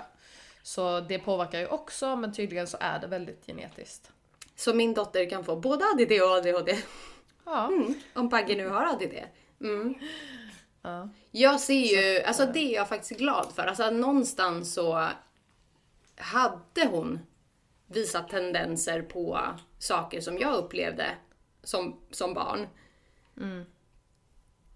Så 0.62 1.01
det 1.01 1.18
påverkar 1.18 1.59
ju 1.59 1.66
också, 1.66 2.16
men 2.16 2.32
tydligen 2.32 2.66
så 2.66 2.76
är 2.80 2.98
det 2.98 3.07
väldigt 3.07 3.46
genetiskt. 3.46 4.12
Så 4.57 4.74
min 4.74 4.94
dotter 4.94 5.30
kan 5.30 5.44
få 5.44 5.57
både 5.57 5.84
ADD 5.84 6.12
och 6.22 6.30
ADHD. 6.30 6.78
Ja. 7.44 7.66
Mm. 7.66 7.94
Om 8.14 8.30
Pagge 8.30 8.57
nu 8.57 8.68
har 8.68 8.86
ADD. 8.86 9.14
Mm. 9.61 9.94
ja. 10.82 11.09
Jag 11.30 11.61
ser 11.61 11.74
ju, 11.74 12.22
alltså 12.22 12.46
det 12.46 12.59
är 12.59 12.74
jag 12.74 12.88
faktiskt 12.88 13.20
glad 13.20 13.53
för. 13.55 13.62
Alltså 13.62 13.90
någonstans 13.90 14.74
så 14.74 15.09
hade 16.16 16.86
hon 16.90 17.18
visat 17.86 18.28
tendenser 18.28 19.03
på 19.03 19.40
saker 19.78 20.20
som 20.20 20.38
jag 20.38 20.55
upplevde 20.55 21.07
som, 21.62 22.01
som 22.11 22.34
barn. 22.34 22.66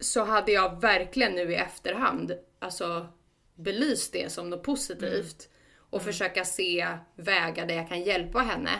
Så 0.01 0.25
hade 0.25 0.53
jag 0.53 0.81
verkligen 0.81 1.33
nu 1.33 1.53
i 1.53 1.55
efterhand 1.55 2.33
alltså 2.59 3.07
belyst 3.55 4.13
det 4.13 4.33
som 4.33 4.51
något 4.51 4.63
positivt. 4.63 5.49
Och 5.91 6.03
försöka 6.03 6.45
se 6.45 6.89
vägar 7.17 7.67
där 7.67 7.75
jag 7.75 7.89
kan 7.89 8.03
hjälpa 8.03 8.39
henne. 8.39 8.71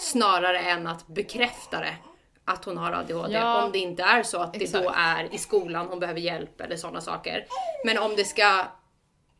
Snarare 0.00 0.58
än 0.58 0.86
att 0.86 1.06
bekräfta 1.06 1.80
det. 1.80 1.96
Att 2.44 2.64
hon 2.64 2.76
har 2.76 2.92
ADHD. 2.92 3.32
Ja, 3.32 3.64
om 3.64 3.72
det 3.72 3.78
inte 3.78 4.02
är 4.02 4.22
så 4.22 4.38
att 4.38 4.52
det 4.52 4.72
då 4.72 4.78
exakt. 4.78 4.98
är 4.98 5.34
i 5.34 5.38
skolan 5.38 5.86
hon 5.86 6.00
behöver 6.00 6.20
hjälp 6.20 6.60
eller 6.60 6.76
sådana 6.76 7.00
saker. 7.00 7.46
Men 7.84 7.98
om 7.98 8.16
det 8.16 8.24
ska 8.24 8.64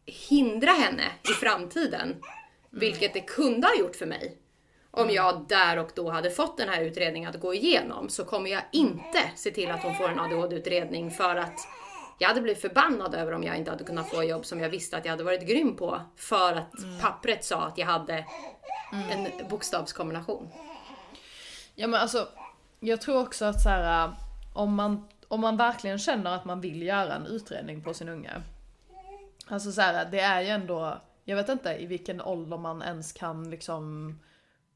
hindra 0.07 0.71
henne 0.71 1.05
i 1.31 1.33
framtiden, 1.33 2.23
vilket 2.71 3.15
det 3.15 3.21
kunde 3.21 3.67
ha 3.67 3.75
gjort 3.75 3.97
för 3.97 4.07
mig. 4.07 4.39
Om 4.97 5.11
jag 5.11 5.45
där 5.49 5.79
och 5.79 5.91
då 5.95 6.11
hade 6.11 6.31
fått 6.31 6.57
den 6.57 6.69
här 6.69 6.83
utredningen 6.83 7.31
att 7.31 7.41
gå 7.41 7.55
igenom 7.55 8.09
så 8.09 8.25
kommer 8.25 8.51
jag 8.51 8.63
inte 8.73 9.19
se 9.37 9.51
till 9.51 9.71
att 9.71 9.83
hon 9.83 9.95
får 9.95 10.09
en 10.09 10.21
ADHD-utredning 10.21 11.11
för 11.11 11.37
att 11.37 11.59
jag 12.19 12.29
hade 12.29 12.41
blivit 12.41 12.63
förbannad 12.63 13.15
över 13.15 13.33
om 13.33 13.43
jag 13.43 13.57
inte 13.57 13.71
hade 13.71 13.85
kunnat 13.85 14.11
få 14.11 14.23
jobb 14.23 14.47
som 14.47 14.61
jag 14.61 14.69
visste 14.69 14.97
att 14.97 15.05
jag 15.05 15.13
hade 15.13 15.25
varit 15.25 15.47
grym 15.47 15.77
på 15.77 16.01
för 16.17 16.53
att 16.53 17.01
pappret 17.01 17.45
sa 17.45 17.63
att 17.63 17.79
jag 17.79 17.87
hade 17.87 18.27
en 19.11 19.49
bokstavskombination. 19.49 20.49
Ja 21.75 21.87
men 21.87 22.01
alltså, 22.01 22.29
jag 22.81 23.01
tror 23.01 23.23
också 23.23 23.45
att 23.45 23.63
så 23.63 23.69
här, 23.69 24.13
om 24.55 24.75
man, 24.75 25.09
om 25.29 25.41
man 25.41 25.57
verkligen 25.57 25.99
känner 25.99 26.35
att 26.35 26.45
man 26.45 26.61
vill 26.61 26.83
göra 26.83 27.15
en 27.15 27.27
utredning 27.27 27.83
på 27.83 27.95
sin 27.95 28.09
unge. 28.09 28.43
Alltså 29.47 29.73
så 29.73 29.81
här, 29.81 30.09
det 30.11 30.21
är 30.21 30.41
ju 30.41 30.49
ändå, 30.49 31.01
jag 31.25 31.37
vet 31.37 31.49
inte 31.49 31.71
i 31.71 31.87
vilken 31.87 32.21
ålder 32.21 32.59
man 32.59 32.83
ens 32.83 33.13
kan 33.13 33.51
liksom 33.51 34.15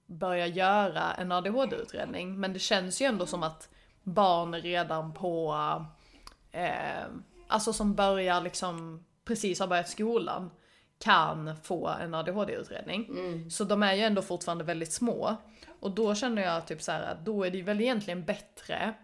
börja 0.09 0.47
göra 0.47 1.13
en 1.13 1.33
ADHD-utredning. 1.33 2.41
Men 2.41 2.53
det 2.53 2.59
känns 2.59 3.03
ju 3.03 3.07
ändå 3.07 3.27
som 3.27 3.43
att 3.43 3.69
barn 4.03 4.55
redan 4.55 5.15
på, 5.15 5.55
eh, 6.53 7.07
alltså 7.49 7.73
som 7.73 7.95
börjar 7.95 8.41
liksom 8.41 9.05
precis 9.25 9.61
har 9.61 9.67
börjat 9.67 9.89
skolan 9.89 10.51
kan 10.99 11.57
få 11.63 11.89
en 11.89 12.15
ADHD-utredning. 12.15 13.07
Så 13.51 13.65
de 13.65 13.83
är 13.83 13.95
ju 13.95 14.03
ändå 14.03 14.23
fortfarande 14.23 14.65
väldigt 14.65 14.93
små. 14.93 15.37
Och 15.81 15.91
då 15.91 16.15
känner 16.15 16.43
jag 16.43 16.67
typ 16.67 16.83
så 16.83 16.93
att 16.93 17.25
då 17.25 17.45
är 17.45 17.51
det 17.51 17.57
ju 17.57 17.63
väl 17.65 17.81
egentligen 17.81 18.25
bättre, 18.25 18.95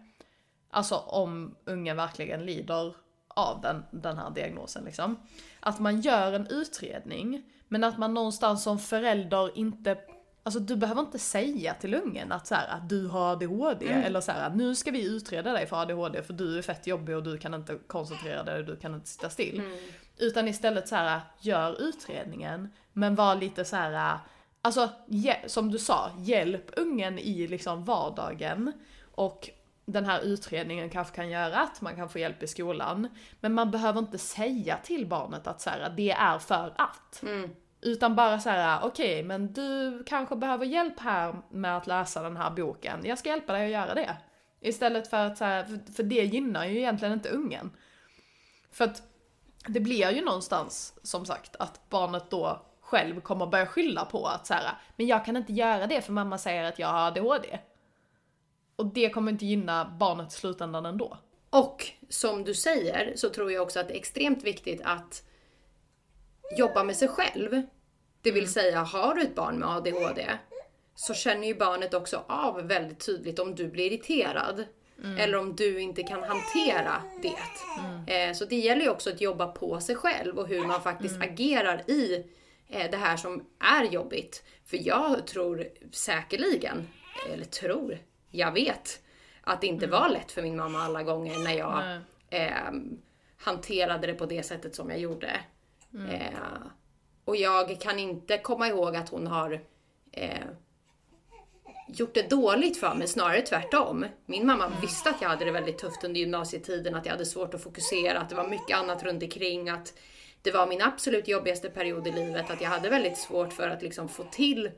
alltså 0.69 0.95
om 0.95 1.55
ungen 1.65 1.97
verkligen 1.97 2.45
lider 2.45 2.95
av 3.27 3.61
den, 3.61 3.83
den 3.91 4.17
här 4.17 4.29
diagnosen 4.29 4.85
liksom. 4.85 5.15
Att 5.59 5.79
man 5.79 6.01
gör 6.01 6.33
en 6.33 6.47
utredning, 6.47 7.43
men 7.67 7.83
att 7.83 7.97
man 7.97 8.13
någonstans 8.13 8.63
som 8.63 8.79
förälder 8.79 9.57
inte 9.57 9.97
Alltså 10.47 10.59
du 10.59 10.75
behöver 10.75 11.01
inte 11.01 11.19
säga 11.19 11.73
till 11.73 11.93
ungen 11.93 12.31
att, 12.31 12.47
så 12.47 12.55
här, 12.55 12.67
att 12.67 12.89
du 12.89 13.07
har 13.07 13.31
ADHD 13.31 13.85
eller 13.87 14.21
så 14.21 14.31
här, 14.31 14.47
att 14.47 14.55
nu 14.55 14.75
ska 14.75 14.91
vi 14.91 15.15
utreda 15.15 15.53
dig 15.53 15.67
för 15.67 15.81
ADHD 15.81 16.23
för 16.23 16.33
du 16.33 16.57
är 16.57 16.61
fett 16.61 16.87
jobbig 16.87 17.15
och 17.15 17.23
du 17.23 17.37
kan 17.37 17.53
inte 17.53 17.77
koncentrera 17.87 18.43
dig 18.43 18.59
och 18.59 18.65
du 18.65 18.75
kan 18.75 18.95
inte 18.95 19.07
sitta 19.07 19.29
still. 19.29 19.61
Utan 20.17 20.47
istället 20.47 20.87
så 20.87 20.95
här, 20.95 21.21
gör 21.39 21.81
utredningen 21.81 22.69
men 22.93 23.15
var 23.15 23.35
lite 23.35 23.65
så 23.65 23.75
här, 23.75 24.17
alltså 24.61 24.89
som 25.45 25.71
du 25.71 25.79
sa, 25.79 26.11
hjälp 26.17 26.71
ungen 26.77 27.19
i 27.19 27.47
liksom 27.47 27.83
vardagen 27.83 28.71
och 29.11 29.49
den 29.85 30.05
här 30.05 30.21
utredningen 30.21 30.89
kanske 30.89 31.15
kan 31.15 31.29
göra 31.29 31.57
att 31.59 31.81
man 31.81 31.95
kan 31.95 32.09
få 32.09 32.19
hjälp 32.19 32.43
i 32.43 32.47
skolan. 32.47 33.07
Men 33.39 33.53
man 33.53 33.71
behöver 33.71 33.99
inte 33.99 34.17
säga 34.17 34.77
till 34.83 35.07
barnet 35.07 35.47
att 35.47 35.61
så 35.61 35.69
här, 35.69 35.93
det 35.97 36.11
är 36.11 36.39
för 36.39 36.73
att. 36.77 37.23
Utan 37.85 38.15
bara 38.15 38.39
så 38.39 38.49
här, 38.49 38.79
okej, 38.83 39.23
men 39.23 39.53
du 39.53 40.03
kanske 40.05 40.35
behöver 40.35 40.65
hjälp 40.65 40.99
här 40.99 41.35
med 41.49 41.77
att 41.77 41.87
läsa 41.87 42.21
den 42.21 42.37
här 42.37 42.51
boken. 42.51 43.05
Jag 43.05 43.19
ska 43.19 43.29
hjälpa 43.29 43.53
dig 43.53 43.65
att 43.65 43.71
göra 43.71 43.93
det. 43.93 44.17
Istället 44.61 45.09
för 45.09 45.17
att 45.17 45.37
så 45.37 45.45
här, 45.45 45.63
för, 45.63 45.93
för 45.93 46.03
det 46.03 46.23
gynnar 46.23 46.65
ju 46.65 46.77
egentligen 46.77 47.13
inte 47.13 47.29
ungen. 47.29 47.71
För 48.71 48.85
att 48.85 49.03
det 49.67 49.79
blir 49.79 50.11
ju 50.11 50.25
någonstans, 50.25 50.93
som 51.03 51.25
sagt, 51.25 51.55
att 51.55 51.89
barnet 51.89 52.29
då 52.29 52.65
själv 52.81 53.21
kommer 53.21 53.45
börja 53.45 53.65
skylla 53.65 54.05
på 54.05 54.27
att 54.27 54.47
så 54.47 54.53
här, 54.53 54.71
men 54.95 55.07
jag 55.07 55.25
kan 55.25 55.37
inte 55.37 55.53
göra 55.53 55.87
det 55.87 56.01
för 56.01 56.11
mamma 56.13 56.37
säger 56.37 56.63
att 56.63 56.79
jag 56.79 56.87
har 56.87 57.07
ADHD. 57.07 57.59
Och 58.75 58.85
det 58.85 59.09
kommer 59.09 59.31
inte 59.31 59.45
gynna 59.45 59.95
barnet 59.99 60.33
i 60.33 60.35
slutändan 60.35 60.85
ändå. 60.85 61.17
Och 61.49 61.91
som 62.09 62.43
du 62.43 62.53
säger 62.53 63.13
så 63.15 63.29
tror 63.29 63.51
jag 63.51 63.63
också 63.63 63.79
att 63.79 63.87
det 63.87 63.93
är 63.93 63.99
extremt 63.99 64.43
viktigt 64.43 64.81
att 64.83 65.23
jobba 66.57 66.83
med 66.83 66.95
sig 66.95 67.07
själv. 67.07 67.61
Det 68.25 68.31
vill 68.31 68.47
säga, 68.47 68.79
har 68.83 69.15
du 69.15 69.21
ett 69.21 69.35
barn 69.35 69.59
med 69.59 69.69
ADHD 69.69 70.27
så 70.95 71.13
känner 71.13 71.47
ju 71.47 71.55
barnet 71.55 71.93
också 71.93 72.23
av 72.27 72.67
väldigt 72.67 73.05
tydligt 73.05 73.39
om 73.39 73.55
du 73.55 73.67
blir 73.67 73.91
irriterad. 73.91 74.65
Eller 75.19 75.37
om 75.37 75.55
du 75.55 75.79
inte 75.79 76.03
kan 76.03 76.23
hantera 76.23 77.01
det. 77.21 78.13
Eh, 78.13 78.33
så 78.33 78.45
det 78.45 78.55
gäller 78.55 78.81
ju 78.81 78.89
också 78.89 79.09
att 79.09 79.21
jobba 79.21 79.47
på 79.47 79.79
sig 79.79 79.95
själv 79.95 80.39
och 80.39 80.47
hur 80.47 80.65
man 80.65 80.81
faktiskt 80.81 81.21
agerar 81.21 81.89
i 81.89 82.25
eh, 82.67 82.91
det 82.91 82.97
här 82.97 83.17
som 83.17 83.45
är 83.59 83.83
jobbigt. 83.83 84.43
För 84.65 84.87
jag 84.87 85.27
tror 85.27 85.67
säkerligen, 85.91 86.87
eller 87.33 87.45
tror, 87.45 87.99
jag 88.31 88.51
vet 88.51 89.01
att 89.41 89.61
det 89.61 89.67
inte 89.67 89.87
var 89.87 90.09
lätt 90.09 90.31
för 90.31 90.41
min 90.41 90.57
mamma 90.57 90.83
alla 90.83 91.03
gånger 91.03 91.39
när 91.39 91.53
jag 91.53 91.83
eh, 92.29 92.71
hanterade 93.37 94.07
det 94.07 94.13
på 94.13 94.25
det 94.25 94.43
sättet 94.43 94.75
som 94.75 94.89
jag 94.89 94.99
gjorde. 94.99 95.39
Och 97.25 97.35
jag 97.35 97.81
kan 97.81 97.99
inte 97.99 98.37
komma 98.37 98.67
ihåg 98.67 98.95
att 98.95 99.09
hon 99.09 99.27
har 99.27 99.61
eh, 100.11 100.45
gjort 101.87 102.13
det 102.13 102.29
dåligt 102.29 102.77
för 102.77 102.95
mig, 102.95 103.07
snarare 103.07 103.41
tvärtom. 103.41 104.05
Min 104.25 104.47
mamma 104.47 104.71
visste 104.81 105.09
att 105.09 105.21
jag 105.21 105.29
hade 105.29 105.45
det 105.45 105.51
väldigt 105.51 105.77
tufft 105.77 106.03
under 106.03 106.19
gymnasietiden, 106.19 106.95
att 106.95 107.05
jag 107.05 107.11
hade 107.11 107.25
svårt 107.25 107.53
att 107.53 107.63
fokusera, 107.63 108.19
att 108.19 108.29
det 108.29 108.35
var 108.35 108.47
mycket 108.47 108.77
annat 108.77 109.03
runt 109.03 109.23
omkring, 109.23 109.69
att 109.69 109.93
det 110.41 110.51
var 110.51 110.67
min 110.67 110.81
absolut 110.81 111.27
jobbigaste 111.27 111.69
period 111.69 112.07
i 112.07 112.11
livet, 112.11 112.51
att 112.51 112.61
jag 112.61 112.69
hade 112.69 112.89
väldigt 112.89 113.17
svårt 113.17 113.53
för 113.53 113.69
att 113.69 113.81
liksom 113.81 114.09
få 114.09 114.23
till 114.23 114.71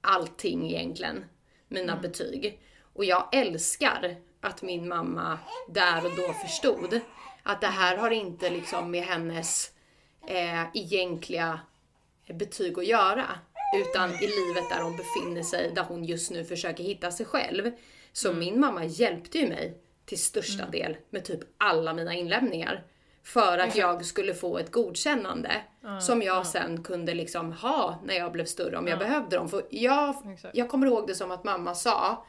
allting 0.00 0.70
egentligen, 0.70 1.24
mina 1.68 1.96
betyg. 1.96 2.60
Och 2.92 3.04
jag 3.04 3.28
älskar 3.32 4.16
att 4.40 4.62
min 4.62 4.88
mamma 4.88 5.38
där 5.68 6.04
och 6.04 6.16
då 6.16 6.32
förstod 6.32 7.00
att 7.42 7.60
det 7.60 7.66
här 7.66 7.96
har 7.96 8.10
inte 8.10 8.50
liksom 8.50 8.90
med 8.90 9.02
hennes 9.02 9.73
eh, 10.26 10.62
egentliga 10.74 11.60
betyg 12.28 12.78
att 12.78 12.86
göra. 12.86 13.24
Utan 13.76 14.10
i 14.10 14.26
livet 14.26 14.70
där 14.70 14.82
hon 14.82 14.96
befinner 14.96 15.42
sig, 15.42 15.72
där 15.74 15.84
hon 15.84 16.04
just 16.04 16.30
nu 16.30 16.44
försöker 16.44 16.84
hitta 16.84 17.10
sig 17.10 17.26
själv. 17.26 17.70
Så 18.12 18.32
min 18.32 18.60
mamma 18.60 18.84
hjälpte 18.84 19.38
ju 19.38 19.48
mig 19.48 19.78
till 20.04 20.18
största 20.18 20.66
del 20.70 20.96
med 21.10 21.24
typ 21.24 21.40
alla 21.58 21.94
mina 21.94 22.14
inlämningar. 22.14 22.84
För 23.22 23.58
att 23.58 23.76
jag 23.76 24.04
skulle 24.04 24.34
få 24.34 24.58
ett 24.58 24.70
godkännande 24.72 25.50
som 26.00 26.22
jag 26.22 26.46
sen 26.46 26.82
kunde 26.82 27.14
liksom 27.14 27.52
ha 27.52 28.00
när 28.04 28.14
jag 28.14 28.32
blev 28.32 28.44
större 28.44 28.76
om 28.76 28.86
jag 28.86 28.98
behövde 28.98 29.36
dem. 29.36 29.48
För 29.48 29.66
jag, 29.70 30.38
jag 30.52 30.68
kommer 30.68 30.86
ihåg 30.86 31.06
det 31.06 31.14
som 31.14 31.30
att 31.30 31.44
mamma 31.44 31.74
sa, 31.74 32.26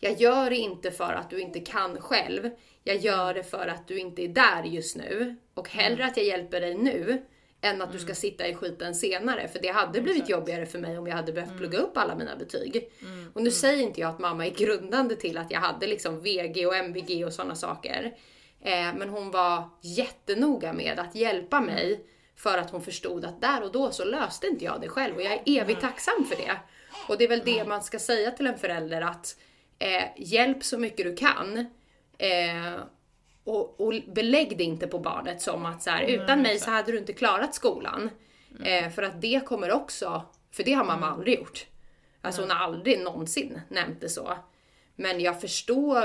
jag 0.00 0.20
gör 0.20 0.50
det 0.50 0.56
inte 0.56 0.90
för 0.90 1.12
att 1.12 1.30
du 1.30 1.40
inte 1.40 1.60
kan 1.60 2.00
själv. 2.00 2.50
Jag 2.82 2.96
gör 2.96 3.34
det 3.34 3.42
för 3.42 3.66
att 3.66 3.88
du 3.88 3.98
inte 3.98 4.22
är 4.22 4.28
där 4.28 4.62
just 4.62 4.96
nu. 4.96 5.36
Och 5.54 5.68
hellre 5.68 6.06
att 6.06 6.16
jag 6.16 6.26
hjälper 6.26 6.60
dig 6.60 6.74
nu 6.74 7.22
än 7.64 7.82
att 7.82 7.92
du 7.92 7.98
ska 7.98 8.14
sitta 8.14 8.48
i 8.48 8.54
skiten 8.54 8.94
senare. 8.94 9.48
För 9.48 9.58
det 9.58 9.68
hade 9.68 10.00
blivit 10.00 10.28
jobbigare 10.28 10.66
för 10.66 10.78
mig 10.78 10.98
om 10.98 11.06
jag 11.06 11.16
hade 11.16 11.32
behövt 11.32 11.56
plugga 11.56 11.78
upp 11.78 11.96
alla 11.96 12.14
mina 12.14 12.36
betyg. 12.36 12.90
Och 13.34 13.42
nu 13.42 13.50
säger 13.50 13.82
inte 13.82 14.00
jag 14.00 14.10
att 14.10 14.18
mamma 14.18 14.46
är 14.46 14.50
grundande 14.50 15.16
till 15.16 15.38
att 15.38 15.50
jag 15.50 15.60
hade 15.60 15.86
liksom 15.86 16.20
VG 16.20 16.66
och 16.66 16.76
MVG 16.76 17.26
och 17.26 17.32
sådana 17.32 17.54
saker. 17.54 18.14
Eh, 18.60 18.94
men 18.94 19.08
hon 19.08 19.30
var 19.30 19.68
jättenoga 19.82 20.72
med 20.72 20.98
att 20.98 21.14
hjälpa 21.14 21.60
mig 21.60 22.06
för 22.36 22.58
att 22.58 22.70
hon 22.70 22.82
förstod 22.82 23.24
att 23.24 23.40
där 23.40 23.62
och 23.62 23.72
då 23.72 23.90
så 23.90 24.04
löste 24.04 24.46
inte 24.46 24.64
jag 24.64 24.80
det 24.80 24.88
själv 24.88 25.16
och 25.16 25.22
jag 25.22 25.32
är 25.32 25.42
evigt 25.46 25.80
tacksam 25.80 26.24
för 26.24 26.36
det. 26.36 26.56
Och 27.08 27.18
det 27.18 27.24
är 27.24 27.28
väl 27.28 27.42
det 27.44 27.64
man 27.64 27.82
ska 27.82 27.98
säga 27.98 28.30
till 28.30 28.46
en 28.46 28.58
förälder 28.58 29.00
att 29.00 29.36
eh, 29.78 30.04
hjälp 30.16 30.64
så 30.64 30.78
mycket 30.78 31.06
du 31.06 31.16
kan. 31.16 31.58
Eh, 32.18 32.80
och, 33.44 33.80
och 33.80 33.94
belägg 34.06 34.58
det 34.58 34.64
inte 34.64 34.86
på 34.86 34.98
barnet 34.98 35.42
som 35.42 35.66
att 35.66 35.82
så 35.82 35.90
här, 35.90 36.02
utan 36.02 36.42
mig 36.42 36.58
så 36.58 36.70
hade 36.70 36.92
du 36.92 36.98
inte 36.98 37.12
klarat 37.12 37.54
skolan. 37.54 38.10
Eh, 38.64 38.90
för 38.90 39.02
att 39.02 39.20
det 39.20 39.46
kommer 39.46 39.72
också, 39.72 40.22
för 40.50 40.62
det 40.62 40.72
har 40.72 40.84
mamma 40.84 41.10
aldrig 41.10 41.38
gjort. 41.38 41.66
Alltså 42.22 42.42
hon 42.42 42.50
har 42.50 42.64
aldrig 42.64 43.00
någonsin 43.00 43.60
nämnt 43.68 44.00
det 44.00 44.08
så. 44.08 44.38
Men 44.96 45.20
jag 45.20 45.40
förstår 45.40 46.04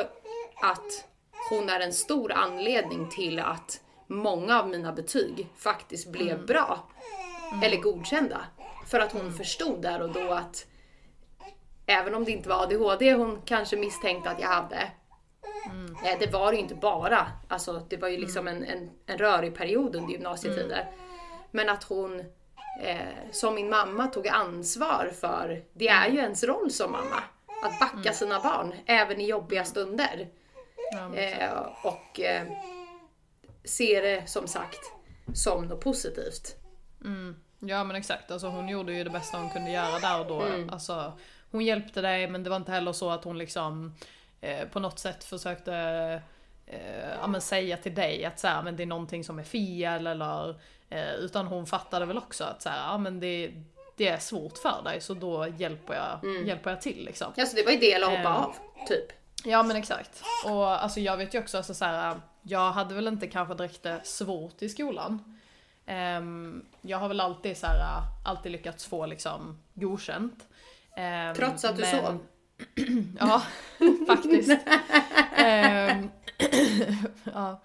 att 0.61 1.05
hon 1.49 1.69
är 1.69 1.79
en 1.79 1.93
stor 1.93 2.31
anledning 2.31 3.09
till 3.09 3.39
att 3.39 3.81
många 4.07 4.59
av 4.59 4.69
mina 4.69 4.91
betyg 4.91 5.47
faktiskt 5.57 6.11
blev 6.11 6.45
bra. 6.45 6.89
Eller 7.63 7.77
godkända. 7.77 8.41
För 8.87 8.99
att 8.99 9.11
hon 9.11 9.33
förstod 9.33 9.81
där 9.81 10.01
och 10.01 10.13
då 10.13 10.31
att 10.33 10.67
även 11.85 12.15
om 12.15 12.23
det 12.25 12.31
inte 12.31 12.49
var 12.49 12.63
ADHD 12.63 13.13
hon 13.13 13.41
kanske 13.45 13.77
misstänkte 13.77 14.29
att 14.29 14.41
jag 14.41 14.47
hade. 14.47 14.91
Eh, 16.05 16.19
Det 16.19 16.33
var 16.33 16.53
ju 16.53 16.59
inte 16.59 16.75
bara. 16.75 17.27
Alltså, 17.47 17.81
det 17.89 17.97
var 17.97 18.07
ju 18.07 18.17
liksom 18.17 18.47
en, 18.47 18.63
en, 18.63 18.89
en 19.05 19.17
rörig 19.17 19.55
period 19.55 19.95
under 19.95 20.13
gymnasietider. 20.13 20.91
Men 21.51 21.69
att 21.69 21.83
hon, 21.83 22.19
eh, 22.81 22.97
som 23.31 23.55
min 23.55 23.69
mamma, 23.69 24.07
tog 24.07 24.27
ansvar 24.27 25.11
för, 25.21 25.63
det 25.73 25.87
är 25.87 26.09
ju 26.09 26.17
ens 26.17 26.43
roll 26.43 26.71
som 26.71 26.91
mamma. 26.91 27.23
Att 27.63 27.79
backa 27.79 28.13
sina 28.13 28.39
barn, 28.39 28.73
även 28.85 29.21
i 29.21 29.25
jobbiga 29.25 29.65
stunder. 29.65 30.27
Ja, 30.91 31.15
Eh, 31.15 31.51
och 31.83 32.19
eh, 32.19 32.47
ser 33.63 34.01
det 34.01 34.29
som 34.29 34.47
sagt 34.47 34.79
som 35.33 35.65
något 35.65 35.81
positivt. 35.81 36.55
Ja 37.59 37.83
men 37.83 37.95
exakt, 37.95 38.31
alltså 38.31 38.47
hon 38.47 38.69
gjorde 38.69 38.93
ju 38.93 39.03
det 39.03 39.09
bästa 39.09 39.37
hon 39.37 39.49
kunde 39.49 39.71
göra 39.71 39.99
där 39.99 40.19
och 40.19 40.27
då. 40.27 40.41
Mm. 40.41 40.69
Alltså, 40.69 41.13
hon 41.51 41.65
hjälpte 41.65 42.01
dig 42.01 42.27
men 42.27 42.43
det 42.43 42.49
var 42.49 42.57
inte 42.57 42.71
heller 42.71 42.93
så 42.93 43.09
att 43.09 43.23
hon 43.23 43.37
liksom 43.37 43.95
på 44.71 44.79
något 44.79 44.99
sätt 44.99 45.23
försökte 45.23 45.73
eh, 46.65 47.09
ja, 47.21 47.27
men 47.27 47.41
säga 47.41 47.77
till 47.77 47.95
dig 47.95 48.25
att 48.25 48.39
så 48.39 48.47
här, 48.47 48.61
men 48.63 48.75
det 48.75 48.83
är 48.83 48.87
någonting 48.87 49.23
som 49.23 49.39
är 49.39 49.43
fel 49.43 50.07
eller 50.07 50.49
eh, 50.89 51.13
utan 51.13 51.47
hon 51.47 51.65
fattade 51.65 52.05
väl 52.05 52.17
också 52.17 52.43
att 52.43 52.61
så 52.61 52.69
här, 52.69 52.91
ja, 52.91 52.97
men 52.97 53.19
det, 53.19 53.51
det 53.97 54.07
är 54.07 54.17
svårt 54.17 54.57
för 54.57 54.81
dig 54.83 55.01
så 55.01 55.13
då 55.13 55.47
hjälper 55.57 55.93
jag, 55.93 56.47
hjälper 56.47 56.69
jag 56.69 56.81
till 56.81 57.05
liksom. 57.05 57.33
Alltså 57.37 57.55
det 57.55 57.63
var 57.63 57.71
ju 57.71 57.77
del 57.77 58.03
att 58.03 58.09
hoppa 58.09 58.21
Eh. 58.21 58.43
av, 58.43 58.55
typ. 58.87 59.05
Ja 59.43 59.63
men 59.63 59.75
exakt. 59.77 60.23
Och 60.45 60.83
alltså 60.83 60.99
jag 60.99 61.17
vet 61.17 61.33
ju 61.33 61.39
också 61.39 61.57
alltså, 61.57 61.73
så 61.73 61.85
här, 61.85 62.19
jag 62.41 62.71
hade 62.71 62.95
väl 62.95 63.07
inte 63.07 63.27
kanske 63.27 63.53
direkt 63.53 63.83
det 63.83 63.99
svårt 64.03 64.61
i 64.61 64.69
skolan. 64.69 65.39
Ehm, 65.85 66.65
jag 66.81 66.97
har 66.97 67.07
väl 67.07 67.19
alltid 67.19 67.57
så 67.57 67.67
här, 67.67 68.01
alltid 68.25 68.51
lyckats 68.51 68.85
få 68.85 69.05
liksom 69.05 69.61
godkänt. 69.73 70.47
Ehm, 70.95 71.35
Trots 71.35 71.65
att 71.65 71.77
du 71.77 71.83
sov? 71.85 72.19
Ja, 73.19 73.41
faktiskt. 74.07 74.57
Ehm, 75.35 76.09
ja. 77.33 77.61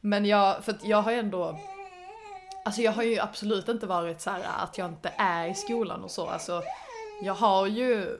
Men 0.00 0.24
jag, 0.24 0.64
för 0.64 0.72
att 0.72 0.84
jag 0.84 1.02
har 1.02 1.12
ju 1.12 1.18
ändå 1.18 1.58
Alltså 2.64 2.82
jag 2.82 2.92
har 2.92 3.02
ju 3.02 3.18
absolut 3.18 3.68
inte 3.68 3.86
varit 3.86 4.20
så 4.20 4.30
här 4.30 4.42
att 4.58 4.78
jag 4.78 4.88
inte 4.88 5.12
är 5.16 5.48
i 5.48 5.54
skolan 5.54 6.04
och 6.04 6.10
så. 6.10 6.26
Alltså, 6.26 6.62
jag 7.22 7.34
har 7.34 7.66
ju 7.66 8.18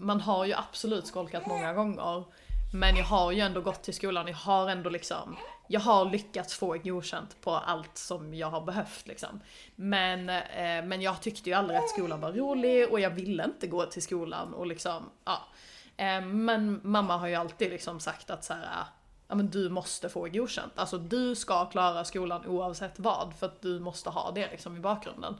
man 0.00 0.20
har 0.20 0.44
ju 0.44 0.54
absolut 0.54 1.06
skolkat 1.06 1.46
många 1.46 1.72
gånger. 1.72 2.24
Men 2.72 2.96
jag 2.96 3.04
har 3.04 3.32
ju 3.32 3.40
ändå 3.40 3.60
gått 3.60 3.82
till 3.82 3.94
skolan, 3.94 4.28
jag 4.28 4.34
har 4.34 4.68
ändå 4.68 4.90
liksom, 4.90 5.36
jag 5.72 5.80
har 5.80 6.04
lyckats 6.04 6.54
få 6.54 6.76
godkänt 6.84 7.36
på 7.40 7.50
allt 7.50 7.98
som 7.98 8.34
jag 8.34 8.50
har 8.50 8.60
behövt 8.60 9.06
liksom. 9.06 9.40
Men, 9.76 10.28
eh, 10.28 10.84
men 10.84 11.02
jag 11.02 11.22
tyckte 11.22 11.50
ju 11.50 11.56
aldrig 11.56 11.78
att 11.78 11.88
skolan 11.88 12.20
var 12.20 12.32
rolig 12.32 12.88
och 12.88 13.00
jag 13.00 13.10
ville 13.10 13.44
inte 13.44 13.66
gå 13.66 13.84
till 13.84 14.02
skolan 14.02 14.54
och 14.54 14.66
liksom, 14.66 15.10
ja. 15.24 15.46
Eh, 15.96 16.20
men 16.20 16.80
mamma 16.82 17.16
har 17.16 17.26
ju 17.26 17.34
alltid 17.34 17.70
liksom 17.70 18.00
sagt 18.00 18.30
att 18.30 18.44
så 18.44 18.52
här, 18.52 18.62
ah, 18.62 18.86
ja 19.28 19.34
men 19.34 19.50
du 19.50 19.68
måste 19.68 20.08
få 20.08 20.28
godkänt. 20.28 20.72
Alltså 20.74 20.98
du 20.98 21.34
ska 21.34 21.64
klara 21.66 22.04
skolan 22.04 22.46
oavsett 22.46 22.98
vad 22.98 23.34
för 23.38 23.46
att 23.46 23.62
du 23.62 23.80
måste 23.80 24.10
ha 24.10 24.30
det 24.30 24.50
liksom 24.50 24.76
i 24.76 24.80
bakgrunden. 24.80 25.34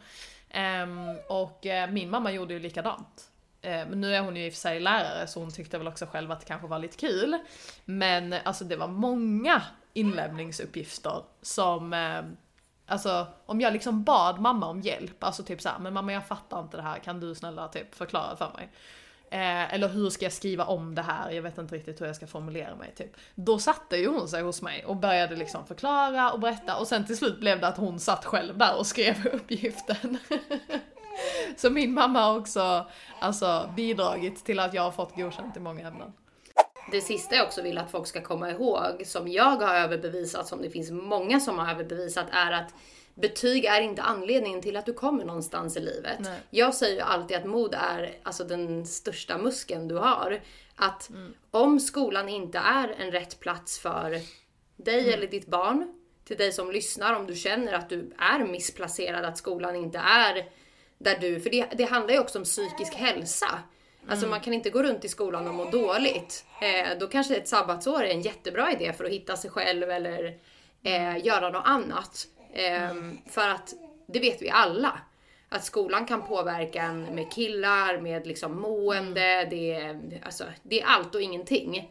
Eh, 0.48 0.86
och 1.28 1.66
eh, 1.66 1.90
min 1.90 2.10
mamma 2.10 2.32
gjorde 2.32 2.54
ju 2.54 2.60
likadant. 2.60 3.30
Ehm, 3.62 3.88
men 3.88 4.00
nu 4.00 4.14
är 4.14 4.20
hon 4.20 4.36
ju 4.36 4.46
i 4.46 4.48
och 4.48 4.52
för 4.52 4.60
sig 4.60 4.80
lärare 4.80 5.26
så 5.26 5.40
hon 5.40 5.52
tyckte 5.52 5.78
väl 5.78 5.88
också 5.88 6.06
själv 6.06 6.30
att 6.30 6.40
det 6.40 6.46
kanske 6.46 6.66
var 6.66 6.78
lite 6.78 6.96
kul. 6.96 7.38
Men 7.84 8.34
alltså 8.44 8.64
det 8.64 8.76
var 8.76 8.88
många 8.88 9.62
inlämningsuppgifter 9.92 11.22
som 11.42 11.92
eh, 11.92 12.22
Alltså 12.86 13.26
om 13.46 13.60
jag 13.60 13.72
liksom 13.72 14.04
bad 14.04 14.40
mamma 14.40 14.66
om 14.66 14.80
hjälp, 14.80 15.24
alltså 15.24 15.42
typ 15.42 15.60
såhär, 15.60 15.78
men 15.78 15.94
mamma 15.94 16.12
jag 16.12 16.26
fattar 16.26 16.60
inte 16.60 16.76
det 16.76 16.82
här, 16.82 16.98
kan 16.98 17.20
du 17.20 17.34
snälla 17.34 17.68
typ 17.68 17.94
förklara 17.94 18.36
för 18.36 18.52
mig? 18.56 18.68
Eh, 19.30 19.74
eller 19.74 19.88
hur 19.88 20.10
ska 20.10 20.24
jag 20.24 20.32
skriva 20.32 20.64
om 20.64 20.94
det 20.94 21.02
här? 21.02 21.30
Jag 21.30 21.42
vet 21.42 21.58
inte 21.58 21.74
riktigt 21.74 22.00
hur 22.00 22.06
jag 22.06 22.16
ska 22.16 22.26
formulera 22.26 22.76
mig 22.76 22.92
typ. 22.96 23.16
Då 23.34 23.58
satte 23.58 23.96
ju 23.96 24.08
hon 24.08 24.28
sig 24.28 24.42
hos 24.42 24.62
mig 24.62 24.84
och 24.84 24.96
började 24.96 25.36
liksom 25.36 25.66
förklara 25.66 26.32
och 26.32 26.40
berätta 26.40 26.76
och 26.76 26.88
sen 26.88 27.06
till 27.06 27.16
slut 27.16 27.40
blev 27.40 27.60
det 27.60 27.68
att 27.68 27.76
hon 27.76 28.00
satt 28.00 28.24
själv 28.24 28.58
där 28.58 28.78
och 28.78 28.86
skrev 28.86 29.26
uppgiften. 29.32 30.18
Så 31.56 31.70
min 31.70 31.94
mamma 31.94 32.20
har 32.20 32.38
också 32.38 32.86
alltså, 33.20 33.72
bidragit 33.76 34.44
till 34.44 34.60
att 34.60 34.74
jag 34.74 34.82
har 34.82 34.92
fått 34.92 35.16
godkänt 35.16 35.56
i 35.56 35.60
många 35.60 35.88
ämnen. 35.88 36.12
Det 36.90 37.00
sista 37.00 37.36
jag 37.36 37.46
också 37.46 37.62
vill 37.62 37.78
att 37.78 37.90
folk 37.90 38.06
ska 38.06 38.20
komma 38.22 38.50
ihåg, 38.50 39.02
som 39.06 39.28
jag 39.28 39.56
har 39.56 39.74
överbevisat, 39.74 40.48
som 40.48 40.62
det 40.62 40.70
finns 40.70 40.90
många 40.90 41.40
som 41.40 41.58
har 41.58 41.70
överbevisat, 41.70 42.26
är 42.32 42.52
att 42.52 42.74
betyg 43.14 43.64
är 43.64 43.80
inte 43.80 44.02
anledningen 44.02 44.62
till 44.62 44.76
att 44.76 44.86
du 44.86 44.92
kommer 44.92 45.24
någonstans 45.24 45.76
i 45.76 45.80
livet. 45.80 46.18
Nej. 46.18 46.38
Jag 46.50 46.74
säger 46.74 46.94
ju 46.94 47.00
alltid 47.00 47.36
att 47.36 47.44
mod 47.44 47.74
är 47.74 48.18
alltså 48.22 48.44
den 48.44 48.86
största 48.86 49.38
muskeln 49.38 49.88
du 49.88 49.94
har. 49.94 50.40
Att 50.76 51.10
Mm. 51.10 51.34
om 51.50 51.80
skolan 51.80 52.28
inte 52.28 52.58
är 52.58 52.88
en 52.98 53.10
rätt 53.10 53.40
plats 53.40 53.78
för 53.78 54.10
dig 54.76 55.00
Mm. 55.00 55.14
eller 55.14 55.26
ditt 55.26 55.46
barn, 55.46 55.94
till 56.24 56.36
dig 56.36 56.52
som 56.52 56.72
lyssnar, 56.72 57.14
om 57.14 57.26
du 57.26 57.34
känner 57.34 57.72
att 57.72 57.88
du 57.88 58.12
är 58.18 58.44
missplacerad, 58.46 59.24
att 59.24 59.38
skolan 59.38 59.76
inte 59.76 59.98
är 59.98 60.48
där 60.98 61.18
du, 61.20 61.40
för 61.40 61.50
det, 61.50 61.66
det 61.76 61.84
handlar 61.84 62.14
ju 62.14 62.20
också 62.20 62.38
om 62.38 62.44
psykisk 62.44 62.94
hälsa. 62.94 63.58
Alltså 64.08 64.26
man 64.26 64.40
kan 64.40 64.54
inte 64.54 64.70
gå 64.70 64.82
runt 64.82 65.04
i 65.04 65.08
skolan 65.08 65.48
och 65.48 65.54
må 65.54 65.64
dåligt. 65.64 66.44
Eh, 66.60 66.98
då 66.98 67.06
kanske 67.06 67.36
ett 67.36 67.48
sabbatsår 67.48 68.04
är 68.04 68.10
en 68.10 68.22
jättebra 68.22 68.72
idé 68.72 68.92
för 68.92 69.04
att 69.04 69.10
hitta 69.10 69.36
sig 69.36 69.50
själv 69.50 69.90
eller 69.90 70.38
eh, 70.82 71.26
göra 71.26 71.50
något 71.50 71.66
annat. 71.66 72.26
Eh, 72.52 72.94
För 73.26 73.48
att 73.48 73.74
det 74.06 74.20
vet 74.20 74.42
vi 74.42 74.50
alla. 74.50 75.00
Att 75.48 75.64
skolan 75.64 76.06
kan 76.06 76.22
påverka 76.26 76.82
en 76.82 77.02
med 77.02 77.32
killar, 77.32 78.00
med 78.00 78.26
liksom 78.26 78.60
mående, 78.60 79.44
det, 79.50 79.72
är, 79.72 80.20
alltså, 80.24 80.44
det 80.62 80.80
är 80.80 80.86
allt 80.86 81.14
och 81.14 81.22
ingenting. 81.22 81.90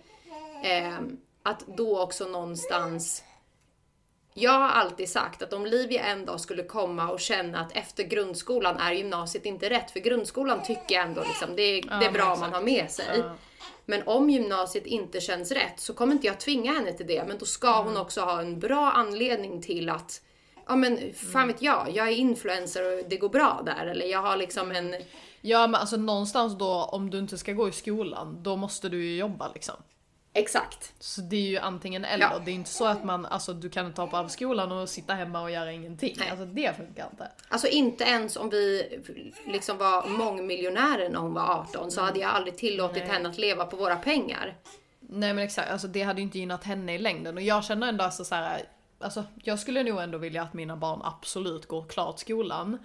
Eh, 0.63 0.99
att 1.43 1.67
då 1.67 2.01
också 2.01 2.25
någonstans 2.25 3.23
jag 4.39 4.51
har 4.51 4.69
alltid 4.69 5.09
sagt 5.09 5.41
att 5.41 5.53
om 5.53 5.65
Livia 5.65 6.03
en 6.05 6.25
dag 6.25 6.39
skulle 6.39 6.63
komma 6.63 7.09
och 7.09 7.19
känna 7.19 7.59
att 7.59 7.71
efter 7.71 8.03
grundskolan 8.03 8.77
är 8.77 8.91
gymnasiet 8.93 9.45
inte 9.45 9.69
rätt, 9.69 9.91
för 9.91 9.99
grundskolan 9.99 10.63
tycker 10.63 10.95
jag 10.95 11.05
ändå 11.05 11.21
liksom, 11.27 11.55
det, 11.55 11.61
är- 11.63 11.99
det 11.99 12.05
är 12.05 12.11
bra 12.11 12.35
man 12.35 12.53
har 12.53 12.61
med 12.61 12.91
sig. 12.91 13.05
Ja. 13.17 13.35
Men 13.85 14.01
om 14.07 14.29
gymnasiet 14.29 14.85
inte 14.85 15.21
känns 15.21 15.51
rätt 15.51 15.79
så 15.79 15.93
kommer 15.93 16.13
inte 16.13 16.27
jag 16.27 16.39
tvinga 16.39 16.73
henne 16.73 16.93
till 16.93 17.07
det, 17.07 17.23
men 17.27 17.37
då 17.37 17.45
ska 17.45 17.73
Mm. 17.75 17.85
hon 17.87 17.97
också 17.97 18.21
ha 18.21 18.41
en 18.41 18.59
bra 18.59 18.91
anledning 18.91 19.61
till 19.61 19.89
att 19.89 20.21
Ja 20.67 20.75
men 20.75 21.13
fan 21.33 21.47
vet 21.47 21.61
jag, 21.61 21.87
jag 21.93 22.07
är 22.07 22.11
influencer 22.11 22.97
och 22.97 23.09
det 23.09 23.17
går 23.17 23.29
bra 23.29 23.61
där. 23.65 23.85
Eller 23.85 24.05
jag 24.05 24.21
har 24.21 24.37
liksom 24.37 24.71
en... 24.71 24.95
Ja 25.41 25.67
men 25.67 25.81
alltså 25.81 25.97
någonstans 25.97 26.57
då, 26.57 26.83
om 26.83 27.09
du 27.09 27.19
inte 27.19 27.37
ska 27.37 27.53
gå 27.53 27.69
i 27.69 27.71
skolan, 27.71 28.43
då 28.43 28.55
måste 28.55 28.89
du 28.89 29.05
ju 29.05 29.17
jobba 29.17 29.51
liksom. 29.53 29.75
Exakt. 30.33 30.93
Så 30.99 31.21
det 31.21 31.35
är 31.35 31.49
ju 31.49 31.57
antingen 31.57 32.05
eller. 32.05 32.25
Ja. 32.25 32.41
Det 32.45 32.51
är 32.51 32.55
inte 32.55 32.69
så 32.69 32.85
att 32.85 33.03
man, 33.03 33.25
alltså 33.25 33.53
du 33.53 33.69
kan 33.69 33.85
inte 33.85 34.01
hoppa 34.01 34.19
av 34.19 34.27
skolan 34.27 34.71
och 34.71 34.89
sitta 34.89 35.13
hemma 35.13 35.41
och 35.41 35.51
göra 35.51 35.71
ingenting. 35.71 36.15
Nej. 36.19 36.29
Alltså 36.29 36.45
det 36.45 36.77
funkar 36.77 37.07
inte. 37.11 37.31
Alltså 37.49 37.67
inte 37.67 38.03
ens 38.03 38.37
om 38.37 38.49
vi 38.49 38.99
liksom 39.47 39.77
var 39.77 40.07
mångmiljonärer 40.07 41.09
när 41.09 41.19
hon 41.19 41.33
var 41.33 41.59
18 41.59 41.91
så 41.91 42.01
hade 42.01 42.19
jag 42.19 42.29
aldrig 42.29 42.57
tillåtit 42.57 43.03
Nej. 43.03 43.11
henne 43.11 43.29
att 43.29 43.37
leva 43.37 43.65
på 43.65 43.77
våra 43.77 43.95
pengar. 43.95 44.57
Nej 44.99 45.33
men 45.33 45.43
exakt, 45.43 45.71
alltså 45.71 45.87
det 45.87 46.01
hade 46.01 46.19
ju 46.19 46.23
inte 46.23 46.39
gynnat 46.39 46.63
henne 46.63 46.95
i 46.95 46.97
längden. 46.97 47.37
Och 47.37 47.43
jag 47.43 47.63
känner 47.63 47.87
ändå 47.87 48.03
alltså 48.03 48.25
så 48.25 48.35
här, 48.35 48.61
alltså 48.99 49.23
jag 49.43 49.59
skulle 49.59 49.83
nog 49.83 49.99
ändå 49.99 50.17
vilja 50.17 50.41
att 50.43 50.53
mina 50.53 50.75
barn 50.77 51.01
absolut 51.03 51.67
går 51.67 51.85
klart 51.85 52.19
skolan. 52.19 52.77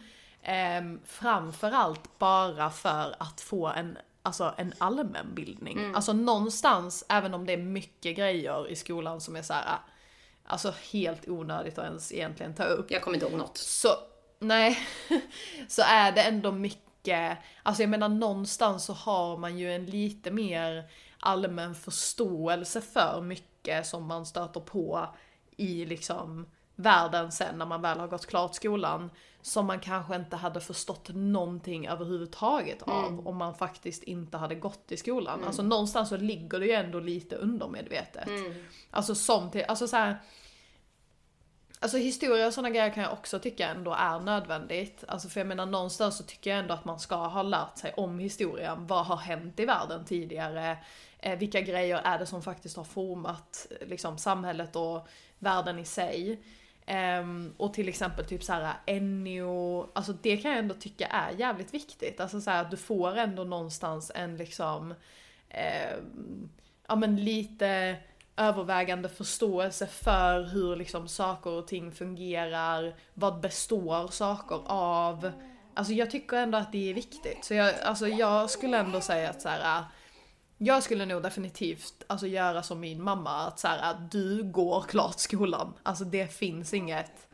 Ehm, 0.42 1.00
framförallt 1.06 2.18
bara 2.18 2.70
för 2.70 3.16
att 3.18 3.40
få 3.40 3.66
en, 3.66 3.98
alltså 4.24 4.54
en 4.56 4.72
allmänbildning. 4.78 5.78
Alltså 5.94 6.12
någonstans, 6.12 7.04
även 7.08 7.34
om 7.34 7.46
det 7.46 7.52
är 7.52 7.56
mycket 7.56 8.16
grejer 8.16 8.68
i 8.68 8.76
skolan 8.76 9.20
som 9.20 9.36
är 9.36 9.42
så 9.42 9.52
här, 9.52 9.78
alltså 10.44 10.74
helt 10.92 11.28
onödigt 11.28 11.78
att 11.78 11.84
ens 11.84 12.12
egentligen 12.12 12.54
ta 12.54 12.64
upp. 12.64 12.90
Jag 12.90 13.02
kommer 13.02 13.16
inte 13.16 13.26
ihåg 13.26 13.38
något. 13.38 13.56
Så 13.56 13.88
nej, 14.38 14.78
så 15.68 15.82
är 15.82 16.12
det 16.12 16.22
ändå 16.22 16.52
mycket, 16.52 17.38
alltså 17.62 17.82
jag 17.82 17.90
menar 17.90 18.08
någonstans 18.08 18.84
så 18.84 18.92
har 18.92 19.36
man 19.36 19.58
ju 19.58 19.74
en 19.74 19.86
lite 19.86 20.30
mer 20.30 20.90
allmän 21.18 21.74
förståelse 21.74 22.80
för 22.80 23.20
mycket 23.20 23.86
som 23.86 24.06
man 24.06 24.26
stöter 24.26 24.60
på 24.60 25.08
i 25.56 25.84
liksom 25.84 26.46
världen 26.74 27.32
sen 27.32 27.58
när 27.58 27.66
man 27.66 27.82
väl 27.82 28.00
har 28.00 28.08
gått 28.08 28.26
klart 28.26 28.54
skolan. 28.54 29.10
Som 29.46 29.66
man 29.66 29.80
kanske 29.80 30.16
inte 30.16 30.36
hade 30.36 30.60
förstått 30.60 31.08
någonting 31.14 31.86
överhuvudtaget 31.86 32.82
av 32.82 33.06
Mm. 33.06 33.26
om 33.26 33.36
man 33.36 33.54
faktiskt 33.54 34.02
inte 34.02 34.36
hade 34.36 34.54
gått 34.54 34.92
i 34.92 34.96
skolan. 34.96 35.44
Alltså 35.44 35.62
någonstans 35.62 36.08
så 36.08 36.16
ligger 36.16 36.60
det 36.60 36.66
ju 36.66 36.72
ändå 36.72 37.00
lite 37.00 37.36
undermedvetet. 37.36 38.26
Mm. 38.26 38.54
Alltså 38.90 39.14
som 39.14 39.50
till, 39.50 39.64
alltså 39.68 39.88
så 39.88 39.96
här. 39.96 40.18
Alltså 41.80 41.98
historia 41.98 42.46
och 42.46 42.54
sådana 42.54 42.70
grejer 42.70 42.90
kan 42.90 43.02
jag 43.02 43.12
också 43.12 43.38
tycka 43.38 43.68
ändå 43.68 43.94
är 43.98 44.20
nödvändigt. 44.20 45.04
Alltså 45.08 45.28
för 45.28 45.40
jag 45.40 45.46
menar 45.46 45.66
någonstans 45.66 46.16
så 46.16 46.24
tycker 46.24 46.50
jag 46.50 46.58
ändå 46.58 46.74
att 46.74 46.84
man 46.84 47.00
ska 47.00 47.16
ha 47.16 47.42
lärt 47.42 47.78
sig 47.78 47.92
om 47.96 48.18
historien. 48.18 48.86
Vad 48.86 49.06
har 49.06 49.16
hänt 49.16 49.60
i 49.60 49.64
världen 49.64 50.04
tidigare? 50.04 50.78
Eh, 51.18 51.38
vilka 51.38 51.60
grejer 51.60 52.00
är 52.04 52.18
det 52.18 52.26
som 52.26 52.42
faktiskt 52.42 52.76
har 52.76 52.84
format 52.84 53.66
liksom, 53.86 54.18
samhället 54.18 54.76
och 54.76 55.08
världen 55.38 55.78
i 55.78 55.84
sig? 55.84 56.42
Um, 57.20 57.54
och 57.56 57.74
till 57.74 57.88
exempel 57.88 58.24
typ 58.24 58.44
såhär 58.44 58.74
Ennio, 58.86 59.88
alltså 59.92 60.12
det 60.12 60.36
kan 60.36 60.50
jag 60.50 60.60
ändå 60.60 60.74
tycka 60.74 61.06
är 61.06 61.30
jävligt 61.30 61.74
viktigt. 61.74 62.20
Alltså 62.20 62.40
såhär 62.40 62.60
att 62.62 62.70
du 62.70 62.76
får 62.76 63.16
ändå 63.16 63.44
någonstans 63.44 64.12
en 64.14 64.36
liksom, 64.36 64.94
ehm, 65.48 66.48
ja 66.88 66.96
men 66.96 67.24
lite 67.24 67.96
övervägande 68.36 69.08
förståelse 69.08 69.86
för 69.86 70.42
hur 70.42 70.76
liksom 70.76 71.08
saker 71.08 71.50
och 71.50 71.66
ting 71.66 71.92
fungerar, 71.92 72.94
vad 73.14 73.40
består 73.40 74.08
saker 74.08 74.60
av. 74.66 75.32
Alltså 75.74 75.92
jag 75.92 76.10
tycker 76.10 76.36
ändå 76.36 76.58
att 76.58 76.72
det 76.72 76.90
är 76.90 76.94
viktigt. 76.94 77.44
Så 77.44 77.54
jag, 77.54 77.74
alltså 77.82 78.08
jag 78.08 78.50
skulle 78.50 78.78
ändå 78.78 79.00
säga 79.00 79.30
att 79.30 79.42
såhär... 79.42 79.84
Jag 80.64 80.82
skulle 80.82 81.06
nog 81.06 81.22
definitivt 81.22 82.04
alltså, 82.06 82.26
göra 82.26 82.62
som 82.62 82.80
min 82.80 83.02
mamma, 83.02 83.30
att 83.30 83.58
så 83.58 83.68
här, 83.68 83.90
att 83.90 84.10
du 84.10 84.42
går 84.42 84.82
klart 84.82 85.18
skolan. 85.18 85.74
Alltså 85.82 86.04
det 86.04 86.26
finns 86.26 86.74
inget. 86.74 87.28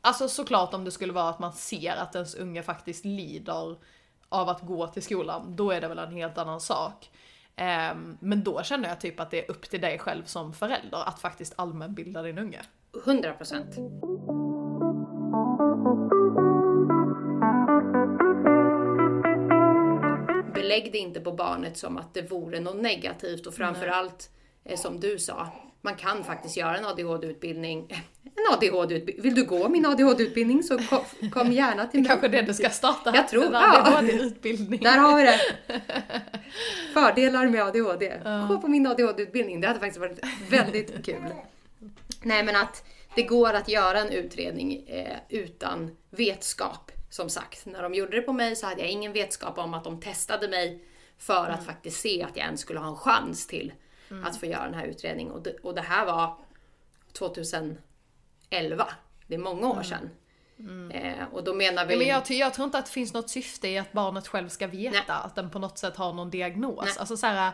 Alltså 0.00 0.28
såklart 0.28 0.74
om 0.74 0.84
det 0.84 0.90
skulle 0.90 1.12
vara 1.12 1.28
att 1.28 1.38
man 1.38 1.52
ser 1.52 1.96
att 1.96 2.14
ens 2.14 2.34
unge 2.34 2.62
faktiskt 2.62 3.04
lider 3.04 3.76
av 4.28 4.48
att 4.48 4.60
gå 4.60 4.86
till 4.86 5.02
skolan, 5.02 5.56
då 5.56 5.70
är 5.70 5.80
det 5.80 5.88
väl 5.88 5.98
en 5.98 6.12
helt 6.12 6.38
annan 6.38 6.60
sak. 6.60 7.10
Um, 7.92 8.18
men 8.20 8.44
då 8.44 8.62
känner 8.62 8.88
jag 8.88 9.00
typ 9.00 9.20
att 9.20 9.30
det 9.30 9.44
är 9.44 9.50
upp 9.50 9.70
till 9.70 9.80
dig 9.80 9.98
själv 9.98 10.24
som 10.24 10.52
förälder 10.52 11.08
att 11.08 11.20
faktiskt 11.20 11.54
allmänbilda 11.56 12.22
din 12.22 12.38
unge. 12.38 12.62
100 13.06 13.32
procent. 13.32 13.76
Belägg 20.74 20.92
det 20.92 20.98
inte 20.98 21.20
på 21.20 21.32
barnet 21.32 21.76
som 21.78 21.96
att 21.96 22.14
det 22.14 22.22
vore 22.30 22.60
något 22.60 22.76
negativt 22.76 23.46
och 23.46 23.54
framförallt 23.54 24.30
eh, 24.64 24.76
som 24.78 25.00
du 25.00 25.18
sa, 25.18 25.48
man 25.82 25.94
kan 25.94 26.24
faktiskt 26.24 26.56
göra 26.56 26.76
en 26.78 26.84
ADHD-utbildning. 26.84 27.88
En 28.36 28.54
ADHD-utbildning. 28.54 29.22
Vill 29.22 29.34
du 29.34 29.44
gå 29.44 29.68
min 29.68 29.86
ADHD-utbildning 29.86 30.62
så 30.62 30.78
kom, 30.78 31.30
kom 31.30 31.52
gärna 31.52 31.86
till 31.86 32.00
mig. 32.00 32.08
Kanske 32.08 32.28
det 32.28 32.42
du 32.42 32.54
ska 32.54 32.70
starta? 32.70 33.12
Jag 33.14 33.28
tror- 33.28 33.44
en 33.44 33.52
ja. 33.52 33.98
ADHD-utbildning. 33.98 34.80
Där 34.82 34.98
har 34.98 35.16
vi 35.16 35.22
det! 35.22 35.40
Fördelar 36.94 37.48
med 37.48 37.62
ADHD. 37.62 38.12
Gå 38.48 38.58
på 38.60 38.68
min 38.68 38.86
ADHD-utbildning, 38.86 39.60
det 39.60 39.66
hade 39.66 39.80
faktiskt 39.80 40.00
varit 40.00 40.18
väldigt 40.50 41.04
kul. 41.06 41.22
Nej 42.22 42.42
men 42.44 42.56
att 42.56 42.84
det 43.14 43.22
går 43.22 43.52
att 43.52 43.68
göra 43.68 43.98
en 44.00 44.08
utredning 44.10 44.84
eh, 44.88 45.16
utan 45.28 45.96
vetskap. 46.10 46.90
Som 47.14 47.28
sagt, 47.28 47.66
när 47.66 47.82
de 47.82 47.94
gjorde 47.94 48.16
det 48.16 48.22
på 48.22 48.32
mig 48.32 48.56
så 48.56 48.66
hade 48.66 48.80
jag 48.80 48.90
ingen 48.90 49.12
vetskap 49.12 49.58
om 49.58 49.74
att 49.74 49.84
de 49.84 50.00
testade 50.00 50.48
mig 50.48 50.84
för 51.18 51.48
att 51.48 51.66
faktiskt 51.66 52.00
se 52.00 52.22
att 52.22 52.36
jag 52.36 52.46
ens 52.46 52.60
skulle 52.60 52.80
ha 52.80 52.88
en 52.88 52.96
chans 52.96 53.46
till 53.46 53.72
att 54.24 54.36
få 54.36 54.46
göra 54.46 54.64
den 54.64 54.74
här 54.74 54.86
utredningen. 54.86 55.32
Och 55.32 55.42
det, 55.42 55.56
och 55.62 55.74
det 55.74 55.80
här 55.80 56.06
var 56.06 56.36
2011. 57.12 57.78
Det 59.26 59.34
är 59.34 59.38
många 59.38 59.68
år 59.68 59.82
sedan. 59.82 60.10
Eh, 60.90 61.24
och 61.32 61.44
då 61.44 61.54
menar 61.54 61.86
vi... 61.86 61.92
Ja, 61.92 61.98
men 61.98 62.06
jag, 62.06 62.30
jag 62.30 62.54
tror 62.54 62.64
inte 62.64 62.78
att 62.78 62.86
det 62.86 62.92
finns 62.92 63.14
något 63.14 63.30
syfte 63.30 63.68
i 63.68 63.78
att 63.78 63.92
barnet 63.92 64.28
själv 64.28 64.48
ska 64.48 64.66
veta 64.66 64.92
Nej. 64.92 65.02
att 65.24 65.34
den 65.34 65.50
på 65.50 65.58
något 65.58 65.78
sätt 65.78 65.96
har 65.96 66.12
någon 66.12 66.30
diagnos. 66.30 66.84
Nej. 66.84 66.94
Alltså 66.98 67.16
så 67.16 67.26
här, 67.26 67.52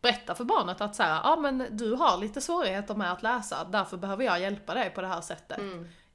berätta 0.00 0.34
för 0.34 0.44
barnet 0.44 0.80
att 0.80 0.96
så 0.96 1.02
här, 1.02 1.20
ja 1.24 1.36
men 1.36 1.66
du 1.70 1.92
har 1.92 2.18
lite 2.18 2.40
svårigheter 2.40 2.94
med 2.94 3.12
att 3.12 3.22
läsa, 3.22 3.64
därför 3.64 3.96
behöver 3.96 4.24
jag 4.24 4.40
hjälpa 4.40 4.74
dig 4.74 4.90
på 4.90 5.00
det 5.00 5.08
här 5.08 5.20
sättet. 5.20 5.60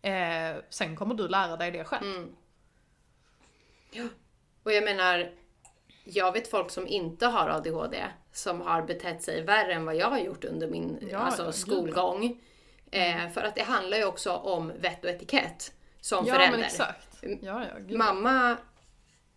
Eh, 0.01 0.63
sen 0.69 0.95
kommer 0.95 1.15
du 1.15 1.27
lära 1.27 1.57
dig 1.57 1.71
det 1.71 1.83
själv. 1.83 2.15
Mm. 2.15 2.35
Och 4.63 4.71
jag 4.71 4.83
menar, 4.83 5.31
jag 6.03 6.31
vet 6.31 6.47
folk 6.47 6.71
som 6.71 6.87
inte 6.87 7.25
har 7.25 7.49
ADHD 7.49 8.05
som 8.31 8.61
har 8.61 8.81
betett 8.81 9.23
sig 9.23 9.43
värre 9.43 9.73
än 9.73 9.85
vad 9.85 9.95
jag 9.95 10.07
har 10.09 10.19
gjort 10.19 10.45
under 10.45 10.67
min 10.67 11.07
Ja, 11.11 11.17
alltså, 11.17 11.51
skolgång. 11.51 12.41
Eh, 12.91 13.29
för 13.29 13.41
att 13.43 13.55
det 13.55 13.61
handlar 13.63 13.97
ju 13.97 14.05
också 14.05 14.31
om 14.31 14.71
vett 14.79 15.03
och 15.03 15.09
etikett 15.09 15.73
som 16.01 16.25
Ja 16.25 16.33
förälder. 16.33 16.57
men 16.57 16.65
exakt. 16.65 17.17
Ja, 17.41 17.65
ja. 17.87 17.97
Mamma 17.97 18.57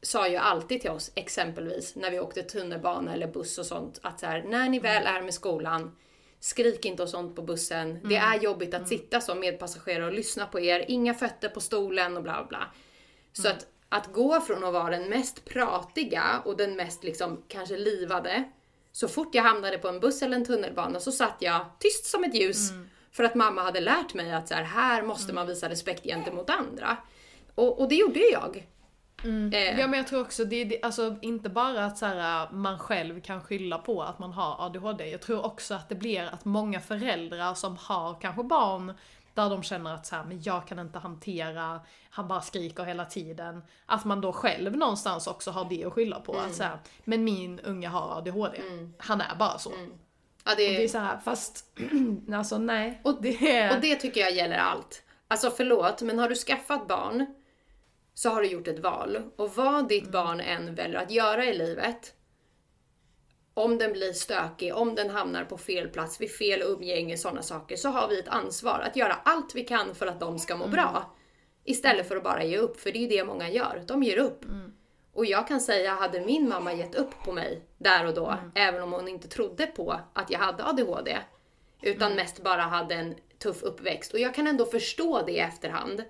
sa 0.02 0.28
ju 0.28 0.36
alltid 0.36 0.80
till 0.80 0.90
oss, 0.90 1.12
exempelvis 1.14 1.96
när 1.96 2.10
vi 2.10 2.20
åkte 2.20 2.42
tunnelbana 2.42 3.12
eller 3.14 3.26
buss 3.26 3.58
och 3.58 3.66
sånt, 3.66 3.98
att 4.02 4.20
så 4.20 4.26
här, 4.26 4.42
när 4.42 4.68
ni 4.68 4.78
väl 4.78 5.06
är 5.06 5.22
med 5.22 5.34
skolan, 5.34 5.96
skrik 6.40 6.84
inte 6.84 7.02
och 7.02 7.08
sånt 7.08 7.36
på 7.36 7.42
bussen. 7.42 8.00
Det 8.08 8.16
är 8.16 8.40
jobbigt 8.40 8.74
att 8.74 8.88
sitta 8.88 9.20
som 9.20 9.40
medpassagerare 9.40 10.06
och 10.06 10.12
lyssna 10.12 10.46
på 10.46 10.60
er. 10.60 10.84
Inga 10.88 11.14
fötter 11.14 11.48
på 11.48 11.60
stolen 11.60 12.16
och 12.16 12.22
bla 12.22 12.46
bla. 12.48 12.66
Så 13.32 13.48
att, 13.48 13.66
att 13.92 14.12
gå 14.12 14.40
från 14.40 14.64
att 14.64 14.72
vara 14.72 14.90
den 14.90 15.08
mest 15.08 15.44
pratiga 15.44 16.42
och 16.44 16.56
den 16.56 16.76
mest 16.76 17.04
liksom 17.04 17.42
kanske 17.48 17.76
livade, 17.76 18.44
så 18.92 19.08
fort 19.08 19.34
jag 19.34 19.42
hamnade 19.42 19.78
på 19.78 19.88
en 19.88 20.00
buss 20.00 20.22
eller 20.22 20.36
en 20.36 20.44
tunnelbana 20.44 21.00
så 21.00 21.12
satt 21.12 21.36
jag 21.38 21.66
tyst 21.78 22.04
som 22.06 22.24
ett 22.24 22.34
ljus. 22.34 22.70
För 23.12 23.24
att 23.24 23.34
mamma 23.34 23.62
hade 23.62 23.80
lärt 23.80 24.14
mig 24.14 24.32
att 24.32 24.48
så 24.48 24.54
här, 24.54 24.62
här 24.62 25.02
måste 25.02 25.32
man 25.32 25.46
visa 25.46 25.68
respekt 25.68 26.04
gentemot 26.04 26.50
andra. 26.50 26.96
Och, 27.54 27.80
och 27.80 27.88
det 27.88 27.94
gjorde 27.94 28.18
ju 28.18 28.30
jag. 28.32 28.66
Eh, 29.54 29.80
Ja 29.80 29.86
men 29.86 29.98
jag 29.98 30.06
tror 30.06 30.20
också 30.20 30.44
det 30.44 30.64
det, 30.64 30.82
alltså 30.82 31.16
inte 31.22 31.48
bara 31.48 31.84
att 31.84 31.98
så 31.98 32.06
här, 32.06 32.50
man 32.52 32.78
själv 32.78 33.20
kan 33.20 33.42
skylla 33.42 33.78
på 33.78 34.02
att 34.02 34.18
man 34.18 34.32
har 34.32 34.66
ADHD. 34.66 35.10
Jag 35.10 35.20
tror 35.22 35.46
också 35.46 35.74
att 35.74 35.88
det 35.88 35.94
blir 35.94 36.22
att 36.32 36.44
många 36.44 36.80
föräldrar 36.80 37.54
som 37.54 37.76
har 37.76 38.20
kanske 38.20 38.42
barn 38.42 38.92
där 39.42 39.50
de 39.50 39.62
känner 39.62 39.94
att 39.94 40.06
så 40.06 40.16
här, 40.16 40.24
men 40.24 40.42
jag 40.42 40.66
kan 40.66 40.78
inte 40.78 40.98
hantera, 40.98 41.80
han 42.10 42.28
bara 42.28 42.40
skriker 42.40 42.84
hela 42.84 43.04
tiden. 43.04 43.62
Att 43.86 44.04
man 44.04 44.20
då 44.20 44.32
själv 44.32 44.76
någonstans 44.76 45.26
också 45.26 45.50
har 45.50 45.64
det 45.70 45.84
att 45.84 45.92
skylla 45.92 46.20
på. 46.20 46.32
Att 46.38 46.54
så 46.54 46.62
här, 46.62 46.78
men 47.04 47.24
min 47.24 47.60
unge 47.60 47.88
har 47.88 48.18
ADHD. 48.18 48.58
Han 48.98 49.20
är 49.20 49.34
bara 49.34 49.58
så. 49.58 49.72
ja, 50.44 50.50
Och 50.50 50.56
det 50.56 50.76
är 50.76 50.80
det, 50.80 50.88
så 50.88 50.98
här, 50.98 51.18
fast 51.18 51.64
alltså 52.34 52.58
nej. 52.58 53.00
Och- 53.04 53.22
det 53.22 53.56
är... 53.58 53.74
och 53.76 53.80
det 53.80 53.96
tycker 53.96 54.20
jag 54.20 54.32
gäller 54.32 54.58
allt. 54.58 55.02
Alltså 55.28 55.50
förlåt, 55.50 56.02
men 56.02 56.18
har 56.18 56.28
du 56.28 56.34
skaffat 56.34 56.88
barn 56.88 57.26
så 58.14 58.30
har 58.30 58.40
du 58.42 58.48
gjort 58.48 58.68
ett 58.68 58.78
val. 58.78 59.18
Och 59.36 59.56
vad 59.56 59.88
ditt 59.88 60.10
barn 60.12 60.40
än 60.40 60.74
väljer 60.74 61.00
att 61.02 61.10
göra 61.10 61.44
i 61.44 61.58
livet, 61.58 62.14
om 63.64 63.78
den 63.78 63.92
blir 63.92 64.12
stökig, 64.12 64.74
om 64.74 64.94
den 64.94 65.10
hamnar 65.10 65.44
på 65.44 65.58
fel 65.58 65.88
plats, 65.88 66.20
vid 66.20 66.30
fel 66.30 66.62
umgänge, 66.62 67.16
sådana 67.16 67.42
saker, 67.42 67.76
så 67.76 67.88
har 67.88 68.08
vi 68.08 68.18
ett 68.18 68.28
ansvar 68.28 68.78
att 68.86 68.96
göra 68.96 69.16
allt 69.24 69.54
vi 69.54 69.64
kan 69.64 69.94
för 69.94 70.06
att 70.06 70.20
de 70.20 70.38
ska 70.38 70.56
må 70.56 70.66
bra. 70.66 71.16
Istället 71.64 72.08
för 72.08 72.16
att 72.16 72.24
bara 72.24 72.44
ge 72.44 72.58
upp, 72.58 72.80
för 72.80 72.92
det 72.92 72.98
är 72.98 73.00
ju 73.00 73.08
det 73.08 73.24
många 73.24 73.50
gör. 73.50 73.82
De 73.86 74.02
ger 74.02 74.16
upp. 74.18 74.44
Och 75.12 75.26
jag 75.26 75.48
kan 75.48 75.60
säga, 75.60 75.94
hade 75.94 76.20
min 76.20 76.48
mamma 76.48 76.72
gett 76.72 76.94
upp 76.94 77.10
på 77.24 77.32
mig 77.32 77.62
där 77.78 78.06
och 78.06 78.14
då, 78.14 78.36
även 78.54 78.82
om 78.82 78.92
hon 78.92 79.08
inte 79.08 79.28
trodde 79.28 79.66
på 79.66 80.00
att 80.12 80.30
jag 80.30 80.38
hade 80.38 80.64
ADHD, 80.64 81.18
utan 81.82 82.14
mest 82.14 82.42
bara 82.42 82.62
hade 82.62 82.94
en 82.94 83.14
tuff 83.42 83.62
uppväxt. 83.62 84.12
Och 84.14 84.20
jag 84.20 84.34
kan 84.34 84.46
ändå 84.46 84.66
förstå 84.66 85.22
det 85.26 85.32
i 85.32 85.38
efterhand. 85.38 86.04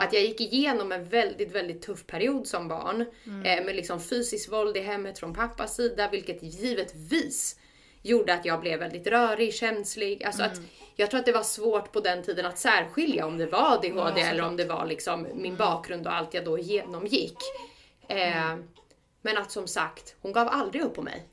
Att 0.00 0.12
jag 0.12 0.22
gick 0.22 0.40
igenom 0.40 0.92
en 0.92 1.04
väldigt, 1.08 1.52
väldigt 1.52 1.82
tuff 1.82 2.06
period 2.06 2.46
som 2.46 2.68
barn. 2.68 3.00
Eh, 3.44 3.64
med 3.64 3.76
liksom 3.76 4.00
fysiskt 4.00 4.52
våld 4.52 4.76
i 4.76 4.80
hemmet 4.80 5.18
från 5.18 5.34
pappas 5.34 5.76
sida, 5.76 6.08
vilket 6.08 6.42
givetvis 6.42 7.58
gjorde 8.02 8.34
att 8.34 8.44
jag 8.44 8.60
blev 8.60 8.78
väldigt 8.78 9.06
rörig, 9.06 9.54
känslig. 9.54 10.24
Alltså 10.24 10.42
att 10.42 10.56
jag 10.96 11.10
tror 11.10 11.20
att 11.20 11.26
det 11.26 11.32
var 11.32 11.42
svårt 11.42 11.92
på 11.92 12.00
den 12.00 12.22
tiden 12.22 12.46
att 12.46 12.58
särskilja 12.58 13.26
om 13.26 13.38
det 13.38 13.46
var 13.46 13.72
ADHD 13.72 14.20
eller 14.20 14.42
om 14.42 14.56
det 14.56 14.64
var 14.64 14.86
liksom 14.86 15.26
min 15.34 15.56
bakgrund 15.56 16.06
och 16.06 16.14
allt 16.14 16.34
jag 16.34 16.44
då 16.44 16.58
genomgick. 16.58 17.38
Eh, 18.08 18.56
Men 19.22 19.36
att 19.36 19.50
som 19.50 19.66
sagt, 19.68 20.14
hon 20.20 20.32
gav 20.32 20.48
aldrig 20.48 20.82
upp 20.82 20.94
på 20.94 21.02
mig. 21.02 21.28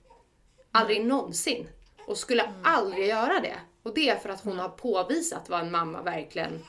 Aldrig 0.71 1.05
någonsin. 1.05 1.67
Och 2.07 2.17
skulle 2.17 2.51
aldrig 2.63 3.07
göra 3.07 3.39
det. 3.39 3.55
Och 3.83 3.93
det 3.93 4.09
är 4.09 4.15
för 4.15 4.29
att 4.29 4.41
hon 4.43 4.59
har 4.59 4.69
påvisat 4.69 5.49
vad 5.49 5.59
en 5.59 5.71
mamma 5.71 6.01
verkligen 6.01 6.63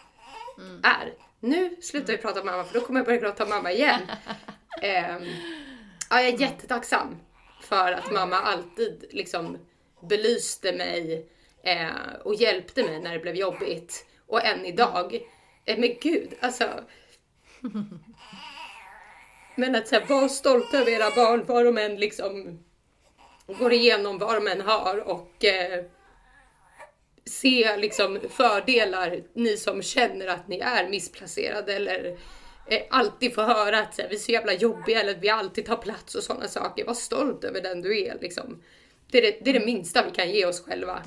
är. 0.83 1.15
Nu 1.41 1.77
slutar 1.83 2.13
vi 2.13 2.19
prata 2.19 2.41
om 2.41 2.47
mamma 2.47 2.65
för 2.65 2.81
då 2.81 2.87
kommer 2.87 3.01
jag 3.01 3.07
börja 3.07 3.21
gråta 3.21 3.47
mamma 3.47 3.73
igen. 3.73 4.01
Ehm, 4.83 5.23
ja, 6.11 6.21
jag 6.21 6.29
är 6.29 6.41
jättetacksam 6.41 7.17
för 7.61 7.93
att 7.93 8.13
mamma 8.13 8.37
alltid 8.37 9.05
liksom 9.11 9.59
belyste 10.01 10.73
mig 10.73 11.29
eh, 11.63 12.15
och 12.25 12.35
hjälpte 12.35 12.83
mig 12.83 13.01
när 13.01 13.13
det 13.13 13.19
blev 13.19 13.37
jobbigt. 13.37 14.07
Och 14.27 14.45
än 14.45 14.65
idag. 14.65 15.15
Eh, 15.65 15.79
men 15.79 15.97
gud, 16.01 16.35
alltså. 16.41 16.69
Men 19.57 19.75
att 19.75 19.89
så 19.89 19.95
här, 19.95 20.07
vara 20.07 20.29
stolt 20.29 20.75
över 20.75 20.91
era 20.91 21.11
barn, 21.11 21.45
vad 21.47 21.65
de 21.65 21.79
än 21.79 21.97
liksom 21.97 22.65
går 23.47 23.73
igenom, 23.73 24.19
vad 24.19 24.35
de 24.35 24.49
än 24.49 24.61
har 24.61 25.09
och 25.09 25.45
eh, 25.45 25.85
se 27.27 27.77
liksom 27.77 28.21
fördelar, 28.31 29.23
ni 29.35 29.57
som 29.57 29.83
känner 29.83 30.27
att 30.27 30.49
ni 30.49 30.59
är 30.59 30.89
missplacerade 30.89 31.75
eller 31.75 32.19
eh, 32.67 32.81
alltid 32.91 33.35
får 33.35 33.43
höra 33.43 33.79
att 33.79 34.01
vi 34.11 34.15
är 34.15 34.19
så 34.19 34.33
jävla 34.33 34.53
jobbiga 34.53 35.01
eller 35.01 35.13
att 35.13 35.23
vi 35.23 35.29
alltid 35.29 35.67
tar 35.67 35.77
plats 35.77 36.15
och 36.15 36.23
sådana 36.23 36.49
saker. 36.49 36.85
Var 36.85 36.95
stolt 36.95 37.45
över 37.45 37.61
den 37.61 37.83
du 37.83 38.01
är 38.01 38.19
liksom. 38.21 38.63
Det 39.11 39.19
är 39.19 39.23
det, 39.23 39.39
det 39.45 39.51
är 39.51 39.61
det 39.61 39.67
minsta 39.67 40.05
vi 40.05 40.11
kan 40.11 40.31
ge 40.31 40.47
oss 40.47 40.65
själva. 40.65 41.03